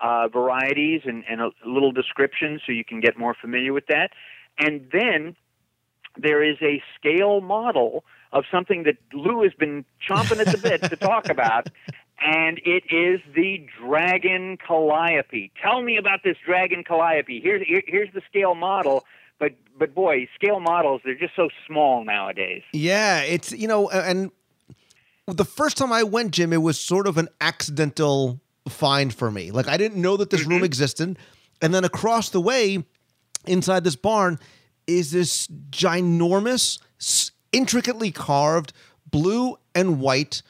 uh, 0.00 0.28
varieties 0.28 1.02
and, 1.04 1.24
and 1.28 1.40
a 1.40 1.50
little 1.64 1.92
description 1.92 2.60
so 2.64 2.72
you 2.72 2.84
can 2.84 3.00
get 3.00 3.18
more 3.18 3.34
familiar 3.34 3.72
with 3.72 3.86
that. 3.86 4.10
And 4.58 4.88
then 4.92 5.36
there 6.16 6.42
is 6.42 6.56
a 6.62 6.82
scale 6.98 7.40
model 7.40 8.04
of 8.32 8.44
something 8.50 8.84
that 8.84 8.96
Lou 9.12 9.42
has 9.42 9.52
been 9.54 9.84
chomping 10.08 10.40
at 10.40 10.52
the 10.52 10.58
bit 10.58 10.82
to 10.82 10.96
talk 10.96 11.28
about, 11.28 11.68
and 12.20 12.60
it 12.64 12.84
is 12.90 13.20
the 13.34 13.66
Dragon 13.80 14.56
Calliope. 14.56 15.52
Tell 15.62 15.82
me 15.82 15.96
about 15.96 16.20
this 16.24 16.36
Dragon 16.44 16.84
Calliope. 16.84 17.40
Here's 17.40 17.66
here, 17.66 17.82
here's 17.86 18.12
the 18.12 18.22
scale 18.28 18.54
model, 18.54 19.04
but 19.38 19.52
but 19.78 19.94
boy, 19.94 20.28
scale 20.34 20.60
models 20.60 21.02
they're 21.04 21.14
just 21.14 21.36
so 21.36 21.48
small 21.66 22.04
nowadays. 22.04 22.62
Yeah, 22.72 23.20
it's 23.20 23.52
you 23.52 23.68
know, 23.68 23.88
and 23.90 24.30
the 25.26 25.44
first 25.44 25.76
time 25.76 25.92
I 25.92 26.02
went, 26.02 26.32
Jim, 26.32 26.52
it 26.52 26.62
was 26.62 26.80
sort 26.80 27.06
of 27.06 27.18
an 27.18 27.28
accidental 27.40 28.40
find 28.68 29.14
for 29.14 29.30
me. 29.30 29.50
Like 29.50 29.68
I 29.68 29.76
didn't 29.76 30.00
know 30.00 30.16
that 30.16 30.30
this 30.30 30.44
room 30.44 30.64
existed, 30.64 31.18
and 31.62 31.74
then 31.74 31.84
across 31.84 32.30
the 32.30 32.40
way, 32.40 32.84
inside 33.46 33.84
this 33.84 33.96
barn, 33.96 34.38
is 34.86 35.10
this 35.10 35.46
ginormous, 35.70 36.78
intricately 37.52 38.10
carved 38.10 38.72
blue 39.10 39.56
and 39.74 40.00
white 40.00 40.42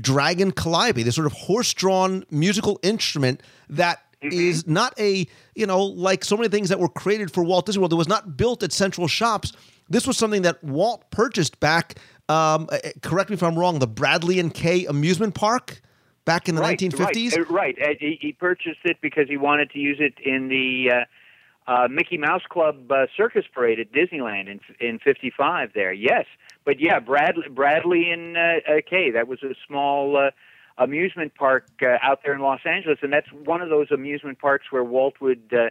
dragon 0.00 0.52
calliope, 0.52 1.02
this 1.02 1.14
sort 1.14 1.26
of 1.26 1.32
horse-drawn 1.32 2.24
musical 2.30 2.78
instrument 2.82 3.42
that 3.70 4.00
is 4.20 4.66
not 4.66 4.98
a 4.98 5.26
you 5.54 5.66
know 5.66 5.82
like 5.82 6.24
so 6.24 6.36
many 6.36 6.48
things 6.48 6.68
that 6.68 6.80
were 6.80 6.88
created 6.88 7.32
for 7.32 7.44
Walt 7.44 7.66
Disney 7.66 7.80
World. 7.80 7.92
It 7.92 7.96
was 7.96 8.08
not 8.08 8.36
built 8.36 8.62
at 8.62 8.72
Central 8.72 9.06
Shops. 9.06 9.52
This 9.88 10.06
was 10.06 10.18
something 10.18 10.42
that 10.42 10.62
Walt 10.62 11.10
purchased 11.10 11.60
back. 11.60 11.98
Um, 12.28 12.68
uh, 12.70 12.78
correct 13.00 13.30
me 13.30 13.34
if 13.34 13.42
I'm 13.42 13.58
wrong. 13.58 13.78
The 13.78 13.86
Bradley 13.86 14.38
and 14.38 14.52
Kaye 14.52 14.84
amusement 14.86 15.34
park 15.34 15.80
back 16.28 16.48
in 16.48 16.54
the 16.54 16.60
right, 16.60 16.78
1950s. 16.78 17.38
Right, 17.48 17.48
uh, 17.48 17.52
right. 17.52 17.78
Uh, 17.80 17.94
he, 17.98 18.18
he 18.20 18.32
purchased 18.32 18.84
it 18.84 18.98
because 19.00 19.28
he 19.28 19.38
wanted 19.38 19.70
to 19.70 19.78
use 19.78 19.96
it 19.98 20.14
in 20.22 20.48
the 20.48 20.90
uh, 20.92 21.72
uh, 21.72 21.88
Mickey 21.88 22.18
Mouse 22.18 22.42
Club 22.48 22.92
uh, 22.92 23.06
circus 23.16 23.44
parade 23.52 23.80
at 23.80 23.90
Disneyland 23.90 24.48
in 24.48 24.60
in 24.78 24.98
'55. 24.98 25.70
There, 25.74 25.92
yes, 25.92 26.26
but 26.64 26.80
yeah, 26.80 27.00
Bradley, 27.00 27.48
Bradley 27.50 28.10
and 28.10 28.36
uh, 28.36 28.40
uh, 28.40 28.80
Kaye. 28.88 29.10
That 29.12 29.26
was 29.26 29.42
a 29.42 29.54
small 29.66 30.18
uh, 30.18 30.30
amusement 30.76 31.34
park 31.34 31.66
uh, 31.82 31.96
out 32.02 32.20
there 32.22 32.34
in 32.34 32.40
Los 32.40 32.60
Angeles, 32.64 32.98
and 33.02 33.12
that's 33.12 33.30
one 33.32 33.62
of 33.62 33.70
those 33.70 33.90
amusement 33.90 34.38
parks 34.38 34.66
where 34.70 34.84
Walt 34.84 35.14
would 35.20 35.50
uh, 35.52 35.70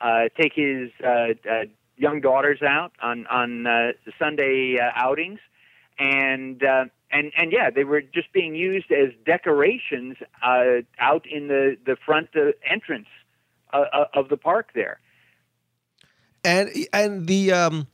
uh, 0.00 0.28
take 0.40 0.52
his 0.54 0.90
uh, 1.04 1.34
uh, 1.48 1.64
young 1.96 2.20
daughters 2.20 2.62
out 2.62 2.92
on 3.02 3.26
on 3.26 3.66
uh, 3.66 3.92
Sunday 4.18 4.78
uh, 4.80 4.90
outings, 4.94 5.40
and 5.98 6.62
uh, 6.62 6.84
and 7.10 7.32
and 7.36 7.52
yeah, 7.52 7.70
they 7.70 7.84
were 7.84 8.00
just 8.00 8.32
being 8.32 8.54
used 8.54 8.90
as 8.92 9.08
decorations 9.24 10.16
uh, 10.42 10.82
out 10.98 11.24
in 11.30 11.48
the 11.48 11.76
the 11.86 11.96
front 12.04 12.28
uh, 12.36 12.52
entrance 12.68 13.08
uh, 13.72 14.04
of 14.14 14.28
the 14.28 14.36
park 14.36 14.70
there. 14.74 15.00
and 16.44 16.70
and 16.92 17.26
the 17.26 17.52
um 17.52 17.86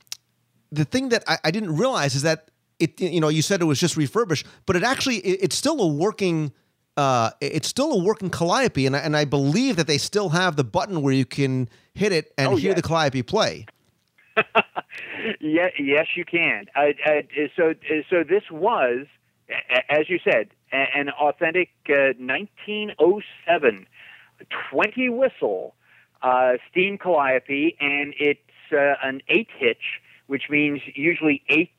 the 0.71 0.85
thing 0.85 1.09
that 1.09 1.23
I, 1.27 1.37
I 1.45 1.51
didn't 1.51 1.75
realize 1.75 2.15
is 2.15 2.21
that 2.23 2.49
it 2.79 2.99
you 3.01 3.19
know 3.19 3.29
you 3.29 3.41
said 3.41 3.61
it 3.61 3.65
was 3.65 3.79
just 3.79 3.97
refurbished 3.97 4.45
but 4.65 4.75
it 4.75 4.83
actually 4.83 5.17
it, 5.17 5.39
it's 5.43 5.55
still 5.55 5.79
a 5.81 5.87
working 5.87 6.51
uh 6.97 7.31
it's 7.41 7.67
still 7.67 7.91
a 7.93 8.03
working 8.03 8.29
calliope 8.29 8.85
and 8.85 8.95
I, 8.95 8.99
and 8.99 9.15
I 9.17 9.25
believe 9.25 9.75
that 9.77 9.87
they 9.87 9.97
still 9.97 10.29
have 10.29 10.55
the 10.55 10.63
button 10.63 11.01
where 11.01 11.13
you 11.13 11.25
can 11.25 11.69
hit 11.93 12.11
it 12.11 12.33
and 12.37 12.49
Oh, 12.49 12.55
hear 12.55 12.69
yeah. 12.69 12.75
the 12.75 12.81
calliope 12.81 13.23
play 13.23 13.65
Yeah, 15.39 15.69
yes, 15.79 16.07
you 16.15 16.25
can. 16.25 16.67
So, 17.55 17.73
so 18.09 18.23
this 18.23 18.43
was, 18.51 19.05
as 19.89 20.09
you 20.09 20.19
said, 20.23 20.49
an 20.71 21.09
authentic 21.09 21.69
uh, 21.89 22.13
1907 22.17 23.87
20 24.69 25.09
whistle 25.09 25.75
uh, 26.21 26.53
steam 26.69 26.97
calliope, 26.97 27.77
and 27.79 28.13
it's 28.19 28.39
uh, 28.73 28.95
an 29.03 29.21
eight 29.29 29.47
hitch, 29.57 30.01
which 30.27 30.49
means 30.49 30.81
usually 30.93 31.41
eight 31.49 31.77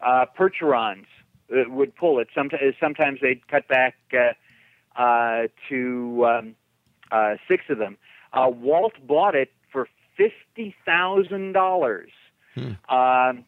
uh, 0.00 0.26
percherons 0.38 1.06
would 1.50 1.94
pull 1.96 2.20
it. 2.20 2.28
Sometimes, 2.34 2.74
sometimes 2.80 3.18
they'd 3.20 3.46
cut 3.48 3.66
back 3.66 3.96
to 5.68 6.26
um, 6.26 6.54
six 7.48 7.64
of 7.68 7.78
them. 7.78 7.96
Walt 8.34 8.92
bought 9.04 9.34
it 9.34 9.50
for 9.72 9.88
fifty 10.16 10.74
thousand 10.84 11.52
dollars 11.52 12.10
um, 12.88 13.44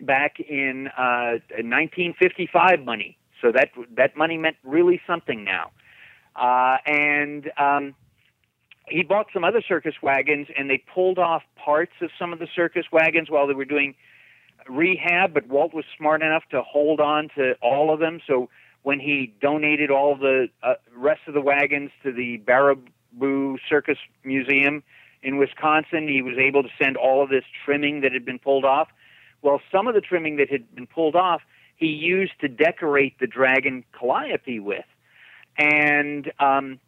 back 0.00 0.40
in 0.40 0.88
uh, 0.96 1.38
1955 1.50 2.84
money. 2.84 3.18
So 3.40 3.52
that 3.52 3.70
that 3.96 4.16
money 4.16 4.38
meant 4.38 4.56
really 4.64 5.00
something 5.06 5.44
now. 5.44 5.70
Uh, 6.34 6.78
and 6.86 7.50
um, 7.58 7.94
he 8.88 9.02
bought 9.02 9.26
some 9.32 9.44
other 9.44 9.62
circus 9.66 9.94
wagons, 10.02 10.48
and 10.56 10.68
they 10.68 10.82
pulled 10.92 11.18
off 11.18 11.42
parts 11.56 11.92
of 12.00 12.10
some 12.18 12.32
of 12.32 12.38
the 12.38 12.48
circus 12.54 12.86
wagons 12.90 13.30
while 13.30 13.46
they 13.46 13.54
were 13.54 13.64
doing 13.64 13.94
rehab. 14.68 15.34
But 15.34 15.48
Walt 15.48 15.74
was 15.74 15.84
smart 15.96 16.22
enough 16.22 16.44
to 16.50 16.62
hold 16.62 17.00
on 17.00 17.28
to 17.36 17.54
all 17.62 17.92
of 17.92 18.00
them. 18.00 18.20
So 18.26 18.48
when 18.82 19.00
he 19.00 19.34
donated 19.40 19.90
all 19.90 20.16
the 20.16 20.48
uh, 20.62 20.74
rest 20.94 21.22
of 21.26 21.34
the 21.34 21.40
wagons 21.40 21.90
to 22.02 22.12
the 22.12 22.38
Baraboo 22.38 23.56
Circus 23.68 23.98
Museum 24.24 24.82
in 25.24 25.38
Wisconsin, 25.38 26.06
he 26.08 26.22
was 26.22 26.36
able 26.38 26.62
to 26.62 26.68
send 26.80 26.96
all 26.96 27.22
of 27.22 27.30
this 27.30 27.44
trimming 27.64 28.02
that 28.02 28.12
had 28.12 28.24
been 28.24 28.38
pulled 28.38 28.64
off. 28.64 28.88
Well, 29.42 29.60
some 29.72 29.88
of 29.88 29.94
the 29.94 30.00
trimming 30.00 30.36
that 30.36 30.50
had 30.50 30.74
been 30.74 30.86
pulled 30.86 31.16
off, 31.16 31.42
he 31.76 31.86
used 31.86 32.32
to 32.40 32.48
decorate 32.48 33.18
the 33.18 33.26
Dragon 33.26 33.84
Calliope 33.98 34.60
with. 34.60 34.84
And 35.58 36.30
um, 36.38 36.78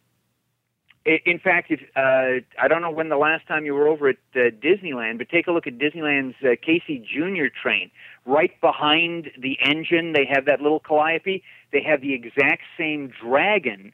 i- 1.05 1.21
in 1.25 1.39
fact, 1.39 1.71
if 1.71 1.81
uh, 1.95 2.41
I 2.61 2.67
don't 2.67 2.81
know 2.81 2.91
when 2.91 3.09
the 3.09 3.17
last 3.17 3.47
time 3.47 3.65
you 3.65 3.73
were 3.73 3.87
over 3.87 4.09
at 4.09 4.17
uh, 4.35 4.39
Disneyland, 4.67 5.17
but 5.17 5.29
take 5.29 5.47
a 5.47 5.51
look 5.51 5.67
at 5.67 5.77
Disneyland's 5.77 6.35
uh, 6.43 6.55
Casey 6.61 6.99
Junior 7.13 7.49
train. 7.49 7.91
Right 8.25 8.59
behind 8.61 9.31
the 9.39 9.57
engine, 9.63 10.13
they 10.13 10.25
have 10.29 10.45
that 10.45 10.61
little 10.61 10.79
calliope. 10.79 11.43
They 11.71 11.81
have 11.83 12.01
the 12.01 12.13
exact 12.13 12.63
same 12.77 13.11
dragon 13.21 13.93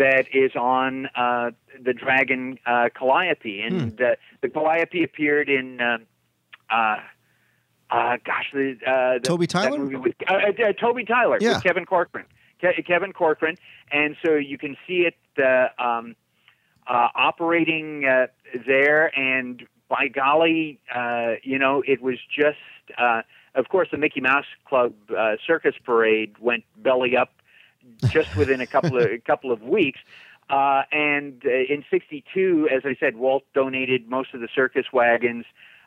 that 0.00 0.24
is 0.32 0.56
on 0.56 1.06
uh, 1.14 1.50
the 1.84 1.92
Dragon 1.92 2.58
uh, 2.64 2.88
Calliope, 2.98 3.60
and 3.60 4.00
uh, 4.00 4.16
the 4.40 4.48
Calliope 4.48 5.04
appeared 5.04 5.48
in. 5.48 5.80
Um, 5.80 6.06
uh, 6.70 6.96
uh, 7.90 8.16
gosh, 8.24 8.46
the, 8.54 8.76
uh, 8.86 9.14
the 9.14 9.20
Toby 9.24 9.46
Tyler? 9.46 9.78
movie 9.78 9.96
with 9.96 10.14
uh, 10.28 10.34
uh, 10.34 10.68
uh, 10.68 10.72
Toby 10.72 11.04
Tyler 11.04 11.38
Yeah. 11.40 11.54
with 11.54 11.64
Kevin 11.64 11.84
Corcoran. 11.84 12.24
Ke- 12.62 12.84
Kevin 12.86 13.12
Corcoran, 13.12 13.56
and 13.90 14.16
so 14.24 14.34
you 14.36 14.56
can 14.58 14.76
see 14.86 15.06
it 15.08 15.16
uh, 15.42 15.68
um, 15.82 16.14
uh, 16.86 17.08
operating 17.14 18.04
uh, 18.06 18.28
there. 18.66 19.10
And 19.18 19.66
by 19.88 20.08
golly, 20.08 20.78
uh, 20.94 21.32
you 21.42 21.58
know, 21.58 21.82
it 21.86 22.00
was 22.00 22.16
just. 22.34 22.58
Uh, 22.96 23.22
of 23.56 23.68
course, 23.68 23.88
the 23.90 23.98
Mickey 23.98 24.20
Mouse 24.20 24.44
Club 24.64 24.94
uh, 25.16 25.32
circus 25.44 25.74
parade 25.84 26.36
went 26.38 26.62
belly 26.76 27.16
up 27.16 27.32
just 28.10 28.34
within 28.36 28.60
a 28.60 28.66
couple 28.66 28.96
of 28.96 29.10
a 29.10 29.18
couple 29.18 29.52
of 29.52 29.62
weeks. 29.62 30.00
Uh, 30.48 30.82
and 30.90 31.42
uh, 31.46 31.50
in 31.50 31.84
'62, 31.90 32.68
as 32.74 32.82
I 32.84 32.96
said, 32.98 33.16
Walt 33.16 33.44
donated 33.54 34.08
most 34.08 34.34
of 34.34 34.40
the 34.40 34.48
circus 34.54 34.86
wagons 34.92 35.44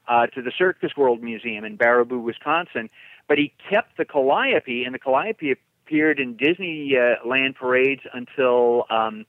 uh, 0.07 0.27
to 0.27 0.41
the 0.41 0.51
Circus 0.57 0.91
World 0.97 1.21
Museum 1.21 1.63
in 1.63 1.77
Baraboo, 1.77 2.21
Wisconsin. 2.21 2.89
But 3.27 3.37
he 3.37 3.53
kept 3.69 3.97
the 3.97 4.05
Calliope, 4.05 4.83
and 4.83 4.93
the 4.93 4.99
Calliope 4.99 5.51
appeared 5.85 6.19
in 6.19 6.35
Disneyland 6.35 7.55
parades 7.55 8.01
until 8.13 8.85
um, 8.89 9.25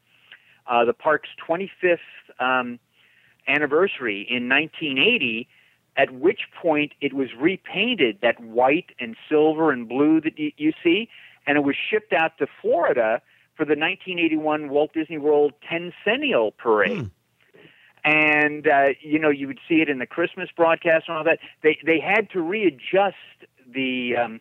uh, 0.67 0.85
the 0.85 0.93
park's 0.93 1.29
25th 1.49 1.99
um, 2.41 2.79
anniversary 3.47 4.27
in 4.29 4.49
1980. 4.49 5.49
At 5.97 6.11
which 6.13 6.41
point 6.61 6.93
it 7.01 7.13
was 7.13 7.29
repainted 7.39 8.19
that 8.21 8.41
white 8.41 8.91
and 8.99 9.17
silver 9.29 9.71
and 9.71 9.89
blue 9.89 10.21
that 10.23 10.33
you 10.37 10.73
see, 10.83 11.09
and 11.47 11.57
it 11.57 11.65
was 11.65 11.77
shipped 11.91 12.13
out 12.13 12.39
to 12.39 12.47
Florida 12.61 13.21
for 13.57 13.65
the 13.65 13.77
1981 13.77 14.69
Walt 14.69 14.93
Disney 14.93 15.19
World 15.19 15.53
Tencennial 15.69 16.53
Parade 16.57 17.11
and 18.05 18.69
uh, 18.69 18.89
you 19.01 19.19
know 19.19 19.31
you 19.31 19.47
would 19.47 19.61
see 19.69 19.77
it 19.77 19.89
in 19.89 19.99
the 19.99 20.07
Christmas 20.07 20.49
broadcast 20.55 21.07
and 21.09 21.17
all 21.17 21.25
that. 21.25 21.39
They 21.63 21.79
they 21.85 21.99
had 21.99 22.31
to 22.31 22.41
readjust 22.41 23.17
the 23.67 24.17
um, 24.17 24.41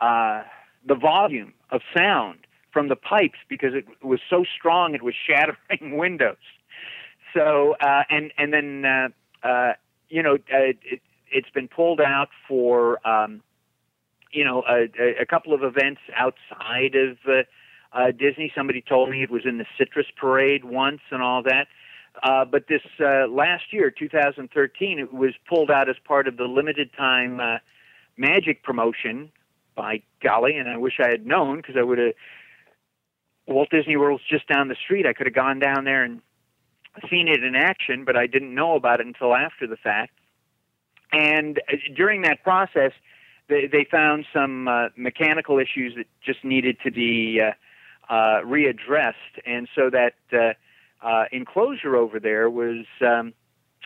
uh, 0.00 0.44
the 0.86 0.94
volume 0.94 1.52
of 1.70 1.80
sound 1.96 2.38
from 2.72 2.88
the 2.88 2.96
pipes 2.96 3.38
because 3.48 3.74
it 3.74 3.86
was 4.02 4.20
so 4.30 4.44
strong 4.44 4.94
it 4.94 5.02
was 5.02 5.14
shattering 5.26 5.96
windows. 5.96 6.36
So 7.34 7.76
uh, 7.80 8.04
and 8.08 8.32
and 8.38 8.52
then 8.52 8.84
uh, 8.84 9.08
uh, 9.46 9.72
you 10.08 10.22
know 10.22 10.34
uh, 10.34 10.72
it, 10.82 11.00
it's 11.30 11.50
been 11.50 11.68
pulled 11.68 12.00
out 12.00 12.28
for 12.46 13.06
um, 13.06 13.42
you 14.32 14.44
know 14.44 14.62
a, 14.68 15.22
a- 15.22 15.26
couple 15.26 15.54
of 15.54 15.62
events 15.62 16.00
outside 16.14 16.94
of. 16.94 17.18
Uh, 17.26 17.42
uh, 17.92 18.10
Disney. 18.10 18.52
Somebody 18.54 18.82
told 18.82 19.10
me 19.10 19.22
it 19.22 19.30
was 19.30 19.42
in 19.46 19.58
the 19.58 19.66
Citrus 19.78 20.06
Parade 20.16 20.64
once 20.64 21.00
and 21.10 21.22
all 21.22 21.42
that. 21.44 21.68
Uh, 22.22 22.44
but 22.44 22.66
this 22.68 22.82
uh, 23.00 23.26
last 23.28 23.72
year, 23.72 23.90
2013, 23.90 24.98
it 24.98 25.12
was 25.12 25.34
pulled 25.48 25.70
out 25.70 25.88
as 25.88 25.96
part 26.04 26.26
of 26.26 26.36
the 26.36 26.44
limited 26.44 26.90
time 26.96 27.40
uh, 27.40 27.58
magic 28.16 28.62
promotion 28.62 29.30
by 29.76 30.02
golly, 30.22 30.56
and 30.56 30.68
I 30.68 30.76
wish 30.76 30.94
I 31.02 31.08
had 31.08 31.26
known 31.26 31.58
because 31.58 31.76
I 31.78 31.82
would 31.82 31.98
have. 31.98 32.14
Walt 33.46 33.70
Disney 33.70 33.96
World's 33.96 34.24
just 34.28 34.46
down 34.46 34.68
the 34.68 34.74
street. 34.74 35.06
I 35.06 35.14
could 35.14 35.26
have 35.26 35.34
gone 35.34 35.58
down 35.58 35.84
there 35.84 36.04
and 36.04 36.20
seen 37.08 37.28
it 37.28 37.42
in 37.42 37.54
action, 37.54 38.04
but 38.04 38.16
I 38.16 38.26
didn't 38.26 38.54
know 38.54 38.74
about 38.74 39.00
it 39.00 39.06
until 39.06 39.34
after 39.34 39.66
the 39.66 39.76
fact. 39.76 40.12
And 41.12 41.58
uh, 41.72 41.76
during 41.96 42.22
that 42.22 42.42
process, 42.42 42.92
they, 43.48 43.66
they 43.66 43.84
found 43.90 44.26
some 44.32 44.68
uh, 44.68 44.88
mechanical 44.96 45.58
issues 45.58 45.94
that 45.96 46.06
just 46.24 46.44
needed 46.44 46.76
to 46.84 46.90
be 46.90 47.40
uh, 47.40 47.52
uh, 48.12 48.40
readdressed, 48.42 49.14
and 49.46 49.68
so 49.74 49.90
that 49.90 50.14
uh, 50.32 50.52
uh, 51.06 51.24
enclosure 51.32 51.96
over 51.96 52.18
there 52.20 52.48
was 52.50 52.84
um, 53.00 53.32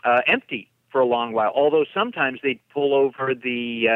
uh, 0.04 0.20
empty 0.26 0.68
for 0.90 1.00
a 1.00 1.06
long 1.06 1.32
while. 1.32 1.52
Although 1.54 1.84
sometimes 1.92 2.40
they'd 2.42 2.60
pull 2.72 2.94
over 2.94 3.34
the 3.34 3.86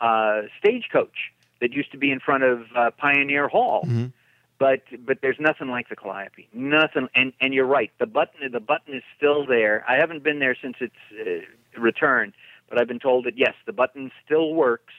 uh, 0.00 0.04
uh, 0.04 0.42
stagecoach 0.58 1.32
that 1.60 1.72
used 1.72 1.92
to 1.92 1.98
be 1.98 2.10
in 2.10 2.20
front 2.20 2.44
of 2.44 2.62
uh, 2.74 2.90
Pioneer 2.96 3.48
Hall. 3.48 3.84
Mhm. 3.86 4.12
But 4.58 4.82
but 5.06 5.18
there's 5.22 5.38
nothing 5.38 5.68
like 5.68 5.88
the 5.88 5.94
Calliope. 5.94 6.48
Nothing. 6.52 7.08
And 7.14 7.32
and 7.40 7.54
you're 7.54 7.64
right. 7.64 7.92
The 8.00 8.06
button 8.06 8.50
the 8.50 8.58
button 8.58 8.92
is 8.94 9.04
still 9.16 9.46
there. 9.46 9.84
I 9.88 9.96
haven't 9.98 10.24
been 10.24 10.40
there 10.40 10.56
since 10.60 10.76
its 10.80 10.96
uh, 11.12 11.80
return, 11.80 12.32
but 12.68 12.80
I've 12.80 12.88
been 12.88 12.98
told 12.98 13.24
that 13.26 13.36
yes, 13.36 13.54
the 13.66 13.72
button 13.72 14.10
still 14.24 14.54
works. 14.54 14.94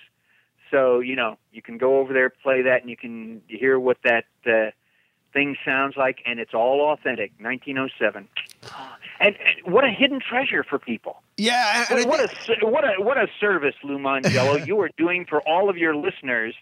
So 0.72 1.00
you 1.00 1.16
know 1.16 1.38
you 1.52 1.62
can 1.62 1.78
go 1.78 2.00
over 2.00 2.14
there, 2.14 2.30
play 2.30 2.62
that, 2.64 2.82
and 2.82 2.90
you 2.90 2.98
can 2.98 3.42
hear 3.48 3.80
what 3.80 3.98
that 4.04 4.26
uh, 4.46 4.72
thing 5.34 5.56
sounds 5.66 5.96
like, 5.98 6.20
and 6.26 6.40
it's 6.40 6.54
all 6.54 6.92
authentic. 6.94 7.32
1907. 7.40 8.28
And, 9.22 9.36
and 9.36 9.74
what 9.74 9.84
a 9.84 9.90
hidden 9.90 10.20
treasure 10.20 10.64
for 10.64 10.80
people. 10.80 11.22
Yeah, 11.38 11.86
and 11.90 12.06
What, 12.08 12.30
think- 12.32 12.62
a 12.62 12.66
what 12.68 12.84
a 12.84 13.02
what 13.02 13.18
a 13.18 13.28
service, 13.40 13.76
Lou 13.84 13.98
Mongello, 13.98 14.66
you 14.68 14.80
are 14.82 14.90
doing 14.98 15.26
for 15.28 15.42
all 15.48 15.70
of 15.70 15.78
your 15.78 15.96
listeners 15.96 16.56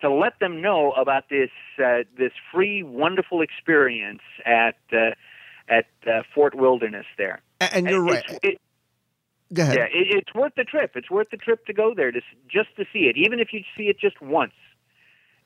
to 0.00 0.10
let 0.10 0.38
them 0.40 0.60
know 0.60 0.92
about 0.92 1.28
this 1.28 1.50
uh, 1.82 2.02
this 2.16 2.32
free, 2.52 2.82
wonderful 2.82 3.40
experience 3.42 4.22
at 4.44 4.76
uh, 4.92 5.10
at 5.68 5.86
uh, 6.06 6.22
Fort 6.34 6.54
Wilderness. 6.54 7.06
There, 7.16 7.40
and 7.60 7.86
you're 7.88 8.02
right. 8.02 8.24
It, 8.42 8.60
Go 9.52 9.62
ahead. 9.62 9.76
yeah, 9.76 9.84
it, 9.84 10.16
it's 10.16 10.34
worth 10.34 10.54
the 10.56 10.64
trip. 10.64 10.92
It's 10.94 11.10
worth 11.10 11.28
the 11.30 11.36
trip 11.36 11.66
to 11.66 11.72
go 11.72 11.94
there 11.94 12.10
to 12.10 12.20
just 12.48 12.74
to 12.76 12.84
see 12.92 13.00
it, 13.00 13.16
even 13.16 13.40
if 13.40 13.52
you 13.52 13.60
see 13.76 13.84
it 13.84 13.98
just 13.98 14.20
once. 14.20 14.52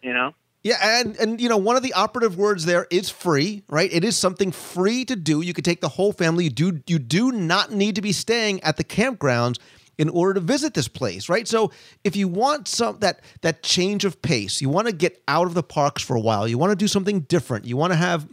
You 0.03 0.13
know. 0.13 0.33
Yeah, 0.63 1.01
and 1.01 1.17
and 1.17 1.41
you 1.41 1.49
know 1.49 1.57
one 1.57 1.77
of 1.77 1.83
the 1.83 1.93
operative 1.93 2.37
words 2.37 2.65
there 2.65 2.87
is 2.91 3.09
free, 3.09 3.63
right? 3.69 3.89
It 3.93 4.05
is 4.05 4.17
something 4.17 4.51
free 4.51 5.05
to 5.05 5.15
do. 5.15 5.41
You 5.41 5.53
could 5.53 5.65
take 5.65 5.81
the 5.81 5.89
whole 5.89 6.13
family. 6.13 6.45
You 6.45 6.51
do 6.51 6.81
you 6.87 6.99
do 6.99 7.31
not 7.31 7.71
need 7.71 7.95
to 7.95 8.03
be 8.03 8.13
staying 8.13 8.63
at 8.63 8.77
the 8.77 8.85
campgrounds 8.85 9.59
in 9.99 10.09
order 10.09 10.35
to 10.35 10.41
visit 10.41 10.75
this 10.75 10.89
place, 10.89 11.29
right? 11.29 11.47
So 11.47 11.71
if 12.05 12.17
you 12.17 12.29
want 12.29 12.69
some 12.69 12.99
that 12.99 13.21
that 13.43 13.63
change 13.63 14.05
of 14.05 14.21
pace, 14.23 14.61
you 14.61 14.69
want 14.69 14.89
to 14.89 14.93
get 14.93 15.23
out 15.29 15.47
of 15.47 15.55
the 15.55 15.63
parks 15.63 16.03
for 16.03 16.17
a 16.17 16.21
while. 16.21 16.49
You 16.49 16.59
want 16.59 16.71
to 16.71 16.77
do 16.77 16.89
something 16.89 17.21
different. 17.21 17.65
You 17.65 17.77
want 17.77 17.93
to 17.93 17.97
have 17.97 18.29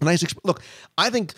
a 0.00 0.04
nice 0.04 0.22
exp- 0.22 0.38
look. 0.44 0.62
I 0.96 1.10
think 1.10 1.34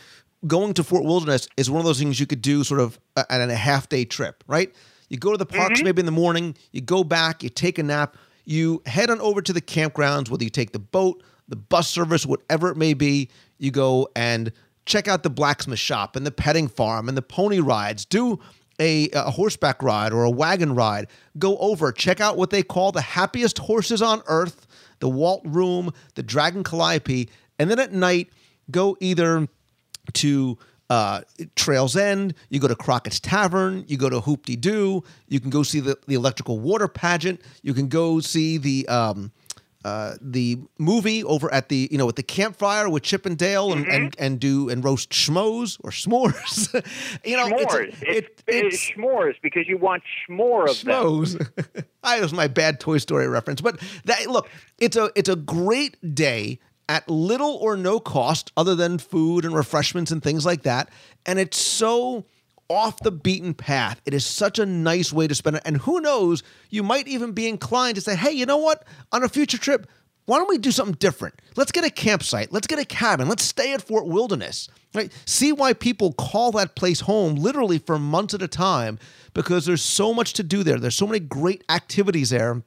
going 0.47 0.74
to 0.74 0.84
Fort 0.84 1.05
Wilderness 1.05 1.49
is 1.57 1.70
one 1.70 1.80
of 1.80 1.86
those 1.86 1.99
things 1.99 2.20
you 2.20 2.26
could 2.26 2.42
do 2.42 2.64
sort 2.64 2.80
of 2.80 2.99
uh, 3.16 3.24
at 3.30 3.49
a 3.49 3.55
half 3.55 3.88
day 3.88 4.05
trip, 4.05 4.44
right? 4.47 4.74
You 5.09 5.18
go 5.18 5.30
to 5.32 5.38
the 5.38 5.47
parks 5.47 5.82
maybe 5.82 6.01
in 6.01 6.07
the 6.07 6.12
morning, 6.12 6.57
you 6.72 6.80
go 6.80 7.05
back, 7.05 7.42
you 7.42 7.49
take 7.49 7.78
a 7.78 7.82
nap, 7.82 8.16
you 8.44 8.82
head 8.86 9.11
on 9.11 9.20
over 9.20 9.40
to 9.40 9.53
the 9.53 9.61
campgrounds, 9.61 10.30
whether 10.30 10.44
you 10.44 10.51
take 10.51 10.72
the 10.72 10.78
boat, 10.78 11.22
the 11.49 11.57
bus 11.57 11.88
service, 11.88 12.26
whatever 12.26 12.70
it 12.70 12.76
may 12.76 12.92
be, 12.92 13.28
you 13.59 13.70
go 13.70 14.09
and 14.16 14.53
check 14.84 15.09
out 15.09 15.22
the 15.22 15.30
blacksmith 15.30 15.78
shop 15.78 16.16
and 16.16 16.26
the 16.26 16.30
petting 16.30 16.68
farm 16.68 17.09
and 17.09 17.16
the 17.16 17.22
pony 17.22 17.61
rides. 17.61 18.05
Do 18.05 18.40
a, 18.78 19.09
a 19.11 19.30
horseback 19.30 19.82
ride 19.82 20.12
or 20.12 20.24
a 20.24 20.30
wagon 20.30 20.74
ride. 20.74 21.09
Go 21.38 21.57
over, 21.59 21.92
check 21.92 22.20
out 22.20 22.36
what 22.36 22.51
they 22.51 22.62
call 22.62 22.92
the 22.92 23.01
happiest 23.01 23.59
horses 23.59 24.03
on 24.03 24.22
earth, 24.26 24.66
the 25.01 25.09
Walt 25.09 25.42
Room, 25.44 25.92
the 26.14 26.22
Dragon 26.22 26.64
Calliope, 26.64 27.28
and 27.59 27.70
then 27.70 27.78
at 27.78 27.92
night, 27.92 28.30
go 28.70 28.97
either 29.01 29.49
to 30.14 30.59
uh, 30.88 31.22
Trails 31.57 31.96
End, 31.96 32.34
you 32.48 32.61
go 32.61 32.68
to 32.68 32.76
Crockett's 32.76 33.20
Tavern, 33.20 33.84
you 33.88 33.96
go 33.96 34.09
to 34.09 34.20
Hoop 34.20 34.46
De 34.46 34.57
Doo, 34.57 35.02
you 35.28 35.40
can 35.40 35.50
go 35.50 35.62
see 35.62 35.80
the, 35.80 35.98
the 36.07 36.14
electrical 36.14 36.59
water 36.59 36.88
pageant, 36.88 37.40
you 37.62 37.74
can 37.74 37.88
go 37.88 38.20
see 38.20 38.57
the 38.59 38.86
um, 38.88 39.32
uh, 39.86 40.16
the 40.20 40.59
movie 40.78 41.22
over 41.22 41.52
at 41.54 41.68
the 41.68 41.88
you 41.92 41.98
know 41.98 42.09
at 42.09 42.16
the 42.16 42.22
campfire 42.22 42.88
with 42.88 43.04
Chip 43.04 43.24
and 43.24 43.38
Dale 43.38 43.72
and, 43.72 43.86
and, 43.86 44.16
and 44.18 44.40
do 44.40 44.68
and 44.68 44.82
roast 44.82 45.11
schmoes 45.11 45.78
or 45.84 45.90
s'mores. 45.90 46.74
you 47.24 47.36
know, 47.36 47.46
it's, 47.46 47.72
S'mores. 47.72 48.02
it, 48.02 48.42
It's, 48.48 48.90
s'mores 48.90 49.34
because 49.42 49.68
you 49.68 49.78
want 49.78 50.02
s'more 50.28 50.68
of 50.68 50.82
them. 50.82 51.84
I 52.02 52.20
was 52.20 52.32
my 52.32 52.48
bad 52.48 52.80
Toy 52.80 52.98
Story 52.98 53.28
reference, 53.28 53.61
but 53.61 53.80
that 54.07 54.26
look, 54.26 54.48
it's 54.78 54.96
a 54.96 55.11
it's 55.14 55.28
a 55.28 55.36
great 55.36 56.14
day 56.16 56.59
at 56.89 57.09
little 57.09 57.57
or 57.57 57.76
no 57.76 57.99
cost 57.99 58.53
other 58.57 58.74
than 58.74 58.99
food 58.99 59.45
and 59.45 59.55
refreshments 59.55 60.11
and 60.11 60.22
things 60.22 60.47
like 60.47 60.62
that, 60.62 60.91
and 61.24 61.39
it's 61.39 61.59
so 61.59 62.24
off 62.68 62.99
the 63.01 63.12
beaten 63.12 63.55
path. 63.55 64.01
It 64.07 64.14
is 64.14 64.26
such 64.26 64.59
a 64.59 64.66
nice 64.66 65.12
way 65.12 65.26
to 65.26 65.34
spend 65.34 65.57
it, 65.57 65.62
and 65.64 65.78
who 65.78 66.01
knows, 66.01 66.43
you 66.70 66.82
might 66.82 67.09
even 67.09 67.32
be 67.32 67.49
inclined 67.49 67.95
to 67.97 68.01
say, 68.01 68.16
"Hey, 68.16 68.32
you 68.32 68.47
know 68.47 68.57
what? 68.57 68.84
On 69.12 69.22
a 69.22 69.28
future 69.28 69.59
trip." 69.59 69.87
Why 70.26 70.39
don't 70.39 70.49
we 70.49 70.59
do 70.59 70.72
something 70.72 70.97
different? 70.99 71.41
Let's 71.55 71.70
get 71.70 71.84
a 71.84 71.91
campsite. 71.91 72.53
Let's 72.53 72.66
get 72.66 72.80
a 72.80 72.84
cabin. 72.84 73.28
Let's 73.28 73.45
stay 73.45 73.72
at 73.72 73.80
Fort 73.80 74.09
Wilderness. 74.09 74.68
Right? 74.93 75.12
See 75.24 75.53
why 75.53 75.72
people 75.72 76.12
call 76.14 76.51
that 76.53 76.74
place 76.74 77.01
home 77.01 77.37
literally 77.37 77.78
for 77.78 77.97
months 77.97 78.34
at 78.34 78.43
a 78.43 78.49
time 78.49 78.99
because 79.34 79.66
there's 79.66 79.82
so 79.82 80.12
much 80.12 80.32
to 80.34 80.43
do 80.43 80.64
there. 80.64 80.78
There's 80.78 80.97
so 80.97 81.07
many 81.07 81.20
great 81.20 81.62
activities 81.68 82.30
there 82.30 82.64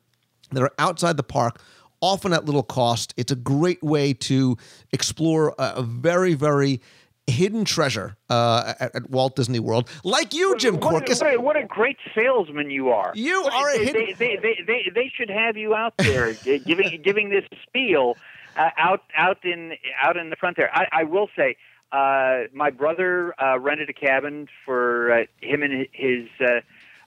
that 0.51 0.61
are 0.61 0.71
outside 0.79 1.17
the 1.17 1.23
park, 1.23 1.61
often 2.01 2.33
at 2.33 2.45
little 2.45 2.63
cost. 2.63 3.13
It's 3.17 3.31
a 3.31 3.35
great 3.35 3.83
way 3.83 4.13
to 4.13 4.57
explore 4.91 5.53
a, 5.57 5.73
a 5.77 5.81
very, 5.83 6.33
very 6.33 6.81
hidden 7.27 7.63
treasure 7.63 8.17
uh, 8.29 8.73
at, 8.79 8.95
at 8.95 9.09
Walt 9.11 9.35
Disney 9.35 9.59
World, 9.59 9.87
like 10.03 10.33
you, 10.33 10.57
Jim 10.57 10.79
What 10.79 11.03
a, 11.03 11.05
Korkis. 11.05 11.21
what, 11.21 11.33
a, 11.35 11.39
what 11.41 11.55
a 11.57 11.65
great 11.65 11.97
salesman 12.15 12.71
you 12.71 12.89
are! 12.89 13.11
You 13.15 13.43
What 13.43 13.53
are 13.53 13.69
a 13.69 13.77
they, 13.77 13.85
hidden- 13.85 14.15
they, 14.17 14.35
they, 14.37 14.63
they, 14.65 14.91
they, 14.93 15.11
should 15.15 15.29
have 15.29 15.55
you 15.55 15.75
out 15.75 15.93
there 15.97 16.33
giving 16.65 17.01
giving 17.03 17.29
this 17.29 17.43
spiel 17.67 18.17
uh, 18.57 18.69
out 18.77 19.03
out 19.15 19.43
in 19.45 19.73
out 20.01 20.17
in 20.17 20.29
the 20.31 20.35
front 20.35 20.57
there. 20.57 20.73
I, 20.75 20.87
I 20.91 21.03
will 21.03 21.29
say, 21.35 21.55
uh, 21.91 22.45
my 22.53 22.71
brother 22.71 23.35
uh, 23.39 23.59
rented 23.59 23.89
a 23.89 23.93
cabin 23.93 24.47
for 24.65 25.11
uh, 25.13 25.23
him 25.39 25.61
and 25.61 25.85
his 25.91 26.27
uh, 26.41 26.61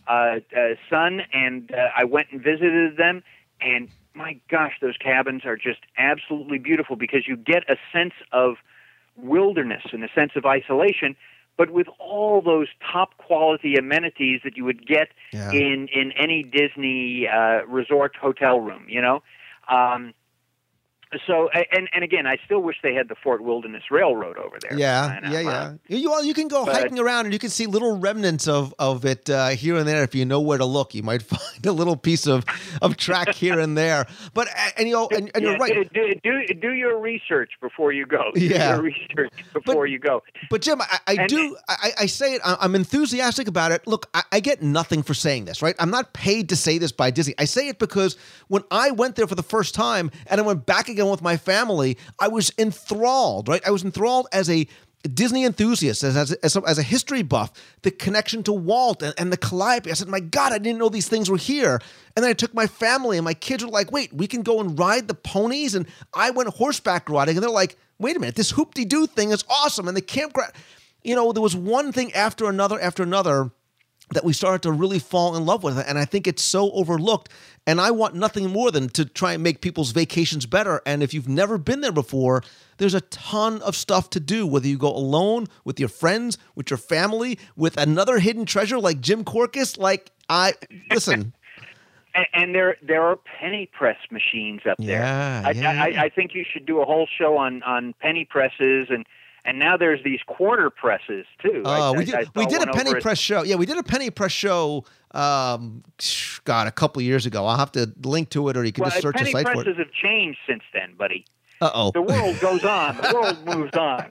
uh, 0.09 0.13
uh, 0.57 0.75
son, 0.89 1.23
and 1.33 1.73
uh, 1.73 1.89
I 1.97 2.05
went 2.05 2.29
and 2.31 2.41
visited 2.41 2.97
them. 2.97 3.25
And 3.61 3.89
my 4.15 4.39
gosh, 4.51 4.75
those 4.81 4.97
cabins 4.97 5.45
are 5.45 5.57
just 5.57 5.81
absolutely 5.99 6.59
beautiful 6.59 6.97
because 6.97 7.27
you 7.27 7.37
get 7.37 7.69
a 7.71 7.77
sense 7.93 8.15
of 8.33 8.57
wilderness 9.17 9.83
and 9.93 10.03
a 10.05 10.09
sense 10.15 10.33
of 10.37 10.45
isolation, 10.47 11.17
but 11.57 11.71
with 11.71 11.87
all 11.99 12.41
those 12.41 12.69
top 12.93 13.17
quality 13.19 13.75
amenities 13.77 14.41
that 14.45 14.57
you 14.57 14.65
would 14.65 14.87
get 14.87 15.09
Yeah. 15.33 15.51
in 15.53 15.89
in 15.89 16.13
any 16.13 16.43
Disney 16.43 17.29
uh, 17.29 17.65
resort 17.67 18.17
hotel 18.17 18.61
room. 18.61 18.87
You 18.89 19.01
know. 19.03 19.23
Um, 19.69 20.15
so 21.27 21.49
and 21.73 21.89
and 21.93 22.03
again, 22.05 22.27
I 22.27 22.37
still 22.45 22.61
wish 22.61 22.77
they 22.83 22.95
had 22.95 23.09
the 23.09 23.15
Fort 23.15 23.43
Wilderness 23.43 23.85
Railroad 23.91 24.39
over 24.39 24.57
there. 24.61 24.79
Yeah, 24.79 25.19
yeah, 25.31 25.41
yeah. 25.41 25.73
You, 25.89 26.11
well, 26.11 26.25
you 26.25 26.35
can 26.35 26.49
go 26.49 26.65
But- 26.65 26.75
hiking 26.77 26.99
around 26.99 27.27
and 27.27 27.33
you 27.33 27.39
can 27.39 27.51
see 27.51 27.67
little 27.67 27.99
remnants 27.99 28.49
of 28.49 28.75
of 28.79 29.05
it 29.05 29.29
uh, 29.31 29.49
here 29.51 29.77
and 29.77 29.87
there 29.87 30.03
if 30.03 30.15
you 30.15 30.25
know 30.25 30.41
where 30.41 30.59
to 30.59 30.65
look. 30.65 30.95
You 30.95 31.03
might 31.03 31.23
find 31.23 31.67
a 31.67 31.73
little 31.73 31.97
piece 31.97 32.27
of 32.27 32.45
of 32.81 32.97
track 32.97 33.29
here 33.35 33.59
and 33.61 33.77
there. 33.77 34.07
But 34.35 34.49
and 34.77 34.89
you 34.89 34.95
know, 34.95 35.09
and, 35.15 35.31
and 35.35 35.45
you're 35.45 35.57
right. 35.59 35.91
Do, 35.93 36.15
do 36.23 36.47
do 36.55 36.73
your 36.73 36.99
research 37.01 37.51
before 37.61 37.93
you 37.93 38.07
go. 38.07 38.31
Do 38.35 38.41
Yeah. 38.45 38.75
your 38.75 38.83
research 38.83 39.33
before 39.53 39.87
you 39.87 39.99
go. 39.99 40.23
But 40.51 40.63
Jim, 40.63 40.81
I, 40.81 40.99
I 41.07 41.13
And- 41.15 41.29
do. 41.29 41.57
I, 41.69 41.91
I 42.01 42.07
say 42.07 42.35
it. 42.35 42.41
I'm 42.45 42.75
enthusiastic 42.75 43.49
about 43.49 43.73
it. 43.73 43.87
Look, 43.87 44.09
I, 44.15 44.23
I 44.33 44.41
get 44.41 44.63
nothing 44.63 45.03
for 45.03 45.15
saying 45.15 45.45
this, 45.45 45.63
right? 45.63 45.75
I'm 45.79 45.91
not 45.91 46.13
paid 46.13 46.49
to 46.51 46.57
say 46.57 46.79
this 46.79 46.93
by 46.93 47.11
Disney. 47.11 47.35
I 47.39 47.45
say 47.45 47.69
it 47.69 47.79
because 47.79 48.17
when 48.49 48.63
I 48.71 48.91
went 48.91 49.17
there 49.17 49.27
for 49.27 49.35
the 49.35 49.43
first 49.43 49.75
time 49.75 50.11
and 50.27 50.41
I 50.41 50.45
went 50.45 50.67
back 50.67 50.89
again 50.89 51.02
with 51.11 51.23
my 51.23 51.37
family, 51.37 51.97
I 52.19 52.29
was 52.29 52.53
enthralled, 52.59 53.49
right? 53.49 53.63
I 53.67 53.71
was 53.71 53.85
enthralled 53.85 54.29
as 54.33 54.49
a 54.49 54.67
Disney 55.09 55.45
enthusiast, 55.45 56.05
as 56.05 56.17
as 56.17 56.57
a, 56.57 56.63
as 56.65 56.79
a, 56.79 56.83
history 56.83 57.23
buff, 57.23 57.53
the 57.83 57.91
connection 57.91 58.45
to 58.45 58.53
Walt 58.53 59.03
and, 59.03 59.13
and 59.19 59.33
the 59.33 59.37
Calliope. 59.37 59.91
I 59.91 59.95
said, 59.95 60.07
"My 60.07 60.21
God, 60.21 60.53
I 60.53 60.59
didn't 60.59 60.79
know 60.79 60.89
these 60.89 61.09
things 61.09 61.29
were 61.29 61.37
here." 61.37 61.81
And 62.15 62.23
then 62.23 62.31
I 62.31 62.35
took 62.35 62.55
my 62.55 62.69
family, 62.69 63.19
and 63.19 63.25
my 63.25 63.35
kids 63.35 63.65
were 63.65 63.71
like, 63.71 63.91
"Wait, 63.91 64.13
we 64.13 64.29
can 64.29 64.43
go 64.43 64.61
and 64.61 64.79
ride 64.79 65.09
the 65.09 65.15
ponies?" 65.15 65.75
And 65.75 65.87
I 66.15 66.31
went 66.31 66.51
horseback 66.51 67.11
riding, 67.11 67.37
and 67.37 67.43
they're 67.43 67.51
like, 67.51 67.77
"Wait 67.99 68.17
a 68.17 68.21
minute, 68.21 68.37
this 68.37 68.53
hoop 68.53 68.75
de 68.75 68.85
doo 68.85 69.09
thing 69.09 69.33
is 69.33 69.45
awesome!" 69.51 69.89
And 69.89 69.97
the 69.97 70.03
campground, 70.03 70.53
you 71.03 71.17
know, 71.17 71.33
there 71.33 71.43
was 71.43 71.57
one 71.57 71.91
thing 71.91 72.13
after 72.15 72.49
another 72.49 72.81
after 72.81 73.03
another 73.03 73.51
that 74.13 74.25
we 74.25 74.33
started 74.33 74.63
to 74.63 74.73
really 74.73 74.99
fall 74.99 75.37
in 75.37 75.45
love 75.45 75.63
with 75.63 75.79
it. 75.79 75.87
And 75.89 75.99
I 75.99 76.05
think 76.05 76.27
it's 76.27 76.43
so 76.43 76.71
overlooked. 76.73 77.31
And 77.67 77.81
I 77.81 77.91
want 77.91 78.15
nothing 78.15 78.51
more 78.51 78.71
than 78.71 78.89
to 78.91 79.05
try 79.05 79.35
and 79.35 79.43
make 79.43 79.61
people's 79.61 79.93
vacations 79.93 80.47
better. 80.47 80.83
And 80.85 81.03
if 81.03 81.15
you've 81.15 81.29
never 81.29 81.59
been 81.59 81.81
there 81.81 81.93
before, 81.93 82.43
there's 82.79 82.95
a 82.95 83.01
ton 83.03 83.63
of 83.63 83.77
stuff 83.77 84.11
to 84.11 84.21
do, 84.21 84.47
whether 84.47 84.67
you 84.67 84.79
go 84.79 84.89
alone, 84.89 85.47
with 85.65 85.79
your 85.79 85.89
friends, 85.89 86.39
with 86.55 86.71
your 86.71 86.79
family, 86.79 87.39
with 87.57 87.77
another 87.77 88.19
hidden 88.19 88.45
treasure 88.45 88.79
like 88.79 89.01
Jim 89.01 89.25
Korkis. 89.25 89.79
Like, 89.79 90.11
I, 90.29 90.55
listen. 90.91 91.33
and, 92.15 92.27
and 92.33 92.55
there 92.55 92.77
there 92.83 93.03
are 93.03 93.17
penny 93.17 93.69
press 93.73 93.99
machines 94.11 94.63
up 94.69 94.79
there. 94.79 95.01
Yeah, 95.01 95.43
I, 95.45 95.51
yeah, 95.53 95.83
I, 95.83 95.87
yeah. 95.89 96.03
I 96.03 96.09
think 96.09 96.35
you 96.35 96.45
should 96.51 96.67
do 96.67 96.81
a 96.81 96.85
whole 96.85 97.07
show 97.19 97.37
on 97.37 97.63
on 97.63 97.95
penny 98.01 98.25
presses 98.25 98.89
and 98.91 99.07
and 99.45 99.59
now 99.59 99.77
there's 99.77 100.03
these 100.05 100.21
quarter 100.27 100.71
presses 100.71 101.27
too. 101.43 101.63
I- 101.65 101.81
Oh, 101.81 101.93
we 101.95 102.05
did 102.05 102.15
I 102.15 102.25
we 102.35 102.47
did 102.47 102.63
a 102.63 102.73
penny 102.73 102.95
press 103.01 103.19
show. 103.19 103.43
Yeah, 103.43 103.57
we 103.57 103.67
did 103.67 103.79
a 103.79 103.83
penny 103.83 104.11
press 104.11 104.33
show. 104.33 104.85
Um, 105.13 105.83
God, 106.45 106.67
a 106.67 106.71
couple 106.71 107.03
years 107.03 107.27
ago. 107.27 107.45
I'll 107.47 107.59
have 107.59 107.73
to 107.73 107.93
link 108.03 108.31
to 108.31 108.49
it, 108.49 108.57
or 108.57 108.65
you 108.65 108.73
can 108.73 108.83
Well, 108.83 108.91
just 108.91 109.03
search 109.03 109.19
the 109.19 109.27
site 109.27 109.33
for 109.33 109.39
it. 109.41 109.45
Penny 109.45 109.65
presses 109.65 109.79
have 109.79 109.93
changed 109.93 110.39
since 110.49 110.63
then, 110.73 110.95
buddy. 110.97 111.27
Uh 111.61 111.71
oh, 111.75 111.91
The 111.93 112.03
world 112.03 112.41
goes 112.41 112.65
on. 112.65 112.97
The 112.97 113.13
world 113.15 113.45
moves 113.59 113.77
on. 113.77 114.11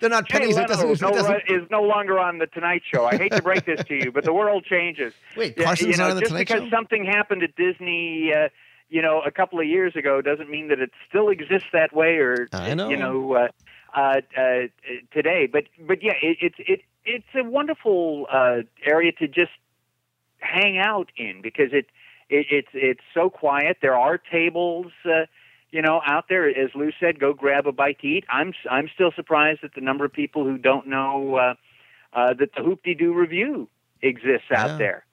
they're 0.00 0.10
not 0.10 0.26
Jay 0.28 0.38
pennies. 0.40 0.56
It 0.56 0.62
Leno 0.62 0.68
doesn't, 0.68 1.00
no, 1.00 1.08
it 1.08 1.12
doesn't- 1.14 1.42
is 1.48 1.70
no 1.70 1.82
longer 1.82 2.18
on 2.18 2.38
the 2.38 2.46
Tonight 2.48 2.82
Show. 2.92 3.06
I 3.06 3.16
hate 3.16 3.32
to 3.32 3.42
break 3.42 3.64
this 3.64 3.82
to 3.84 3.94
you, 3.94 4.10
but 4.12 4.24
the 4.24 4.32
world 4.32 4.64
changes. 4.64 5.14
Wait, 5.36 5.56
Carson's 5.56 5.92
you 5.92 5.96
know, 5.96 6.04
not 6.08 6.10
on 6.10 6.16
the 6.16 6.22
Tonight 6.22 6.48
Show. 6.48 6.54
just 6.54 6.64
because 6.64 6.70
something 6.70 7.04
happened 7.04 7.42
at 7.44 7.54
Disney, 7.56 8.32
uh, 8.34 8.48
you 8.90 9.00
know, 9.00 9.20
a 9.22 9.30
couple 9.30 9.58
of 9.60 9.66
years 9.66 9.94
ago, 9.96 10.20
doesn't 10.20 10.50
mean 10.50 10.68
that 10.68 10.80
it 10.80 10.90
still 11.08 11.28
exists 11.30 11.68
that 11.72 11.94
way, 11.94 12.16
or 12.16 12.48
I 12.52 12.74
know. 12.74 12.90
you 12.90 12.96
know, 12.98 13.32
uh, 13.34 13.48
uh, 13.94 14.20
uh, 14.36 14.42
today. 15.12 15.48
But 15.50 15.64
but 15.86 16.02
yeah, 16.02 16.14
it, 16.22 16.38
it's 16.40 16.56
it 16.58 16.80
it's 17.04 17.26
a 17.34 17.44
wonderful 17.44 18.26
uh, 18.32 18.58
area 18.84 19.12
to 19.12 19.28
just 19.28 19.52
hang 20.38 20.78
out 20.78 21.10
in 21.16 21.42
because 21.42 21.72
it, 21.72 21.86
it 22.28 22.46
it's 22.50 22.68
it's 22.72 23.00
so 23.14 23.30
quiet. 23.30 23.78
There 23.82 23.96
are 23.96 24.18
tables. 24.18 24.92
Uh, 25.04 25.26
you 25.70 25.80
know, 25.80 26.02
out 26.06 26.26
there, 26.28 26.48
as 26.48 26.70
Lou 26.74 26.90
said, 27.00 27.18
go 27.18 27.32
grab 27.32 27.66
a 27.66 27.72
bite 27.72 28.00
to 28.00 28.06
eat. 28.06 28.24
I'm 28.28 28.52
I'm 28.70 28.88
still 28.94 29.10
surprised 29.16 29.60
at 29.64 29.74
the 29.74 29.80
number 29.80 30.04
of 30.04 30.12
people 30.12 30.44
who 30.44 30.58
don't 30.58 30.86
know 30.86 31.36
uh, 31.36 31.54
uh, 32.12 32.34
that 32.34 32.50
the 32.54 32.62
Hoop-Dee-Doo 32.62 33.14
Revue 33.14 33.68
exists 34.02 34.48
Yeah. 34.50 34.64
out 34.64 34.78
there. 34.78 35.06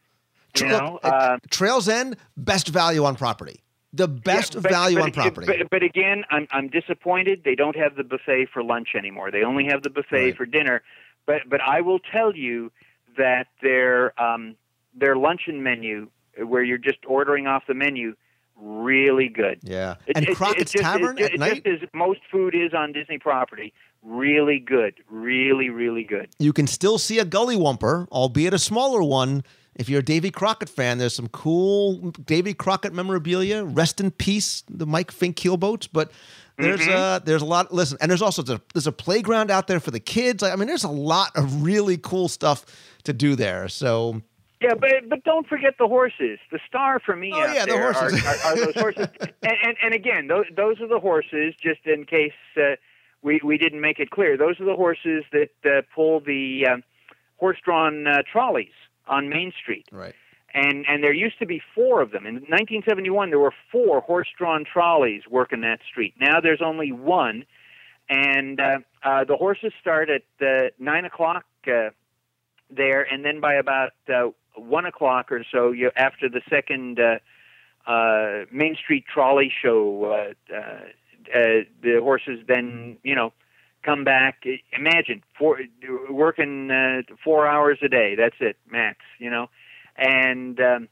You 0.58 0.68
know, 0.68 1.00
uh, 1.02 1.38
Trails 1.50 1.88
End, 1.88 2.18
best 2.36 2.68
value 2.68 3.06
on 3.06 3.16
property. 3.16 3.62
The 3.92 4.08
best 4.08 4.54
yeah, 4.54 4.62
but- 4.62 4.72
value 4.72 4.98
but- 4.98 5.04
on 5.06 5.12
property. 5.12 5.48
But, 5.48 5.70
but 5.72 5.84
again, 5.84 6.24
I'm 6.30 6.48
I'm 6.52 6.68
disappointed 6.70 7.42
they 7.44 7.56
don't 7.56 7.76
have 7.76 7.96
the 7.96 8.04
buffet 8.04 8.48
for 8.54 8.64
lunch 8.64 8.90
anymore. 8.96 9.32
They 9.32 9.44
only 9.44 9.66
have 9.66 9.82
the 9.84 9.90
buffet 9.90 10.24
Right. 10.26 10.38
for 10.38 10.46
dinner. 10.46 10.84
But 11.26 11.42
but 11.48 11.62
I 11.62 11.82
will 11.82 12.00
tell 12.00 12.36
you 12.36 12.72
that 13.18 13.48
their 13.62 14.20
um, 14.22 14.56
their 14.94 15.16
luncheon 15.16 15.64
menu, 15.64 16.10
where 16.38 16.64
you're 16.64 16.78
just 16.78 17.00
ordering 17.08 17.48
off 17.48 17.64
the 17.68 17.74
menu, 17.74 18.16
really 18.56 19.28
good. 19.30 19.60
yeah, 19.64 19.96
It- 20.06 20.18
and 20.18 20.28
it- 20.28 20.36
Crockett's 20.38 20.74
it 20.76 20.80
just, 20.80 20.84
Tavern 20.84 21.18
it, 21.18 21.34
at 21.34 21.40
night. 21.40 21.64
Just 21.66 21.84
as 21.84 21.90
most 21.94 22.20
food 22.32 22.54
is 22.56 22.74
on 22.74 22.92
Disney 22.94 23.18
property, 23.18 23.74
really 24.04 24.60
good, 24.60 24.96
really 25.10 25.70
really 25.70 26.04
good. 26.04 26.30
You 26.40 26.54
can 26.54 26.68
still 26.68 26.98
see 26.98 27.20
a 27.20 27.26
Gullywhumper, 27.26 28.08
albeit 28.12 28.54
a 28.54 28.60
smaller 28.60 29.02
one. 29.02 29.44
If 29.80 29.88
you're 29.90 30.02
a 30.02 30.04
Davy 30.06 30.30
Crockett 30.30 30.68
fan, 30.70 30.98
there's 30.98 31.16
some 31.16 31.30
cool 31.30 32.12
Davy 32.12 32.54
Crockett 32.54 32.94
memorabilia. 32.94 33.64
Rest 33.64 34.00
in 34.02 34.12
peace, 34.12 34.62
the 34.70 34.86
Mike 34.86 35.10
Fink 35.10 35.38
keelboats. 35.38 35.88
But 35.92 36.12
there's 36.58 36.82
Mm-hmm. 36.82 36.92
uh 36.92 37.20
there's 37.20 37.42
a 37.42 37.46
lot. 37.46 37.74
Listen, 37.74 37.98
and 38.02 38.12
there's 38.12 38.22
also 38.22 38.44
there's 38.44 38.86
a 38.88 38.92
playground 38.92 39.50
out 39.50 39.68
there 39.68 39.80
for 39.80 39.92
the 39.92 40.00
kids. 40.02 40.44
I 40.44 40.56
mean, 40.58 40.68
there's 40.68 40.84
a 40.84 40.90
lot 40.92 41.32
of 41.36 41.64
really 41.64 41.98
cool 41.98 42.28
stuff 42.28 42.66
to 43.06 43.14
do 43.14 43.36
there. 43.38 43.70
So 43.70 44.22
Yeah, 44.62 44.74
but 44.74 44.92
but 45.08 45.24
don't 45.24 45.48
forget 45.48 45.76
the 45.80 45.88
horses. 45.88 46.40
The 46.52 46.60
star 46.68 47.00
for 47.00 47.16
me 47.16 47.32
Oh, 47.34 47.40
out 47.40 47.56
yeah, 47.56 47.66
the 47.66 47.72
there 47.72 47.94
horses. 47.94 48.26
Are, 48.26 48.28
are, 48.28 48.52
are 48.52 48.56
those 48.58 48.76
horses. 48.76 49.08
and, 49.44 49.58
and 49.64 49.78
and 49.82 49.94
again, 49.94 50.28
those 50.28 50.46
those 50.54 50.82
are 50.82 50.88
the 50.90 51.00
horses. 51.00 51.56
Just 51.64 51.86
in 51.86 52.04
case 52.06 52.34
uh, 52.58 52.76
we 53.22 53.40
we 53.42 53.58
didn't 53.58 53.80
make 53.80 54.00
it 54.00 54.10
clear, 54.12 54.36
those 54.36 54.60
are 54.60 54.66
the 54.66 54.76
horses 54.76 55.24
that 55.32 55.52
uh, 55.66 55.82
pull 55.96 56.20
the 56.20 56.68
um, 56.70 56.84
horse-drawn 57.38 58.06
uh, 58.06 58.18
trolleys 58.30 58.74
on 59.10 59.30
Main 59.30 59.52
Street. 59.62 59.88
right, 59.92 60.16
And 60.54 60.86
and 60.88 61.04
there 61.04 61.14
used 61.14 61.40
to 61.40 61.46
be 61.46 61.62
four 61.76 62.02
of 62.02 62.12
them. 62.12 62.26
In 62.26 62.36
1971, 62.36 63.30
there 63.30 63.40
were 63.40 63.54
four 63.72 64.02
horse-drawn 64.02 64.66
trolleys 64.66 65.24
working 65.30 65.62
that 65.62 65.80
street. 65.90 66.14
Now 66.20 66.40
there's 66.40 66.62
only 66.62 66.92
one, 66.92 67.46
and 68.10 68.60
uh, 68.60 68.80
uh, 69.04 69.24
the 69.26 69.36
horses 69.36 69.74
start 69.82 70.10
at 70.10 70.24
uh, 70.42 70.70
nine 70.80 71.06
o'clock 71.06 71.46
uh, 71.68 71.90
there, 72.70 73.02
and 73.02 73.26
then 73.26 73.40
by 73.40 73.56
about 73.56 73.92
uh, 74.08 74.30
one 74.56 74.86
o'clock 74.86 75.32
or 75.32 75.44
so, 75.52 75.72
you 75.72 75.92
after 75.96 76.30
the 76.30 76.42
second 76.50 77.00
uh, 77.00 77.20
uh, 77.90 78.46
Main 78.52 78.76
Street 78.76 79.06
trolley 79.12 79.52
show, 79.62 80.06
uh, 80.06 80.54
uh, 80.54 80.60
uh, 81.34 81.64
the 81.82 82.00
horses 82.02 82.40
then 82.48 82.98
you 83.04 83.16
know 83.16 83.34
come 83.84 84.04
back. 84.04 84.44
Imagine 84.78 85.24
four 85.38 85.60
working 86.10 86.72
uh, 86.72 87.02
four 87.24 87.48
hours 87.48 87.80
a 87.82 87.88
day. 87.88 88.16
That's 88.16 88.36
it, 88.40 88.58
max. 88.70 89.00
You 89.20 89.30
know, 89.30 89.50
and 89.98 90.60
um, 90.60 90.88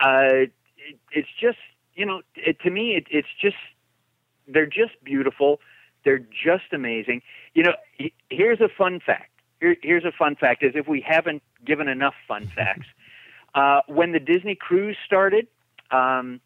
uh, 0.00 0.24
it, 0.32 0.52
it's 1.12 1.28
just 1.40 1.58
you 1.94 2.06
know 2.06 2.22
it, 2.34 2.60
to 2.60 2.70
me 2.70 2.92
it, 2.92 3.06
it's 3.10 3.28
just 3.40 3.56
they're 4.46 4.66
just 4.66 5.02
beautiful. 5.04 5.60
They're 6.04 6.18
just 6.18 6.72
amazing. 6.72 7.22
You 7.54 7.64
know, 7.64 7.72
here's 8.30 8.60
a 8.60 8.68
fun 8.68 9.00
fact. 9.04 9.30
Here, 9.60 9.76
here's 9.82 10.04
a 10.04 10.12
fun 10.12 10.36
fact: 10.36 10.62
is 10.62 10.72
if 10.74 10.88
we 10.88 11.04
haven't 11.06 11.42
given 11.64 11.88
enough 11.88 12.14
fun 12.26 12.50
facts, 12.56 12.86
uh, 13.54 13.80
when 13.86 14.12
the 14.12 14.20
Disney 14.20 14.54
cruise 14.54 14.96
started, 15.04 15.46
um, 15.90 16.40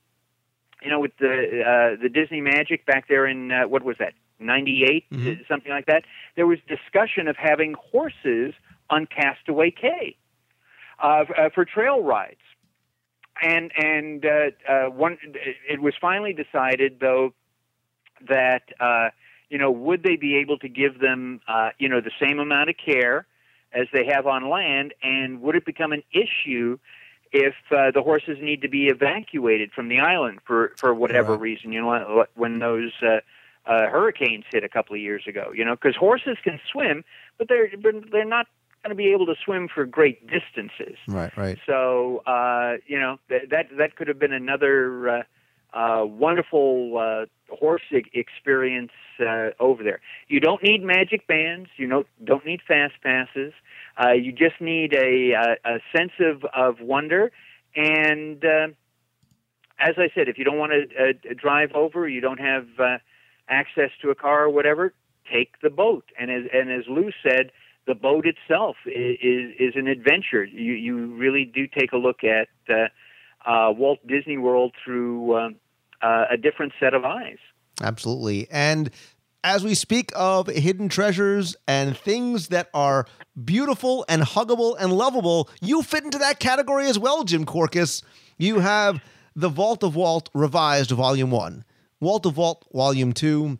you 0.82 0.90
know, 0.90 1.00
with 1.00 1.12
the 1.18 1.62
uh, 1.96 2.02
the 2.02 2.08
Disney 2.08 2.40
Magic 2.40 2.84
back 2.86 3.08
there 3.08 3.26
in 3.26 3.52
uh, 3.52 3.68
what 3.68 3.84
was 3.84 3.96
that, 3.98 4.14
'98, 4.38 5.04
Mhm. 5.12 5.46
something 5.48 5.70
like 5.72 5.86
that. 5.86 6.04
There 6.36 6.46
was 6.46 6.58
discussion 6.68 7.28
of 7.28 7.36
having 7.36 7.74
horses 7.74 8.54
on 8.90 9.06
Castaway 9.06 9.70
Cay 9.70 10.16
uh, 11.02 11.24
uh, 11.36 11.48
for 11.54 11.64
trail 11.64 12.02
rides, 12.02 12.40
and 13.42 13.72
and 13.76 14.24
uh, 14.24 14.50
uh, 14.68 14.84
one 14.90 15.18
it 15.68 15.80
was 15.80 15.94
finally 16.00 16.32
decided 16.32 17.00
though 17.00 17.32
that 18.28 18.62
uh, 18.80 19.10
you 19.48 19.58
know 19.58 19.70
would 19.70 20.02
they 20.02 20.16
be 20.16 20.36
able 20.36 20.58
to 20.58 20.68
give 20.68 21.00
them 21.00 21.40
uh, 21.48 21.70
you 21.78 21.88
know 21.88 22.00
the 22.00 22.12
same 22.20 22.38
amount 22.38 22.70
of 22.70 22.76
care 22.76 23.26
as 23.72 23.86
they 23.92 24.04
have 24.06 24.26
on 24.26 24.48
land, 24.48 24.94
and 25.02 25.40
would 25.42 25.56
it 25.56 25.64
become 25.64 25.92
an 25.92 26.02
issue 26.12 26.78
if 27.32 27.54
uh, 27.72 27.90
the 27.90 28.02
horses 28.02 28.38
need 28.40 28.62
to 28.62 28.68
be 28.68 28.86
evacuated 28.86 29.72
from 29.72 29.88
the 29.88 29.98
island 29.98 30.38
for 30.46 30.72
for 30.78 30.94
whatever 30.94 31.32
Right. 31.32 31.40
reason? 31.40 31.72
You 31.72 31.82
know 31.82 32.26
when 32.34 32.58
those 32.60 32.92
uh, 33.02 33.20
uh, 33.66 33.86
hurricanes 33.88 34.44
hit 34.52 34.64
a 34.64 34.68
couple 34.68 34.94
of 34.94 35.00
years 35.00 35.24
ago. 35.26 35.52
You 35.54 35.64
know 35.64 35.74
because 35.74 35.96
horses 35.96 36.36
can 36.42 36.60
swim, 36.70 37.04
but 37.38 37.48
they're 37.48 37.70
but 37.80 38.10
they're 38.10 38.24
not 38.24 38.46
going 38.82 38.90
to 38.90 38.96
be 38.96 39.12
able 39.12 39.26
to 39.26 39.34
swim 39.42 39.68
for 39.72 39.86
great 39.86 40.26
distances. 40.26 40.98
right, 41.08 41.34
right. 41.36 41.58
So 41.66 42.22
uh, 42.26 42.76
you 42.86 42.98
know 42.98 43.18
th- 43.28 43.48
that 43.50 43.68
that 43.78 43.96
could 43.96 44.08
have 44.08 44.18
been 44.18 44.32
another 44.32 45.08
uh, 45.08 45.22
uh, 45.72 46.04
wonderful 46.04 46.98
uh, 46.98 47.54
horse 47.54 47.82
experience 48.12 48.92
uh, 49.20 49.50
over 49.58 49.82
there. 49.82 50.00
You 50.28 50.40
don't 50.40 50.62
need 50.62 50.82
magic 50.82 51.26
bands. 51.26 51.68
You 51.76 51.88
don't 51.88 52.06
don't 52.24 52.44
need 52.46 52.60
fast 52.66 52.94
passes. 53.02 53.52
Uh, 54.02 54.12
you 54.12 54.32
just 54.32 54.60
need 54.60 54.92
a, 54.94 55.32
a, 55.32 55.76
a 55.76 55.78
sense 55.96 56.12
of, 56.18 56.44
of 56.54 56.80
wonder. 56.80 57.30
And 57.76 58.44
uh, 58.44 58.68
as 59.78 59.94
I 59.98 60.10
said, 60.14 60.28
if 60.28 60.38
you 60.38 60.44
don't 60.44 60.58
want 60.58 60.72
to 60.72 61.10
uh, 61.10 61.34
drive 61.36 61.72
over, 61.74 62.08
you 62.08 62.20
don't 62.20 62.40
have 62.40 62.66
uh, 62.78 62.98
access 63.48 63.90
to 64.02 64.10
a 64.10 64.14
car 64.14 64.44
or 64.44 64.50
whatever, 64.50 64.94
take 65.32 65.60
the 65.62 65.70
boat. 65.70 66.04
And 66.18 66.30
as 66.30 66.44
and 66.52 66.70
as 66.70 66.84
Lou 66.88 67.10
said, 67.22 67.50
the 67.86 67.94
boat 67.94 68.26
itself 68.26 68.76
is 68.86 69.16
is, 69.22 69.50
is 69.58 69.72
an 69.76 69.86
adventure. 69.86 70.44
You 70.44 70.72
you 70.72 71.14
really 71.16 71.44
do 71.44 71.66
take 71.66 71.92
a 71.92 71.96
look 71.96 72.20
at 72.24 72.48
uh, 72.68 72.88
uh, 73.48 73.72
Walt 73.72 74.06
Disney 74.06 74.38
World 74.38 74.74
through 74.84 75.36
um, 75.36 75.56
uh, 76.02 76.26
a 76.30 76.36
different 76.36 76.72
set 76.80 76.94
of 76.94 77.04
eyes. 77.04 77.38
Absolutely. 77.82 78.48
And 78.50 78.90
as 79.42 79.62
we 79.62 79.74
speak 79.74 80.10
of 80.16 80.46
hidden 80.46 80.88
treasures 80.88 81.54
and 81.68 81.96
things 81.96 82.48
that 82.48 82.70
are 82.72 83.06
beautiful 83.44 84.04
and 84.08 84.22
huggable 84.22 84.74
and 84.80 84.92
lovable, 84.92 85.50
you 85.60 85.82
fit 85.82 86.02
into 86.02 86.18
that 86.18 86.40
category 86.40 86.86
as 86.86 86.98
well, 86.98 87.24
Jim 87.24 87.44
Korkis. 87.44 88.02
You 88.38 88.60
have 88.60 89.02
The 89.36 89.50
Vault 89.50 89.82
of 89.82 89.94
Walt 89.94 90.30
Revised 90.32 90.90
Volume 90.92 91.30
1, 91.30 91.64
Vault 92.00 92.26
of 92.26 92.36
Walt 92.36 92.66
Volume 92.72 93.12
2, 93.12 93.58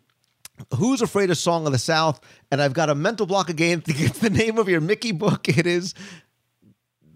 Who's 0.77 1.01
Afraid 1.01 1.29
of 1.31 1.37
Song 1.37 1.65
of 1.65 1.71
the 1.71 1.77
South, 1.77 2.19
and 2.51 2.61
I've 2.61 2.73
got 2.73 2.89
a 2.89 2.95
mental 2.95 3.25
block 3.25 3.49
again 3.49 3.81
to 3.81 3.93
get 3.93 4.13
the 4.15 4.29
name 4.29 4.57
of 4.57 4.69
your 4.69 4.81
Mickey 4.81 5.11
book. 5.11 5.47
It 5.57 5.65
is 5.67 5.93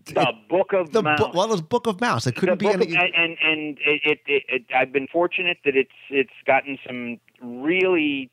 The 0.05 0.33
Book 0.49 0.73
of 0.73 0.91
the 0.91 1.03
Mouse. 1.03 1.33
Well, 1.33 1.51
it's 1.53 1.61
Book 1.61 1.87
of 1.87 2.01
Mouse. 2.01 2.25
It 2.27 2.35
couldn't 2.35 2.57
be 2.57 2.67
any. 2.67 2.87
of- 2.87 3.01
and 3.15 3.37
and 3.41 3.77
it, 3.85 4.19
it, 4.25 4.43
it, 4.47 4.65
I've 4.75 4.91
been 4.91 5.07
fortunate 5.07 5.57
that 5.65 5.75
it's 5.75 5.91
it's 6.09 6.33
gotten 6.45 6.77
some 6.85 7.19
really 7.41 8.29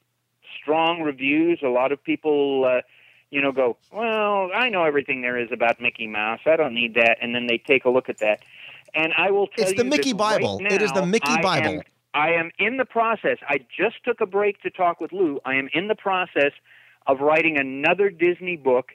strong 0.61 1.03
reviews. 1.03 1.61
A 1.63 1.69
lot 1.69 1.93
of 1.93 2.03
people, 2.03 2.65
uh, 2.65 2.81
you 3.31 3.41
know, 3.41 3.53
go, 3.53 3.77
well, 3.93 4.51
I 4.55 4.69
know 4.71 4.85
everything 4.85 5.21
there 5.23 5.39
is 5.39 5.51
about 5.53 5.81
Mickey 5.81 6.07
Mouse. 6.07 6.41
I 6.47 6.57
don't 6.57 6.75
need 6.75 6.95
that. 6.95 7.19
And 7.21 7.35
then 7.35 7.47
they 7.47 7.59
take 7.59 7.85
a 7.85 7.91
look 7.91 8.09
at 8.09 8.19
that. 8.19 8.41
And 8.95 9.13
I 9.17 9.31
will 9.31 9.47
tell 9.49 9.65
It's 9.67 9.73
you 9.73 9.75
it's 9.75 9.79
the 9.79 9.85
Mickey 9.85 10.13
right 10.13 10.41
Bible. 10.41 10.61
It 10.65 10.81
is 10.83 10.91
the 10.93 11.01
now, 11.01 11.07
Mickey 11.07 11.31
I 11.33 11.43
Bible. 11.43 11.83
I 12.17 12.31
am 12.31 12.51
in 12.59 12.79
the 12.79 12.87
process. 12.87 13.37
I 13.47 13.59
just 13.77 14.03
took 14.03 14.23
a 14.23 14.27
break 14.27 14.63
to 14.63 14.71
talk 14.71 15.03
with 15.03 15.13
Lou. 15.13 15.39
I 15.45 15.57
am 15.57 15.69
in 15.75 15.89
the 15.89 15.95
process 15.95 16.53
of 17.07 17.21
writing 17.21 17.59
another 17.59 18.09
Disney 18.09 18.57
book, 18.57 18.93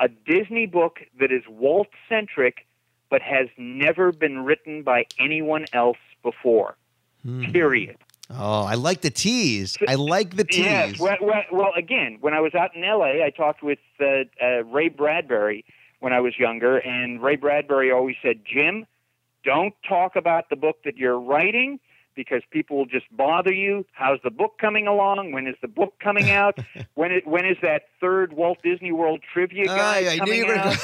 a 0.00 0.08
Disney 0.08 0.66
book 0.66 1.00
that 1.18 1.32
is 1.32 1.42
Walt 1.48 1.88
centric, 2.08 2.66
but 3.10 3.20
has 3.20 3.48
never 3.58 4.12
been 4.12 4.44
written 4.44 4.84
by 4.84 5.06
anyone 5.18 5.66
else 5.72 5.98
before. 6.22 6.76
Hmm. 7.22 7.50
Period. 7.50 7.96
Oh, 8.30 8.62
I 8.62 8.74
like 8.74 9.00
the 9.00 9.10
tease. 9.10 9.76
I 9.88 9.96
like 9.96 10.36
the 10.36 10.44
tease. 10.44 10.64
Yes. 10.64 11.00
Well, 11.00 11.16
well, 11.20 11.42
well, 11.50 11.72
again, 11.76 12.18
when 12.20 12.32
I 12.32 12.40
was 12.40 12.54
out 12.54 12.76
in 12.76 12.84
L.A., 12.84 13.24
I 13.24 13.30
talked 13.30 13.62
with 13.64 13.80
uh, 14.00 14.24
uh, 14.40 14.62
Ray 14.64 14.88
Bradbury 14.88 15.64
when 15.98 16.12
I 16.12 16.20
was 16.20 16.38
younger, 16.38 16.78
and 16.78 17.20
Ray 17.20 17.36
Bradbury 17.36 17.90
always 17.90 18.16
said, 18.22 18.42
"Jim, 18.44 18.86
don't 19.44 19.74
talk 19.88 20.14
about 20.14 20.48
the 20.48 20.56
book 20.56 20.84
that 20.84 20.96
you're 20.96 21.18
writing." 21.18 21.80
Because 22.16 22.42
people 22.50 22.78
will 22.78 22.86
just 22.86 23.04
bother 23.14 23.52
you. 23.52 23.84
How's 23.92 24.18
the 24.24 24.30
book 24.30 24.54
coming 24.58 24.86
along? 24.86 25.32
When 25.32 25.46
is 25.46 25.54
the 25.62 25.68
book 25.68 25.94
coming 26.02 26.30
out? 26.30 26.58
when 26.94 27.12
it, 27.12 27.26
when 27.26 27.44
is 27.44 27.58
that 27.62 27.82
third 28.00 28.32
Walt 28.32 28.58
Disney 28.64 28.90
World 28.90 29.20
trivia 29.32 29.66
guy 29.66 30.12
I 30.14 30.18
coming 30.18 30.50
out? 30.50 30.76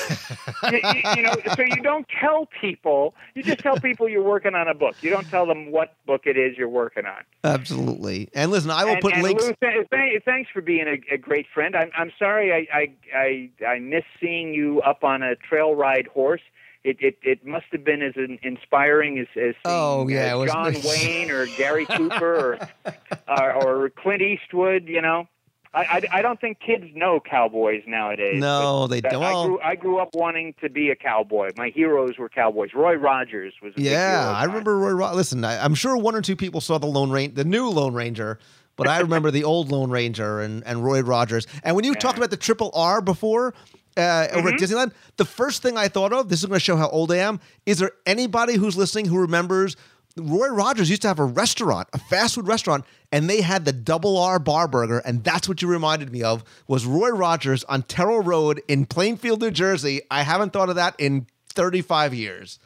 you, 0.72 0.78
you- 0.84 1.02
you 1.16 1.22
know, 1.22 1.34
so 1.56 1.62
you 1.62 1.82
don't 1.82 2.06
tell 2.20 2.48
people. 2.60 3.14
You 3.34 3.42
just 3.42 3.60
tell 3.60 3.76
people 3.78 4.08
you're 4.08 4.22
working 4.22 4.54
on 4.54 4.68
a 4.68 4.74
book. 4.74 4.96
You 5.02 5.10
don't 5.10 5.28
tell 5.28 5.46
them 5.46 5.70
what 5.72 5.94
book 6.06 6.22
it 6.26 6.36
is 6.36 6.56
you're 6.56 6.68
working 6.68 7.06
on. 7.06 7.22
Absolutely. 7.44 8.28
And 8.34 8.50
listen, 8.50 8.70
I 8.70 8.84
will 8.84 8.92
and, 8.92 9.00
put 9.00 9.14
and 9.14 9.22
links. 9.22 9.44
Lou, 9.44 9.52
th- 9.60 9.88
th- 9.90 10.22
thanks 10.24 10.50
for 10.52 10.60
being 10.60 10.86
a, 10.86 11.14
a 11.14 11.18
great 11.18 11.46
friend. 11.52 11.74
I'm, 11.76 11.90
I'm 11.96 12.12
sorry 12.18 12.52
I, 12.52 12.76
I, 12.76 12.94
I, 13.16 13.50
I 13.66 13.78
miss 13.78 14.04
seeing 14.20 14.52
you 14.54 14.80
up 14.82 15.02
on 15.04 15.22
a 15.22 15.36
trail 15.36 15.74
ride 15.74 16.06
horse. 16.08 16.42
It, 16.84 16.96
it, 17.00 17.18
it 17.22 17.46
must 17.46 17.66
have 17.70 17.84
been 17.84 18.02
as 18.02 18.14
inspiring 18.42 19.18
as, 19.18 19.28
as 19.36 19.54
seeing 19.64 19.76
Oh, 19.76 20.08
yeah, 20.08 20.32
uh, 20.32 20.36
it 20.36 20.38
was 20.40 20.50
John. 20.50 20.74
Wayne 20.84 21.30
or 21.30 21.46
Gary 21.46 21.86
Cooper 21.86 22.58
or, 22.88 22.92
or, 23.28 23.84
or 23.84 23.90
Clint 23.90 24.20
Eastwood. 24.20 24.88
You 24.88 25.00
know, 25.00 25.28
I, 25.74 25.80
I, 25.80 26.18
I 26.18 26.22
don't 26.22 26.40
think 26.40 26.58
kids 26.60 26.84
know 26.94 27.20
cowboys 27.20 27.82
nowadays. 27.86 28.40
No, 28.40 28.88
they 28.88 29.00
don't. 29.00 29.22
I 29.22 29.46
grew, 29.46 29.60
I 29.60 29.74
grew 29.76 29.98
up 30.00 30.10
wanting 30.14 30.54
to 30.60 30.68
be 30.68 30.90
a 30.90 30.96
cowboy. 30.96 31.50
My 31.56 31.68
heroes 31.68 32.18
were 32.18 32.28
cowboys. 32.28 32.70
Roy 32.74 32.94
Rogers 32.94 33.54
was 33.62 33.72
a 33.74 33.76
big 33.76 33.86
hero 33.86 33.98
Yeah, 33.98 34.30
I 34.30 34.44
remember 34.44 34.76
Roy. 34.78 34.90
Ro- 34.90 35.14
Listen, 35.14 35.44
I, 35.44 35.64
I'm 35.64 35.74
sure 35.74 35.96
one 35.96 36.14
or 36.14 36.20
two 36.20 36.36
people 36.36 36.60
saw 36.60 36.78
the 36.78 36.86
Lone 36.86 37.10
Ranger, 37.10 37.34
the 37.36 37.44
new 37.44 37.68
Lone 37.70 37.94
Ranger, 37.94 38.38
but 38.76 38.88
I 38.88 39.00
remember 39.00 39.30
the 39.30 39.44
old 39.44 39.70
Lone 39.70 39.90
Ranger 39.90 40.40
and, 40.40 40.62
and 40.66 40.84
Roy 40.84 41.00
Rogers. 41.00 41.46
And 41.62 41.74
when 41.76 41.84
you 41.84 41.94
talked 42.00 42.18
about 42.18 42.30
the 42.30 42.36
Triple 42.36 42.70
R 42.74 43.00
before 43.00 43.54
uh, 43.96 44.28
over 44.32 44.48
Mm-hmm. 44.50 44.54
at 44.54 44.60
Disneyland, 44.60 44.92
the 45.16 45.24
first 45.24 45.62
thing 45.62 45.76
I 45.76 45.88
thought 45.88 46.12
of, 46.12 46.28
this 46.28 46.40
is 46.40 46.46
going 46.46 46.58
to 46.58 46.64
show 46.64 46.76
how 46.76 46.88
old 46.88 47.12
I 47.12 47.16
am. 47.18 47.40
Is 47.66 47.78
there 47.78 47.92
anybody 48.06 48.54
who's 48.56 48.76
listening 48.76 49.06
who 49.06 49.18
remembers? 49.18 49.76
Roy 50.16 50.48
Rogers 50.48 50.90
used 50.90 51.02
to 51.02 51.08
have 51.08 51.18
a 51.18 51.24
restaurant, 51.24 51.88
a 51.94 51.98
fast 51.98 52.34
food 52.34 52.46
restaurant, 52.46 52.84
and 53.10 53.30
they 53.30 53.40
had 53.40 53.64
the 53.64 53.72
double 53.72 54.18
R 54.18 54.38
bar 54.38 54.68
burger, 54.68 54.98
and 54.98 55.24
that's 55.24 55.48
what 55.48 55.62
you 55.62 55.68
reminded 55.68 56.12
me 56.12 56.22
of 56.22 56.44
was 56.68 56.84
Roy 56.84 57.08
Rogers 57.10 57.64
on 57.64 57.82
Terrill 57.84 58.24
Road 58.24 58.60
in 58.68 58.84
Plainfield, 58.84 59.40
New 59.40 59.50
Jersey. 59.50 60.02
I 60.10 60.22
haven't 60.22 60.52
thought 60.52 60.68
of 60.68 60.76
that 60.76 60.94
in 60.98 61.26
35 61.54 62.12
years. 62.12 62.58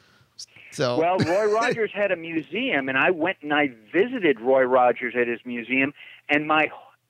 So 0.71 0.99
Well, 0.99 1.17
Roy 1.19 1.45
Rogers 1.53 1.91
had 1.93 2.11
a 2.11 2.17
museum, 2.17 2.89
and 2.89 2.97
I 2.97 3.11
went 3.11 3.37
and 3.41 3.53
I 3.53 3.71
visited 3.93 4.41
Roy 4.41 4.63
Rogers 4.63 5.13
at 5.17 5.27
his 5.27 5.39
museum, 5.45 5.93
and 6.27 6.47
my 6.47 6.69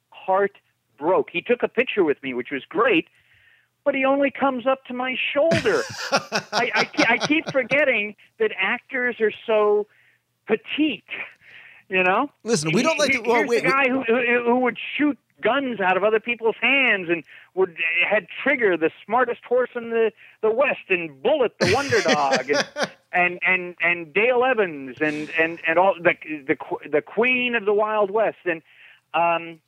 heart 0.10 0.52
broke. 1.00 1.30
He 1.32 1.42
took 1.42 1.64
a 1.64 1.68
picture 1.68 2.04
with 2.04 2.22
me, 2.22 2.36
which 2.36 2.52
was 2.52 2.64
great, 2.70 3.08
but 3.88 3.96
he 3.96 4.04
only 4.04 4.30
comes 4.30 4.68
up 4.68 4.84
to 4.84 4.94
my 4.94 5.16
shoulder. 5.34 5.82
I, 6.12 6.70
I, 6.76 6.90
I 7.08 7.18
keep 7.26 7.50
forgetting 7.50 8.18
that 8.38 8.52
actors 8.60 9.16
are 9.22 9.32
so 9.46 9.88
petite. 10.46 11.06
You 11.88 12.04
know, 12.04 12.30
Listen, 12.44 12.74
we 12.74 12.84
don't 12.84 13.00
like 13.00 13.14
to- 13.14 13.22
well, 13.22 13.36
Here's 13.38 13.50
wait, 13.50 13.64
the 13.64 13.70
guy 13.70 13.88
who, 13.88 14.04
who 14.04 14.44
who 14.44 14.60
would 14.60 14.78
shoot 14.98 15.18
guns 15.42 15.80
out 15.80 15.96
of 15.96 16.04
other 16.04 16.20
people's 16.20 16.58
hands 16.60 17.08
and 17.10 17.24
would 17.56 17.78
had 18.06 18.28
Trigger, 18.44 18.76
the 18.76 18.92
smartest 19.06 19.46
horse 19.46 19.70
in 19.74 19.90
the 19.92 20.12
the 20.42 20.52
West, 20.52 20.90
and 20.90 21.24
Bullet, 21.24 21.54
the 21.62 21.72
wonder 21.74 22.02
dog, 22.02 22.50
and 22.50 22.90
and 23.14 23.40
and, 23.48 23.76
and 23.80 24.14
Dale 24.14 24.44
Evans, 24.44 24.98
and 25.00 25.30
and 25.40 25.62
and 25.66 25.80
all 25.80 25.96
the 25.98 26.16
the 26.46 26.58
the 26.92 27.02
Queen 27.02 27.56
of 27.56 27.64
the 27.64 27.74
Wild 27.74 28.12
West, 28.12 28.40
and 28.44 28.62
um, 29.14 29.62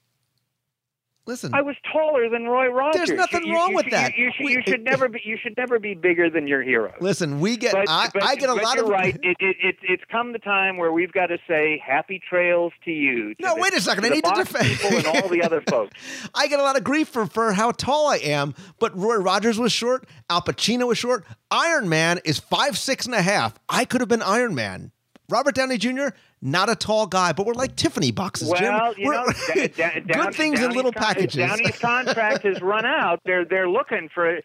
listen, 1.30 1.54
I 1.54 1.62
was 1.62 1.76
taller 1.94 2.28
than 2.30 2.44
Roy 2.46 2.68
Rogers. 2.68 3.08
There's 3.08 3.18
nothing 3.18 3.46
You- 3.46 3.54
wrong 3.56 3.70
you 3.70 3.76
with 3.78 3.90
that. 3.92 4.18
You, 4.18 4.26
you 4.26 4.32
should, 4.36 4.46
We- 4.46 4.64
should 4.64 4.84
never 4.84 5.08
be 5.08 5.22
you 5.24 5.38
should 5.42 5.56
never 5.56 5.80
be 5.80 5.94
bigger 5.94 6.30
than 6.30 6.48
your 6.48 6.62
hero. 6.62 6.94
listen, 7.00 7.40
we 7.40 7.56
get 7.56 7.72
But, 7.74 7.88
I, 7.88 8.10
but- 8.14 8.24
I 8.24 8.36
get 8.36 8.50
a 8.50 8.54
lot 8.56 8.76
you're 8.76 8.84
of 8.86 8.90
right. 8.90 9.16
It, 9.24 9.38
it, 9.40 9.56
it, 9.64 9.76
it's 9.84 10.04
come 10.12 10.34
the 10.34 10.40
time 10.40 10.76
where 10.78 10.92
we've 10.92 11.12
got 11.14 11.28
to 11.28 11.38
say 11.48 11.82
happy 11.86 12.20
trails 12.30 12.74
to 12.84 12.92
you. 12.92 13.34
to 13.36 13.42
No, 13.42 13.56
the- 13.56 13.62
wait 13.62 13.74
a 13.74 13.80
second. 13.82 14.06
I 14.06 14.10
need 14.10 14.24
to 14.26 14.32
defend- 14.36 14.68
people 14.68 14.98
and 14.98 15.06
all 15.08 15.30
the 15.30 15.42
other 15.44 15.62
folks. 15.70 15.96
I 16.36 16.48
get 16.48 16.60
a 16.60 16.64
lot 16.64 16.76
of 16.76 16.84
grief 16.84 17.08
for, 17.08 17.26
for 17.28 17.54
how 17.54 17.72
tall 17.72 18.08
I 18.08 18.18
am, 18.18 18.56
but 18.80 18.98
Roy 18.98 19.16
Rogers 19.16 19.58
was 19.58 19.72
short, 19.72 20.06
Al 20.30 20.42
Pacino 20.42 20.88
was 20.88 20.98
short. 20.98 21.24
Iron 21.52 21.88
Man 21.88 22.20
is 22.26 22.40
five 22.40 22.78
six 22.78 23.06
and 23.06 23.16
a 23.16 23.22
half. 23.22 23.54
I 23.70 23.86
could 23.86 24.02
have 24.02 24.10
been 24.10 24.22
Iron 24.24 24.56
Man. 24.56 24.92
Robert 25.30 25.54
Downey 25.54 25.78
Jr. 25.78 26.08
not 26.42 26.70
a 26.70 26.76
tall 26.76 27.06
guy, 27.06 27.34
but 27.34 27.46
we're 27.46 27.54
like 27.54 27.76
Tiffany 27.76 28.12
boxes, 28.12 28.52
Jim. 28.58 28.74
Well, 28.74 28.94
you 28.98 29.08
We're- 29.08 29.18
know, 29.26 29.68
da- 29.76 30.00
da- 30.00 30.24
good 30.24 30.36
things 30.36 30.62
in 30.62 30.72
little 30.72 30.92
con- 30.92 31.04
packages. 31.04 31.36
Downey's 31.36 31.78
contract 31.80 32.44
has 32.44 32.62
run 32.62 32.86
out. 32.86 33.20
They're 33.26 33.44
they're 33.46 33.70
looking 33.70 34.10
for, 34.14 34.40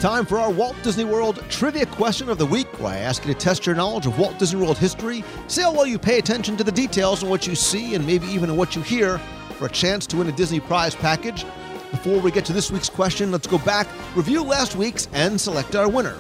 Time 0.02 0.26
for 0.26 0.40
our 0.40 0.50
Walt 0.50 0.76
Disney 0.82 1.04
World 1.04 1.44
Trivia 1.48 1.86
Question 1.86 2.28
of 2.28 2.40
the 2.40 2.46
Week, 2.46 2.66
where 2.80 2.92
I 2.92 2.98
ask 2.98 3.24
you 3.24 3.32
to 3.32 3.40
test 3.40 3.68
your 3.68 3.76
knowledge 3.76 4.08
of 4.08 4.18
Walt 4.18 4.40
Disney 4.40 4.60
World 4.60 4.80
history, 4.80 5.24
see 5.46 5.62
how 5.62 5.72
well 5.72 5.86
you 5.86 6.00
pay 6.00 6.18
attention 6.18 6.58
to 6.58 6.64
the 6.64 6.72
details 6.72 7.22
and 7.22 7.30
what 7.30 7.46
you 7.46 7.54
see, 7.54 7.94
and 7.94 8.04
maybe 8.04 8.26
even 8.26 8.58
what 8.58 8.76
you 8.76 8.82
hear, 8.82 9.20
for 9.60 9.68
a 9.68 9.70
chance 9.70 10.08
to 10.08 10.18
win 10.18 10.28
a 10.28 10.32
Disney 10.32 10.60
prize 10.60 10.96
package. 10.96 11.46
Before 11.92 12.20
we 12.20 12.32
get 12.32 12.46
to 12.46 12.54
this 12.54 12.72
week's 12.72 12.90
question, 12.90 13.32
let's 13.32 13.46
go 13.46 13.60
back, 13.60 13.88
review 14.16 14.42
last 14.42 14.76
week's, 14.76 15.08
and 15.14 15.40
select 15.40 15.76
our 15.76 15.88
winner. 15.88 16.18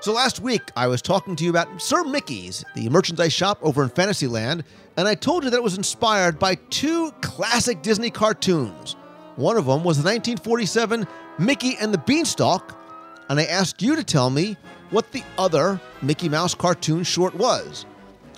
So 0.00 0.12
last 0.12 0.38
week, 0.38 0.62
I 0.76 0.86
was 0.86 1.02
talking 1.02 1.34
to 1.34 1.42
you 1.42 1.50
about 1.50 1.82
Sir 1.82 2.04
Mickey's, 2.04 2.64
the 2.76 2.88
merchandise 2.88 3.32
shop 3.32 3.58
over 3.62 3.82
in 3.82 3.88
Fantasyland, 3.88 4.62
and 4.96 5.08
I 5.08 5.16
told 5.16 5.42
you 5.42 5.50
that 5.50 5.56
it 5.56 5.62
was 5.64 5.76
inspired 5.76 6.38
by 6.38 6.54
two 6.70 7.10
classic 7.20 7.82
Disney 7.82 8.10
cartoons. 8.10 8.94
One 9.36 9.56
of 9.56 9.66
them 9.66 9.82
was 9.82 9.96
the 9.96 10.04
1947 10.04 11.06
Mickey 11.38 11.76
and 11.80 11.92
the 11.92 11.98
Beanstalk, 11.98 12.78
and 13.28 13.40
I 13.40 13.44
asked 13.44 13.80
you 13.80 13.96
to 13.96 14.04
tell 14.04 14.28
me 14.28 14.56
what 14.90 15.10
the 15.10 15.22
other 15.38 15.80
Mickey 16.02 16.28
Mouse 16.28 16.54
cartoon 16.54 17.02
short 17.02 17.34
was. 17.34 17.86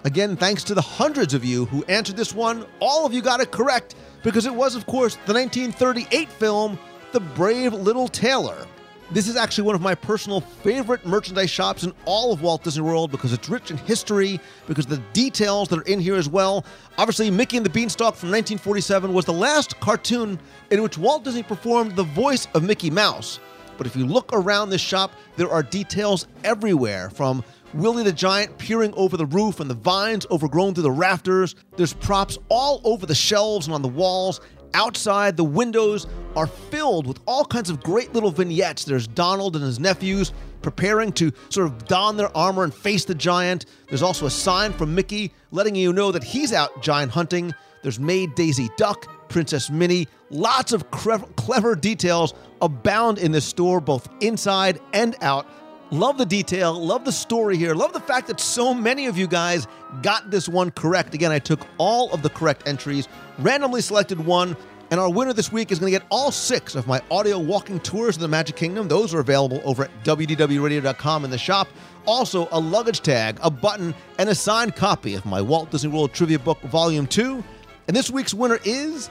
Again, 0.05 0.37
thanks 0.37 0.63
to 0.65 0.75
the 0.75 0.83
hundreds 0.83 1.35
of 1.35 1.45
you 1.45 1.65
who 1.65 1.83
answered 1.85 2.17
this 2.17 2.35
one, 2.35 2.65
all 2.79 3.07
of 3.07 3.13
you 3.13 3.23
got 3.23 3.41
it 3.41 3.51
correct 3.51 3.97
because 4.23 4.47
it 4.47 4.55
was, 4.55 4.77
of 4.77 4.87
course, 4.87 5.17
the 5.27 5.33
1938 5.33 6.29
film 6.29 6.79
The 7.13 7.21
Brave 7.21 7.73
Little 7.73 8.07
Tailor. 8.07 8.67
This 9.11 9.29
is 9.29 9.37
actually 9.37 9.65
one 9.65 9.75
of 9.75 9.83
my 9.83 9.95
personal 9.95 10.41
favorite 10.41 11.05
merchandise 11.05 11.51
shops 11.51 11.85
in 11.85 11.93
all 12.07 12.33
of 12.33 12.41
Walt 12.41 12.65
Disney 12.65 12.83
World 12.83 13.11
because 13.11 13.35
it's 13.35 13.49
rich 13.51 13.71
in 13.71 13.77
history, 13.77 14.41
because 14.67 14.87
the 14.87 14.97
details 15.13 15.69
that 15.69 15.79
are 15.79 15.83
in 15.83 16.01
here 16.01 16.15
as 16.15 16.29
well. 16.29 16.65
Obviously, 16.97 17.31
Mickey 17.31 17.59
and 17.59 17.67
the 17.67 17.71
Beanstalk 17.71 18.15
from 18.15 18.31
1947 18.31 19.13
was 19.13 19.27
the 19.27 19.33
last 19.33 19.79
cartoon 19.81 20.39
in 20.71 20.83
which 20.83 20.97
Walt 20.97 21.23
Disney 21.23 21.43
performed 21.43 21.95
the 21.97 22.03
voice 22.03 22.49
of 22.55 22.65
Mickey 22.65 22.91
Mouse. 22.91 23.41
But 23.77 23.87
if 23.87 23.95
you 23.95 24.07
look 24.07 24.31
around 24.33 24.71
this 24.71 24.81
shop, 24.81 25.13
there 25.37 25.51
are 25.51 25.63
details 25.63 26.27
everywhere 26.43 27.11
from 27.11 27.45
Willie 27.75 28.05
the 28.05 28.13
Giant 28.13 28.57
peering 28.57 28.95
over 28.95 29.17
the 29.17 29.27
roof 29.27 29.59
and 29.61 29.69
the 29.69 29.75
vines 29.75 30.27
overgrown 30.31 30.75
through 30.75 30.85
the 30.85 30.91
rafters. 30.93 31.57
There's 31.77 31.93
props 31.93 32.39
all 32.49 32.81
over 32.85 33.05
the 33.05 33.15
shelves 33.15 33.67
and 33.67 33.75
on 33.75 33.83
the 33.83 33.89
walls. 33.89 34.41
Outside, 34.75 35.37
the 35.37 35.45
windows 35.45 36.07
are 36.37 36.49
filled 36.49 37.07
with 37.07 37.21
all 37.27 37.45
kinds 37.45 37.71
of 37.71 37.81
great 37.83 38.13
little 38.13 38.31
vignettes. 38.31 38.85
There's 38.85 39.07
Donald 39.07 39.55
and 39.55 39.65
his 39.65 39.79
nephews 39.79 40.33
preparing 40.63 41.13
to 41.13 41.33
sort 41.49 41.67
of 41.67 41.87
don 41.87 42.17
their 42.17 42.37
armor 42.37 42.65
and 42.65 42.75
face 42.75 43.05
the 43.05 43.15
giant. 43.15 43.67
There's 43.89 44.03
also 44.03 44.27
a 44.27 44.31
sign 44.31 44.73
from 44.73 44.95
Mickey 44.95 45.33
letting 45.53 45.77
you 45.77 45.93
know 45.93 46.11
that 46.11 46.25
he's 46.25 46.53
out 46.53 46.83
giant 46.83 47.13
hunting. 47.13 47.55
There's 47.83 48.01
Maid 48.01 48.35
Daisy 48.35 48.69
Duck, 48.77 49.29
Princess 49.29 49.71
Minnie. 49.71 50.09
Lots 50.31 50.73
of 50.73 50.91
clever, 50.91 51.77
details 51.77 52.35
abound 52.61 53.19
in 53.19 53.31
this 53.31 53.45
store, 53.45 53.81
both 53.81 54.09
inside 54.21 54.81
and 54.93 55.15
out. 55.21 55.47
Love 55.95 56.19
the 56.19 56.27
detail, 56.27 56.75
love 56.75 57.05
the 57.05 57.13
story 57.13 57.57
here, 57.57 57.73
love 57.73 57.93
the 57.93 58.01
fact 58.01 58.27
that 58.27 58.41
so 58.41 58.75
many 58.75 59.07
of 59.07 59.17
you 59.17 59.29
guys 59.29 59.69
got 60.03 60.29
this 60.29 60.49
one 60.49 60.73
correct. 60.73 61.15
Again, 61.15 61.31
I 61.31 61.39
took 61.39 61.65
all 61.79 62.13
of 62.13 62.21
the 62.21 62.31
correct 62.31 62.67
entries, 62.67 63.07
randomly 63.39 63.81
selected 63.81 64.19
one, 64.19 64.57
and 64.91 64.99
our 64.99 65.09
winner 65.09 65.33
this 65.33 65.53
week 65.53 65.71
is 65.71 65.79
going 65.79 65.93
to 65.93 65.97
get 65.97 66.05
all 66.11 66.33
six 66.33 66.75
of 66.75 66.89
my 66.89 67.01
audio 67.13 67.39
walking 67.39 67.79
tours 67.79 68.17
of 68.17 68.23
the 68.23 68.27
Magic 68.27 68.57
Kingdom. 68.57 68.89
Those 68.89 69.15
are 69.15 69.21
available 69.21 69.63
over 69.65 69.85
at 69.85 70.03
WDWRadio.com 70.03 71.25
in 71.25 71.31
the 71.31 71.39
shop. 71.39 71.69
Also, 72.07 72.49
a 72.51 72.59
luggage 72.59 73.03
tag, 73.03 73.39
a 73.41 73.49
button, 73.49 73.95
and 74.19 74.29
a 74.29 74.35
signed 74.35 74.75
copy 74.75 75.15
of 75.15 75.25
my 75.25 75.41
Walt 75.41 75.71
Disney 75.71 75.91
World 75.91 76.13
Trivia 76.13 76.41
Book 76.41 76.61
Volume 76.63 77.07
2. 77.07 77.45
And 77.87 77.97
this 77.97 78.11
week's 78.11 78.35
winner 78.35 78.59
is 78.65 79.11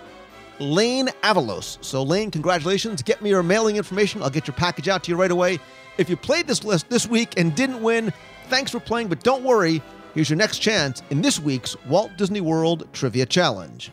Lane 0.59 1.07
Avalos. 1.23 1.81
So, 1.81 2.03
Lane, 2.03 2.29
congratulations. 2.29 3.01
Get 3.01 3.21
me 3.21 3.29
your 3.29 3.41
mailing 3.41 3.77
information. 3.77 4.21
I'll 4.21 4.29
get 4.29 4.47
your 4.47 4.55
package 4.55 4.89
out 4.89 5.05
to 5.05 5.11
you 5.11 5.15
right 5.15 5.31
away. 5.31 5.59
If 5.97 6.09
you 6.09 6.17
played 6.17 6.47
this 6.47 6.63
list 6.63 6.89
this 6.89 7.07
week 7.07 7.37
and 7.37 7.53
didn't 7.55 7.81
win, 7.81 8.11
thanks 8.49 8.71
for 8.71 8.79
playing, 8.79 9.09
but 9.09 9.23
don't 9.23 9.43
worry. 9.43 9.81
Here's 10.15 10.29
your 10.29 10.37
next 10.37 10.59
chance 10.59 11.03
in 11.11 11.21
this 11.21 11.39
week's 11.39 11.75
Walt 11.85 12.11
Disney 12.17 12.41
World 12.41 12.87
Trivia 12.93 13.27
Challenge. 13.27 13.91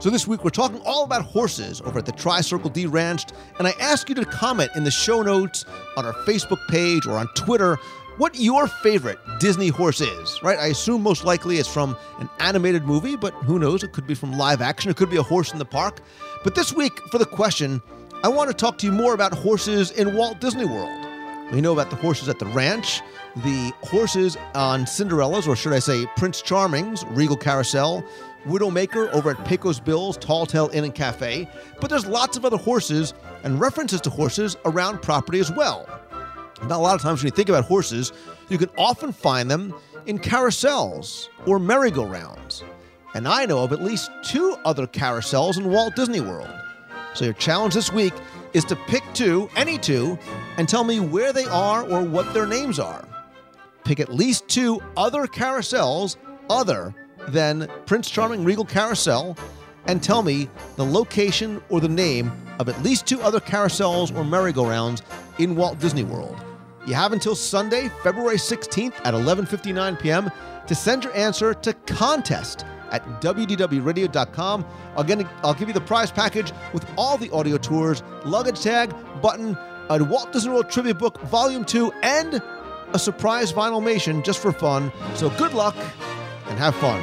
So, 0.00 0.10
this 0.10 0.28
week 0.28 0.44
we're 0.44 0.50
talking 0.50 0.80
all 0.84 1.02
about 1.04 1.22
horses 1.22 1.80
over 1.80 1.98
at 1.98 2.06
the 2.06 2.12
Tri 2.12 2.40
Circle 2.42 2.70
D 2.70 2.86
Ranch, 2.86 3.24
and 3.58 3.66
I 3.66 3.72
ask 3.80 4.08
you 4.08 4.14
to 4.14 4.24
comment 4.24 4.70
in 4.76 4.84
the 4.84 4.90
show 4.90 5.22
notes 5.22 5.64
on 5.96 6.06
our 6.06 6.12
Facebook 6.12 6.64
page 6.68 7.06
or 7.06 7.16
on 7.16 7.26
Twitter 7.34 7.76
what 8.18 8.38
your 8.38 8.68
favorite 8.68 9.18
Disney 9.40 9.68
horse 9.68 10.00
is, 10.00 10.42
right? 10.42 10.58
I 10.58 10.66
assume 10.66 11.02
most 11.02 11.24
likely 11.24 11.58
it's 11.58 11.72
from 11.72 11.96
an 12.20 12.28
animated 12.38 12.84
movie, 12.84 13.16
but 13.16 13.32
who 13.32 13.58
knows? 13.58 13.82
It 13.82 13.92
could 13.92 14.06
be 14.06 14.14
from 14.14 14.32
live 14.32 14.60
action, 14.60 14.90
it 14.90 14.96
could 14.96 15.10
be 15.10 15.16
a 15.16 15.22
horse 15.22 15.52
in 15.52 15.58
the 15.58 15.64
park. 15.64 16.00
But 16.44 16.54
this 16.54 16.72
week, 16.72 16.98
for 17.10 17.18
the 17.18 17.26
question, 17.26 17.80
I 18.24 18.28
want 18.28 18.50
to 18.50 18.54
talk 18.54 18.78
to 18.78 18.86
you 18.86 18.90
more 18.90 19.14
about 19.14 19.32
horses 19.32 19.92
in 19.92 20.16
Walt 20.16 20.40
Disney 20.40 20.64
World. 20.64 21.06
We 21.52 21.60
know 21.60 21.72
about 21.72 21.90
the 21.90 21.96
horses 21.96 22.28
at 22.28 22.40
the 22.40 22.46
ranch, 22.46 23.00
the 23.36 23.72
horses 23.82 24.36
on 24.56 24.88
Cinderella's, 24.88 25.46
or 25.46 25.54
should 25.54 25.72
I 25.72 25.78
say 25.78 26.04
Prince 26.16 26.42
Charming's 26.42 27.04
Regal 27.10 27.36
Carousel, 27.36 28.04
Widowmaker 28.44 29.08
over 29.12 29.30
at 29.30 29.44
Pecos 29.44 29.78
Bill's 29.78 30.16
Tall 30.16 30.46
Tale 30.46 30.68
Inn 30.72 30.82
and 30.82 30.94
Cafe, 30.94 31.48
but 31.80 31.90
there's 31.90 32.06
lots 32.06 32.36
of 32.36 32.44
other 32.44 32.56
horses 32.56 33.14
and 33.44 33.60
references 33.60 34.00
to 34.00 34.10
horses 34.10 34.56
around 34.64 35.00
property 35.00 35.38
as 35.38 35.52
well. 35.52 35.88
Now, 36.66 36.80
a 36.80 36.82
lot 36.82 36.96
of 36.96 37.00
times 37.00 37.22
when 37.22 37.30
you 37.30 37.36
think 37.36 37.48
about 37.48 37.66
horses, 37.66 38.12
you 38.48 38.58
can 38.58 38.70
often 38.76 39.12
find 39.12 39.48
them 39.48 39.72
in 40.06 40.18
carousels 40.18 41.28
or 41.46 41.60
merry-go-rounds. 41.60 42.64
And 43.14 43.28
I 43.28 43.46
know 43.46 43.62
of 43.62 43.72
at 43.72 43.80
least 43.80 44.10
two 44.24 44.56
other 44.64 44.88
carousels 44.88 45.56
in 45.56 45.70
Walt 45.70 45.94
Disney 45.94 46.20
World. 46.20 46.50
So 47.14 47.24
your 47.24 47.34
challenge 47.34 47.74
this 47.74 47.92
week 47.92 48.14
is 48.52 48.64
to 48.66 48.76
pick 48.76 49.02
two, 49.14 49.48
any 49.56 49.78
two, 49.78 50.18
and 50.56 50.68
tell 50.68 50.84
me 50.84 51.00
where 51.00 51.32
they 51.32 51.46
are 51.46 51.82
or 51.84 52.02
what 52.02 52.32
their 52.34 52.46
names 52.46 52.78
are. 52.78 53.06
Pick 53.84 54.00
at 54.00 54.12
least 54.12 54.48
two 54.48 54.80
other 54.96 55.26
carousels 55.26 56.16
other 56.50 56.94
than 57.28 57.68
Prince 57.86 58.10
Charming 58.10 58.44
Regal 58.44 58.64
Carousel 58.64 59.36
and 59.86 60.02
tell 60.02 60.22
me 60.22 60.48
the 60.76 60.84
location 60.84 61.62
or 61.70 61.80
the 61.80 61.88
name 61.88 62.30
of 62.58 62.68
at 62.68 62.82
least 62.82 63.06
two 63.06 63.20
other 63.22 63.40
carousels 63.40 64.14
or 64.14 64.24
merry-go-rounds 64.24 65.02
in 65.38 65.56
Walt 65.56 65.78
Disney 65.78 66.04
World. 66.04 66.36
You 66.86 66.94
have 66.94 67.12
until 67.12 67.34
Sunday, 67.34 67.90
February 68.02 68.36
16th 68.36 68.94
at 69.04 69.14
11:59 69.14 70.00
p.m. 70.00 70.30
to 70.66 70.74
send 70.74 71.04
your 71.04 71.14
answer 71.14 71.54
to 71.54 71.72
contest 71.86 72.64
at 72.90 73.04
wdwradio.com. 73.20 74.64
Again, 74.96 75.28
I'll 75.42 75.54
give 75.54 75.68
you 75.68 75.74
the 75.74 75.80
prize 75.80 76.10
package 76.10 76.52
with 76.72 76.86
all 76.96 77.16
the 77.18 77.30
audio 77.30 77.56
tours, 77.58 78.02
luggage 78.24 78.60
tag, 78.62 78.94
button, 79.22 79.56
a 79.90 80.02
Walt 80.02 80.32
Disney 80.32 80.52
World 80.52 80.70
Trivia 80.70 80.94
Book 80.94 81.20
Volume 81.22 81.64
2, 81.64 81.92
and 82.02 82.42
a 82.92 82.98
surprise 82.98 83.52
vinylmation 83.52 84.24
just 84.24 84.40
for 84.40 84.52
fun. 84.52 84.92
So 85.14 85.30
good 85.30 85.54
luck 85.54 85.76
and 86.48 86.58
have 86.58 86.74
fun. 86.76 87.00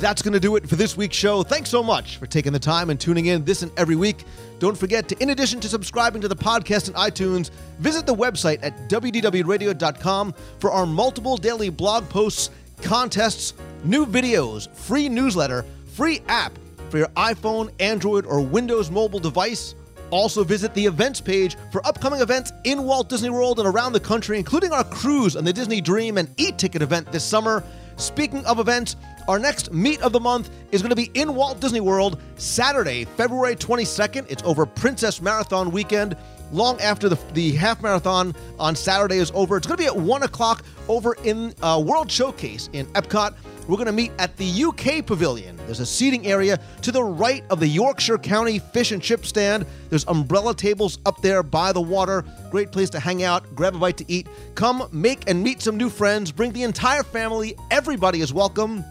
That's 0.00 0.22
going 0.22 0.32
to 0.32 0.40
do 0.40 0.54
it 0.54 0.68
for 0.68 0.76
this 0.76 0.96
week's 0.96 1.16
show. 1.16 1.42
Thanks 1.42 1.70
so 1.70 1.82
much 1.82 2.18
for 2.18 2.26
taking 2.26 2.52
the 2.52 2.58
time 2.60 2.88
and 2.90 3.00
tuning 3.00 3.26
in 3.26 3.44
this 3.44 3.62
and 3.62 3.72
every 3.76 3.96
week. 3.96 4.24
Don't 4.60 4.78
forget 4.78 5.08
to, 5.08 5.20
in 5.20 5.30
addition 5.30 5.58
to 5.58 5.68
subscribing 5.68 6.22
to 6.22 6.28
the 6.28 6.36
podcast 6.36 6.86
in 6.86 6.94
iTunes, 6.94 7.50
visit 7.80 8.06
the 8.06 8.14
website 8.14 8.60
at 8.62 8.88
wdwradio.com 8.88 10.34
for 10.60 10.70
our 10.70 10.86
multiple 10.86 11.36
daily 11.36 11.68
blog 11.68 12.08
posts, 12.08 12.50
contests, 12.80 13.54
new 13.82 14.06
videos, 14.06 14.72
free 14.72 15.08
newsletter, 15.08 15.64
free 15.94 16.22
app 16.28 16.56
for 16.90 16.98
your 16.98 17.08
iPhone, 17.08 17.70
Android, 17.80 18.24
or 18.24 18.40
Windows 18.40 18.92
mobile 18.92 19.18
device. 19.18 19.74
Also, 20.10 20.44
visit 20.44 20.72
the 20.74 20.86
events 20.86 21.20
page 21.20 21.56
for 21.72 21.84
upcoming 21.84 22.20
events 22.20 22.52
in 22.62 22.84
Walt 22.84 23.08
Disney 23.08 23.30
World 23.30 23.58
and 23.58 23.66
around 23.66 23.94
the 23.94 24.00
country, 24.00 24.38
including 24.38 24.72
our 24.72 24.84
cruise 24.84 25.34
on 25.34 25.44
the 25.44 25.52
Disney 25.52 25.80
Dream 25.80 26.18
and 26.18 26.32
e 26.40 26.52
ticket 26.52 26.82
event 26.82 27.10
this 27.10 27.24
summer. 27.24 27.64
Speaking 27.96 28.46
of 28.46 28.60
events, 28.60 28.94
our 29.28 29.38
next 29.38 29.72
meet 29.72 30.00
of 30.00 30.12
the 30.12 30.18
month 30.18 30.50
is 30.72 30.80
going 30.80 30.90
to 30.90 30.96
be 30.96 31.10
in 31.12 31.34
Walt 31.34 31.60
Disney 31.60 31.80
World 31.80 32.18
Saturday, 32.36 33.04
February 33.04 33.54
22nd. 33.54 34.24
It's 34.30 34.42
over 34.42 34.64
Princess 34.64 35.20
Marathon 35.20 35.70
weekend. 35.70 36.16
Long 36.50 36.80
after 36.80 37.10
the, 37.10 37.18
the 37.34 37.52
half 37.52 37.82
marathon 37.82 38.34
on 38.58 38.74
Saturday 38.74 39.18
is 39.18 39.30
over, 39.34 39.58
it's 39.58 39.66
going 39.66 39.76
to 39.76 39.82
be 39.82 39.86
at 39.86 39.94
1 39.94 40.22
o'clock 40.22 40.64
over 40.88 41.14
in 41.24 41.54
uh, 41.60 41.82
World 41.84 42.10
Showcase 42.10 42.70
in 42.72 42.86
Epcot. 42.86 43.34
We're 43.68 43.76
going 43.76 43.84
to 43.84 43.92
meet 43.92 44.12
at 44.18 44.34
the 44.38 44.64
UK 44.64 45.04
Pavilion. 45.04 45.58
There's 45.66 45.80
a 45.80 45.84
seating 45.84 46.26
area 46.26 46.58
to 46.80 46.90
the 46.90 47.04
right 47.04 47.44
of 47.50 47.60
the 47.60 47.68
Yorkshire 47.68 48.16
County 48.16 48.58
Fish 48.58 48.92
and 48.92 49.02
Chip 49.02 49.26
stand. 49.26 49.66
There's 49.90 50.06
umbrella 50.08 50.54
tables 50.54 51.00
up 51.04 51.20
there 51.20 51.42
by 51.42 51.72
the 51.72 51.82
water. 51.82 52.24
Great 52.50 52.72
place 52.72 52.88
to 52.90 52.98
hang 52.98 53.22
out, 53.22 53.54
grab 53.54 53.74
a 53.74 53.78
bite 53.78 53.98
to 53.98 54.06
eat. 54.08 54.26
Come 54.54 54.88
make 54.90 55.28
and 55.28 55.42
meet 55.42 55.60
some 55.60 55.76
new 55.76 55.90
friends. 55.90 56.32
Bring 56.32 56.52
the 56.52 56.62
entire 56.62 57.02
family. 57.02 57.54
Everybody 57.70 58.22
is 58.22 58.32
welcome. 58.32 58.82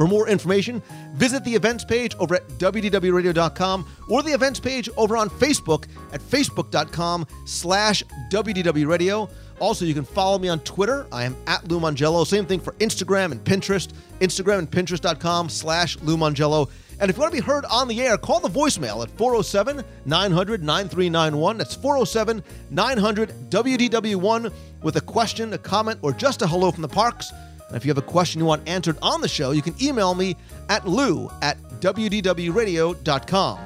For 0.00 0.06
more 0.06 0.28
information, 0.28 0.80
visit 1.12 1.44
the 1.44 1.54
events 1.54 1.84
page 1.84 2.16
over 2.18 2.36
at 2.36 2.48
wdwradio.com 2.52 3.86
or 4.08 4.22
the 4.22 4.32
events 4.32 4.58
page 4.58 4.88
over 4.96 5.14
on 5.14 5.28
Facebook 5.28 5.88
at 6.14 6.22
facebook.com 6.22 7.26
slash 7.44 8.02
wdwradio. 8.30 9.30
Also, 9.58 9.84
you 9.84 9.92
can 9.92 10.06
follow 10.06 10.38
me 10.38 10.48
on 10.48 10.60
Twitter. 10.60 11.06
I 11.12 11.24
am 11.24 11.36
at 11.46 11.68
Lou 11.68 11.78
Mongello. 11.78 12.26
Same 12.26 12.46
thing 12.46 12.60
for 12.60 12.72
Instagram 12.80 13.30
and 13.30 13.44
Pinterest. 13.44 13.92
Instagram 14.20 14.60
and 14.60 14.70
Pinterest.com 14.70 15.50
slash 15.50 15.98
Lou 16.00 16.16
Mongello. 16.16 16.70
And 16.98 17.10
if 17.10 17.18
you 17.18 17.20
want 17.20 17.34
to 17.34 17.38
be 17.38 17.44
heard 17.44 17.66
on 17.66 17.86
the 17.86 18.00
air, 18.00 18.16
call 18.16 18.40
the 18.40 18.48
voicemail 18.48 19.02
at 19.02 19.10
407 19.18 19.84
900 20.06 20.62
9391. 20.62 21.58
That's 21.58 21.74
407 21.74 22.42
900 22.70 23.50
WDW1 23.50 24.50
with 24.82 24.96
a 24.96 25.02
question, 25.02 25.52
a 25.52 25.58
comment, 25.58 25.98
or 26.00 26.14
just 26.14 26.40
a 26.40 26.46
hello 26.46 26.70
from 26.70 26.80
the 26.80 26.88
parks. 26.88 27.30
And 27.70 27.76
if 27.76 27.84
you 27.84 27.90
have 27.90 27.98
a 27.98 28.02
question 28.02 28.40
you 28.40 28.46
want 28.46 28.68
answered 28.68 28.98
on 29.00 29.20
the 29.20 29.28
show, 29.28 29.52
you 29.52 29.62
can 29.62 29.80
email 29.80 30.12
me 30.14 30.34
at 30.68 30.88
lou 30.88 31.30
at 31.40 31.56
WDWRadio.com. 31.80 33.58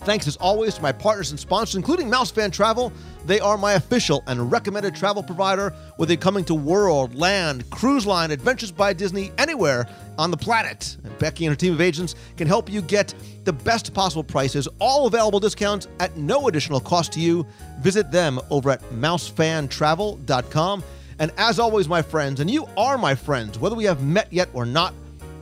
Thanks 0.00 0.26
as 0.26 0.36
always 0.36 0.76
to 0.76 0.82
my 0.82 0.92
partners 0.92 1.30
and 1.30 1.38
sponsors, 1.38 1.76
including 1.76 2.08
Mouse 2.08 2.30
Fan 2.30 2.50
Travel. 2.50 2.90
They 3.26 3.38
are 3.38 3.58
my 3.58 3.74
official 3.74 4.22
and 4.26 4.50
recommended 4.50 4.94
travel 4.94 5.22
provider, 5.22 5.74
whether 5.98 6.14
you're 6.14 6.20
coming 6.20 6.42
to 6.46 6.54
world, 6.54 7.14
land, 7.14 7.68
cruise 7.68 8.06
line, 8.06 8.30
adventures 8.30 8.72
by 8.72 8.94
Disney, 8.94 9.30
anywhere 9.36 9.86
on 10.16 10.30
the 10.30 10.38
planet. 10.38 10.96
And 11.04 11.18
Becky 11.18 11.44
and 11.44 11.52
her 11.52 11.56
team 11.56 11.74
of 11.74 11.82
agents 11.82 12.14
can 12.38 12.48
help 12.48 12.70
you 12.70 12.80
get 12.80 13.12
the 13.44 13.52
best 13.52 13.92
possible 13.92 14.24
prices, 14.24 14.66
all 14.78 15.06
available 15.06 15.38
discounts 15.38 15.86
at 15.98 16.16
no 16.16 16.48
additional 16.48 16.80
cost 16.80 17.12
to 17.12 17.20
you. 17.20 17.46
Visit 17.80 18.10
them 18.10 18.40
over 18.48 18.70
at 18.70 18.80
mousefantravel.com. 18.90 20.82
And 21.20 21.30
as 21.36 21.58
always, 21.58 21.86
my 21.86 22.00
friends, 22.00 22.40
and 22.40 22.50
you 22.50 22.66
are 22.78 22.96
my 22.96 23.14
friends, 23.14 23.58
whether 23.58 23.76
we 23.76 23.84
have 23.84 24.02
met 24.02 24.32
yet 24.32 24.48
or 24.54 24.64
not, 24.64 24.94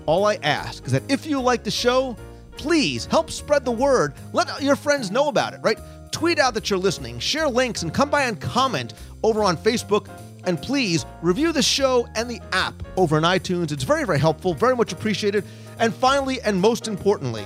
all 0.07 0.27
I 0.27 0.35
ask 0.43 0.85
is 0.85 0.91
that 0.91 1.05
if 1.09 1.25
you 1.25 1.41
like 1.41 1.63
the 1.63 1.71
show, 1.71 2.17
please 2.57 3.07
help 3.07 3.31
spread 3.31 3.65
the 3.65 3.71
word. 3.71 4.15
Let 4.33 4.61
your 4.61 4.75
friends 4.75 5.13
know 5.13 5.29
about 5.29 5.55
it, 5.55 5.61
right? 5.63 5.79
Tweet 6.11 6.41
out 6.41 6.53
that 6.55 6.69
you're 6.69 6.81
listening, 6.81 7.21
share 7.21 7.49
links, 7.49 7.83
and 7.83 7.95
come 7.95 8.11
by 8.11 8.23
and 8.25 8.41
comment 8.41 8.95
over 9.23 9.45
on 9.45 9.57
Facebook. 9.57 10.09
And 10.45 10.61
please 10.61 11.07
review 11.23 11.53
the 11.53 11.63
show 11.63 12.09
and 12.17 12.29
the 12.29 12.41
app 12.51 12.75
over 12.97 13.17
on 13.17 13.23
iTunes. 13.23 13.71
It's 13.71 13.85
very, 13.85 14.05
very 14.05 14.19
helpful, 14.19 14.55
very 14.55 14.75
much 14.75 14.93
appreciated. 14.93 15.45
And 15.79 15.95
finally, 15.95 16.41
and 16.41 16.61
most 16.61 16.89
importantly, 16.89 17.45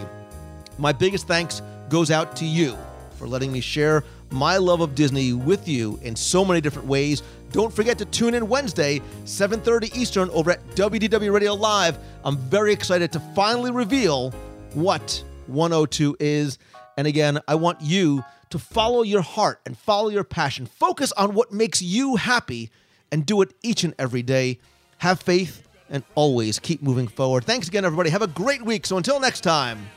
my 0.78 0.92
biggest 0.92 1.26
thanks 1.26 1.60
goes 1.90 2.10
out 2.10 2.34
to 2.36 2.46
you 2.46 2.78
for 3.18 3.28
letting 3.28 3.52
me 3.52 3.60
share 3.60 4.04
my 4.30 4.56
love 4.56 4.80
of 4.80 4.94
Disney 4.94 5.32
with 5.32 5.68
you 5.68 5.98
in 6.02 6.16
so 6.16 6.44
many 6.44 6.60
different 6.60 6.88
ways. 6.88 7.22
Don't 7.52 7.72
forget 7.72 7.98
to 7.98 8.06
tune 8.06 8.34
in 8.34 8.48
Wednesday, 8.48 9.00
7:30 9.24 9.94
Eastern 9.94 10.30
over 10.30 10.50
at 10.52 10.66
WDW 10.74 11.32
Radio 11.32 11.52
Live. 11.54 11.98
I'm 12.24 12.38
very 12.38 12.72
excited 12.72 13.12
to 13.12 13.20
finally 13.34 13.70
reveal 13.70 14.30
what 14.72 15.22
102 15.48 16.16
is. 16.18 16.58
And 16.96 17.06
again, 17.06 17.38
I 17.46 17.54
want 17.54 17.80
you 17.82 18.24
to 18.50 18.58
follow 18.58 19.02
your 19.02 19.20
heart 19.20 19.60
and 19.66 19.76
follow 19.76 20.08
your 20.08 20.24
passion. 20.24 20.66
Focus 20.66 21.12
on 21.12 21.34
what 21.34 21.52
makes 21.52 21.82
you 21.82 22.16
happy 22.16 22.70
and 23.10 23.26
do 23.26 23.42
it 23.42 23.52
each 23.62 23.84
and 23.84 23.94
every 23.98 24.22
day. 24.22 24.58
Have 24.98 25.20
faith 25.20 25.68
and 25.90 26.04
always 26.14 26.58
keep 26.58 26.82
moving 26.82 27.06
forward. 27.06 27.44
Thanks 27.44 27.68
again, 27.68 27.84
everybody. 27.84 28.08
Have 28.10 28.22
a 28.22 28.26
great 28.26 28.64
week. 28.64 28.86
So 28.86 28.96
until 28.96 29.20
next 29.20 29.42
time, 29.42 29.90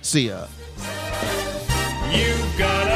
see 0.00 0.28
ya. 0.28 0.46
You've 2.12 2.58
got 2.58 2.88